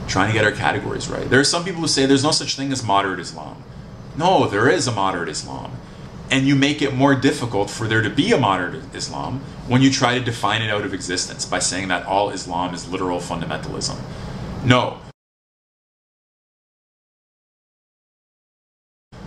trying 0.07 0.27
to 0.27 0.33
get 0.33 0.45
our 0.45 0.51
categories 0.51 1.09
right. 1.09 1.27
There 1.27 1.39
are 1.39 1.43
some 1.43 1.65
people 1.65 1.81
who 1.81 1.87
say 1.87 2.05
there's 2.05 2.23
no 2.23 2.31
such 2.31 2.55
thing 2.55 2.71
as 2.71 2.83
moderate 2.83 3.19
Islam. 3.19 3.63
No, 4.15 4.47
there 4.47 4.69
is 4.69 4.87
a 4.87 4.91
moderate 4.91 5.27
Islam. 5.27 5.71
And 6.29 6.47
you 6.47 6.55
make 6.55 6.83
it 6.83 6.93
more 6.93 7.15
difficult 7.15 7.71
for 7.71 7.87
there 7.87 8.03
to 8.03 8.09
be 8.09 8.31
a 8.31 8.37
moderate 8.37 8.95
Islam 8.95 9.39
when 9.67 9.81
you 9.81 9.89
try 9.89 10.17
to 10.17 10.23
define 10.23 10.61
it 10.61 10.69
out 10.69 10.85
of 10.85 10.93
existence 10.93 11.45
by 11.45 11.59
saying 11.59 11.87
that 11.87 12.05
all 12.05 12.29
Islam 12.29 12.75
is 12.75 12.87
literal 12.87 13.19
fundamentalism. 13.19 13.99
No. 14.63 14.99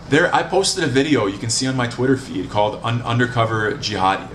There, 0.08 0.34
I 0.34 0.42
posted 0.42 0.84
a 0.84 0.86
video 0.86 1.26
you 1.26 1.36
can 1.36 1.50
see 1.50 1.66
on 1.66 1.76
my 1.76 1.86
Twitter 1.86 2.16
feed 2.16 2.48
called 2.48 2.80
Un- 2.82 3.02
Undercover 3.02 3.72
Jihadi. 3.72 4.26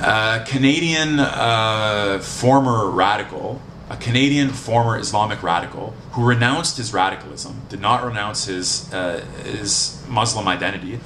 a 0.00 0.44
Canadian 0.46 1.20
uh, 1.20 2.20
former 2.22 2.88
radical, 2.88 3.60
a 3.90 3.98
Canadian 3.98 4.48
former 4.48 4.98
Islamic 4.98 5.42
radical 5.42 5.92
who 6.12 6.24
renounced 6.24 6.78
his 6.78 6.94
radicalism, 6.94 7.60
did 7.68 7.82
not 7.82 8.02
renounce 8.02 8.46
his, 8.46 8.90
uh, 8.94 9.22
his 9.44 10.02
Muslim 10.08 10.48
identity, 10.48 11.00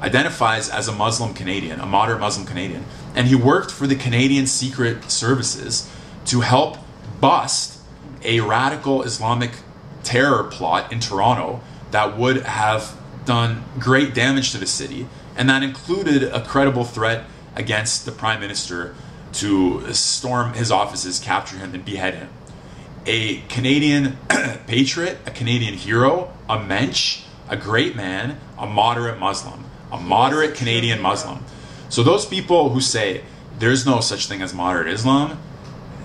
identifies 0.00 0.70
as 0.70 0.88
a 0.88 0.92
Muslim 0.92 1.34
Canadian, 1.34 1.80
a 1.80 1.86
moderate 1.86 2.20
Muslim 2.20 2.46
Canadian, 2.46 2.86
and 3.14 3.26
he 3.26 3.34
worked 3.34 3.70
for 3.70 3.86
the 3.86 3.96
Canadian 3.96 4.46
Secret 4.46 5.10
Services 5.10 5.86
to 6.24 6.40
help 6.40 6.78
bust 7.20 7.78
a 8.24 8.40
radical 8.40 9.02
Islamic 9.02 9.50
terror 10.02 10.44
plot 10.44 10.90
in 10.90 10.98
Toronto 10.98 11.60
that 11.90 12.16
would 12.16 12.42
have 12.42 12.96
done 13.24 13.64
great 13.78 14.14
damage 14.14 14.52
to 14.52 14.58
the 14.58 14.66
city, 14.66 15.06
and 15.36 15.48
that 15.48 15.62
included 15.62 16.22
a 16.22 16.44
credible 16.44 16.84
threat 16.84 17.24
against 17.54 18.04
the 18.04 18.12
Prime 18.12 18.40
Minister 18.40 18.94
to 19.34 19.92
storm 19.92 20.54
his 20.54 20.70
offices, 20.70 21.18
capture 21.18 21.56
him, 21.56 21.74
and 21.74 21.84
behead 21.84 22.14
him. 22.14 22.28
A 23.06 23.40
Canadian 23.48 24.16
patriot, 24.66 25.18
a 25.26 25.30
Canadian 25.30 25.74
hero, 25.74 26.32
a 26.48 26.62
mensch, 26.62 27.22
a 27.48 27.56
great 27.56 27.94
man, 27.94 28.38
a 28.58 28.66
moderate 28.66 29.18
Muslim, 29.18 29.64
a 29.92 29.98
moderate 29.98 30.54
Canadian 30.54 31.00
Muslim. 31.00 31.44
So 31.88 32.02
those 32.02 32.26
people 32.26 32.70
who 32.70 32.80
say 32.80 33.22
there's 33.58 33.86
no 33.86 34.00
such 34.00 34.26
thing 34.26 34.42
as 34.42 34.52
moderate 34.52 34.88
Islam, 34.88 35.38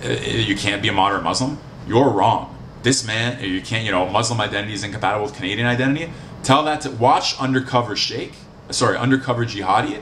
uh, 0.04 0.10
you 0.10 0.56
can't 0.56 0.82
be 0.82 0.90
a 0.90 0.94
moderate 0.94 1.24
Muslim, 1.24 1.58
you're 1.88 2.10
wrong. 2.10 2.56
This 2.84 3.06
man, 3.06 3.44
you 3.44 3.62
can't, 3.62 3.86
you 3.86 3.92
know, 3.92 4.10
Muslim 4.10 4.42
identity 4.42 4.74
is 4.74 4.84
incompatible 4.84 5.26
with 5.26 5.36
Canadian 5.36 5.68
identity. 5.68 6.12
Tell 6.44 6.64
that 6.64 6.82
to 6.82 6.90
watch 6.90 7.40
Undercover 7.40 7.96
Sheikh, 7.96 8.34
sorry, 8.72 8.98
Undercover 8.98 9.46
Jihadi. 9.46 10.02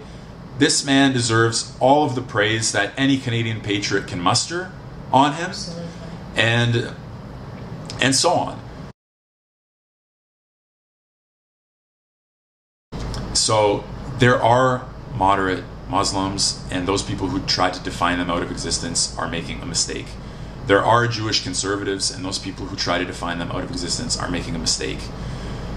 This 0.57 0.85
man 0.85 1.11
deserves 1.11 1.75
all 1.79 2.05
of 2.05 2.15
the 2.15 2.21
praise 2.21 2.71
that 2.71 2.93
any 2.97 3.17
Canadian 3.17 3.61
patriot 3.61 4.07
can 4.07 4.19
muster 4.19 4.71
on 5.11 5.33
him, 5.33 5.49
Absolutely. 5.49 5.89
and 6.35 6.93
and 8.01 8.15
so 8.15 8.31
on. 8.31 8.61
So 13.33 13.83
there 14.19 14.41
are 14.41 14.87
moderate 15.15 15.63
Muslims, 15.89 16.63
and 16.71 16.87
those 16.87 17.03
people 17.03 17.27
who 17.27 17.39
try 17.41 17.71
to 17.71 17.83
define 17.83 18.19
them 18.19 18.29
out 18.29 18.43
of 18.43 18.51
existence 18.51 19.17
are 19.17 19.27
making 19.27 19.61
a 19.61 19.65
mistake. 19.65 20.05
There 20.69 20.85
are 20.85 21.07
Jewish 21.07 21.41
conservatives, 21.41 22.11
and 22.11 22.23
those 22.23 22.37
people 22.37 22.67
who 22.67 22.75
try 22.75 22.99
to 22.99 23.05
define 23.05 23.39
them 23.39 23.51
out 23.51 23.63
of 23.63 23.71
existence 23.71 24.19
are 24.19 24.29
making 24.29 24.53
a 24.55 24.59
mistake. 24.59 24.99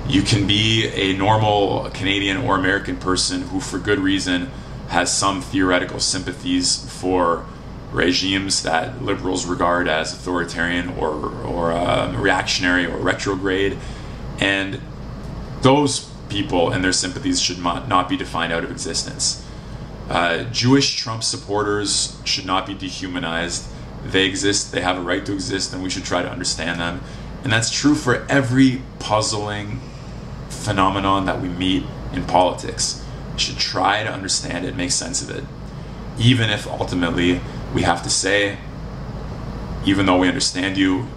You 0.07 0.21
can 0.21 0.47
be 0.47 0.87
a 0.89 1.17
normal 1.17 1.89
Canadian 1.95 2.37
or 2.37 2.59
American 2.59 2.99
person 2.99 3.41
who, 3.41 3.59
for 3.59 3.79
good 3.79 3.99
reason, 3.99 4.51
has 4.89 5.11
some 5.11 5.41
theoretical 5.41 5.99
sympathies 5.99 6.85
for 7.01 7.47
regimes 7.91 8.65
that 8.65 9.03
liberals 9.03 9.47
regard 9.47 9.89
as 9.89 10.13
authoritarian 10.13 10.91
or, 10.91 11.37
or 11.43 11.73
uh, 11.73 12.13
reactionary 12.13 12.85
or 12.85 12.99
retrograde. 12.99 13.79
And 14.41 14.79
those 15.63 16.01
people 16.29 16.71
and 16.71 16.85
their 16.85 16.93
sympathies 16.93 17.41
should 17.41 17.61
not, 17.61 17.89
not 17.89 18.11
be 18.11 18.19
defined 18.19 18.53
out 18.53 18.63
of 18.63 18.71
existence. 18.71 19.43
Uh, 20.11 20.43
Jewish 20.53 20.97
Trump 20.97 21.25
supporters 21.25 22.21
should 22.27 22.45
not 22.45 22.67
be 22.67 22.75
dehumanized. 22.75 23.72
They 24.05 24.25
exist, 24.27 24.73
they 24.73 24.81
have 24.81 24.99
a 24.99 25.01
right 25.01 25.25
to 25.27 25.33
exist, 25.33 25.73
and 25.73 25.83
we 25.83 25.91
should 25.91 26.05
try 26.05 26.23
to 26.23 26.31
understand 26.31 26.81
them. 26.81 27.01
And 27.45 27.53
that's 27.53 27.71
true 27.71 27.95
for 27.95 28.27
every 28.29 28.83
puzzling 28.99 29.81
phenomenon 30.49 31.25
that 31.27 31.41
we 31.41 31.49
meet 31.49 31.85
in 32.13 32.25
politics. 32.25 33.05
We 33.33 33.39
should 33.39 33.59
try 33.59 34.03
to 34.03 34.13
understand 34.13 34.67
it, 34.67 34.77
make 34.77 34.93
sense 34.93 35.23
of 35.23 35.31
it, 35.31 35.45
even 36.19 36.51
if 36.51 36.67
ultimately 36.67 37.41
we 37.75 37.83
have 37.83 38.03
to 38.03 38.11
say, 38.11 38.59
even 39.85 40.07
though 40.07 40.19
we 40.19 40.29
understand 40.29 40.77
you, 40.77 41.09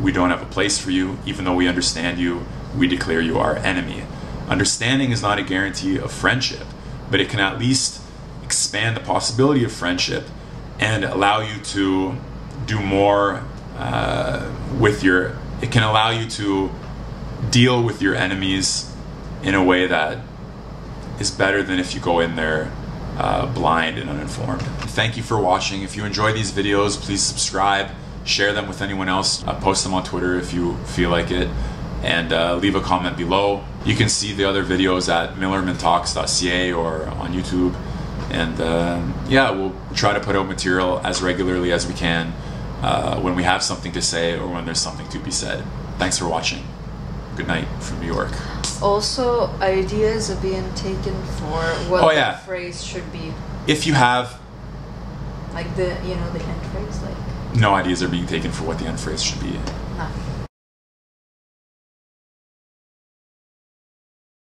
we 0.00 0.12
don't 0.12 0.30
have 0.30 0.42
a 0.42 0.46
place 0.46 0.78
for 0.78 0.90
you. 0.90 1.18
Even 1.24 1.44
though 1.44 1.54
we 1.54 1.68
understand 1.68 2.18
you, 2.18 2.46
we 2.76 2.86
declare 2.86 3.20
you 3.20 3.38
our 3.38 3.56
enemy. 3.56 4.04
Understanding 4.48 5.10
is 5.10 5.22
not 5.22 5.38
a 5.38 5.42
guarantee 5.42 5.98
of 5.98 6.12
friendship, 6.12 6.66
but 7.10 7.20
it 7.20 7.28
can 7.28 7.40
at 7.40 7.58
least 7.58 8.00
expand 8.42 8.96
the 8.96 9.00
possibility 9.00 9.64
of 9.64 9.72
friendship 9.72 10.28
and 10.78 11.04
allow 11.04 11.40
you 11.40 11.60
to 11.60 12.16
do 12.66 12.80
more 12.80 13.42
uh, 13.76 14.50
with 14.78 15.02
your. 15.02 15.36
It 15.62 15.72
can 15.72 15.82
allow 15.82 16.10
you 16.10 16.28
to 16.30 16.70
deal 17.50 17.82
with 17.82 18.02
your 18.02 18.14
enemies 18.14 18.92
in 19.42 19.54
a 19.54 19.62
way 19.62 19.86
that 19.86 20.18
is 21.20 21.30
better 21.30 21.62
than 21.62 21.78
if 21.78 21.94
you 21.94 22.00
go 22.00 22.20
in 22.20 22.36
there 22.36 22.72
uh, 23.18 23.46
blind 23.46 23.98
and 23.98 24.10
uninformed. 24.10 24.62
Thank 24.62 25.16
you 25.16 25.22
for 25.22 25.38
watching. 25.38 25.82
If 25.82 25.96
you 25.96 26.04
enjoy 26.04 26.32
these 26.32 26.52
videos, 26.52 26.98
please 27.00 27.22
subscribe, 27.22 27.90
share 28.24 28.52
them 28.52 28.66
with 28.68 28.82
anyone 28.82 29.08
else, 29.08 29.46
uh, 29.46 29.58
post 29.60 29.84
them 29.84 29.94
on 29.94 30.04
Twitter 30.04 30.36
if 30.36 30.52
you 30.52 30.76
feel 30.84 31.10
like 31.10 31.30
it, 31.30 31.48
and 32.02 32.32
uh, 32.32 32.56
leave 32.56 32.74
a 32.74 32.80
comment 32.80 33.16
below. 33.16 33.64
You 33.84 33.94
can 33.94 34.08
see 34.08 34.32
the 34.32 34.44
other 34.44 34.64
videos 34.64 35.08
at 35.08 35.36
millermantalks.ca 35.36 36.72
or 36.72 37.06
on 37.06 37.32
YouTube. 37.32 37.74
And 38.34 38.60
uh, 38.60 39.00
yeah, 39.28 39.50
we'll 39.50 39.74
try 39.94 40.12
to 40.12 40.20
put 40.20 40.34
out 40.34 40.48
material 40.48 41.00
as 41.04 41.22
regularly 41.22 41.70
as 41.72 41.86
we 41.86 41.94
can 41.94 42.32
uh, 42.82 43.20
when 43.20 43.36
we 43.36 43.44
have 43.44 43.62
something 43.62 43.92
to 43.92 44.02
say 44.02 44.36
or 44.36 44.48
when 44.48 44.64
there's 44.64 44.80
something 44.80 45.08
to 45.10 45.18
be 45.20 45.30
said. 45.30 45.64
Thanks 45.98 46.18
for 46.18 46.26
watching. 46.26 46.62
Good 47.36 47.46
night 47.46 47.66
from 47.80 48.00
New 48.00 48.12
York. 48.12 48.32
Also, 48.82 49.46
ideas 49.60 50.30
are 50.32 50.40
being 50.40 50.68
taken 50.74 51.14
for 51.38 51.62
what 51.88 52.02
Oh, 52.02 52.08
the 52.08 52.14
yeah. 52.16 52.36
phrase 52.38 52.82
should 52.84 53.10
be. 53.12 53.32
If 53.68 53.86
you 53.86 53.94
have 53.94 54.38
Like 55.52 55.74
the, 55.76 55.96
you 56.04 56.16
know, 56.16 56.30
the 56.32 56.42
end 56.42 56.62
phrase, 56.72 57.00
like, 57.02 57.16
no 57.54 57.74
ideas 57.74 58.02
are 58.02 58.08
being 58.08 58.26
taken 58.26 58.50
for 58.50 58.64
what 58.64 58.78
the 58.80 58.86
end 58.86 58.98
phrase 58.98 59.22
should 59.22 59.40
be, 59.40 59.52
nah. 59.96 60.08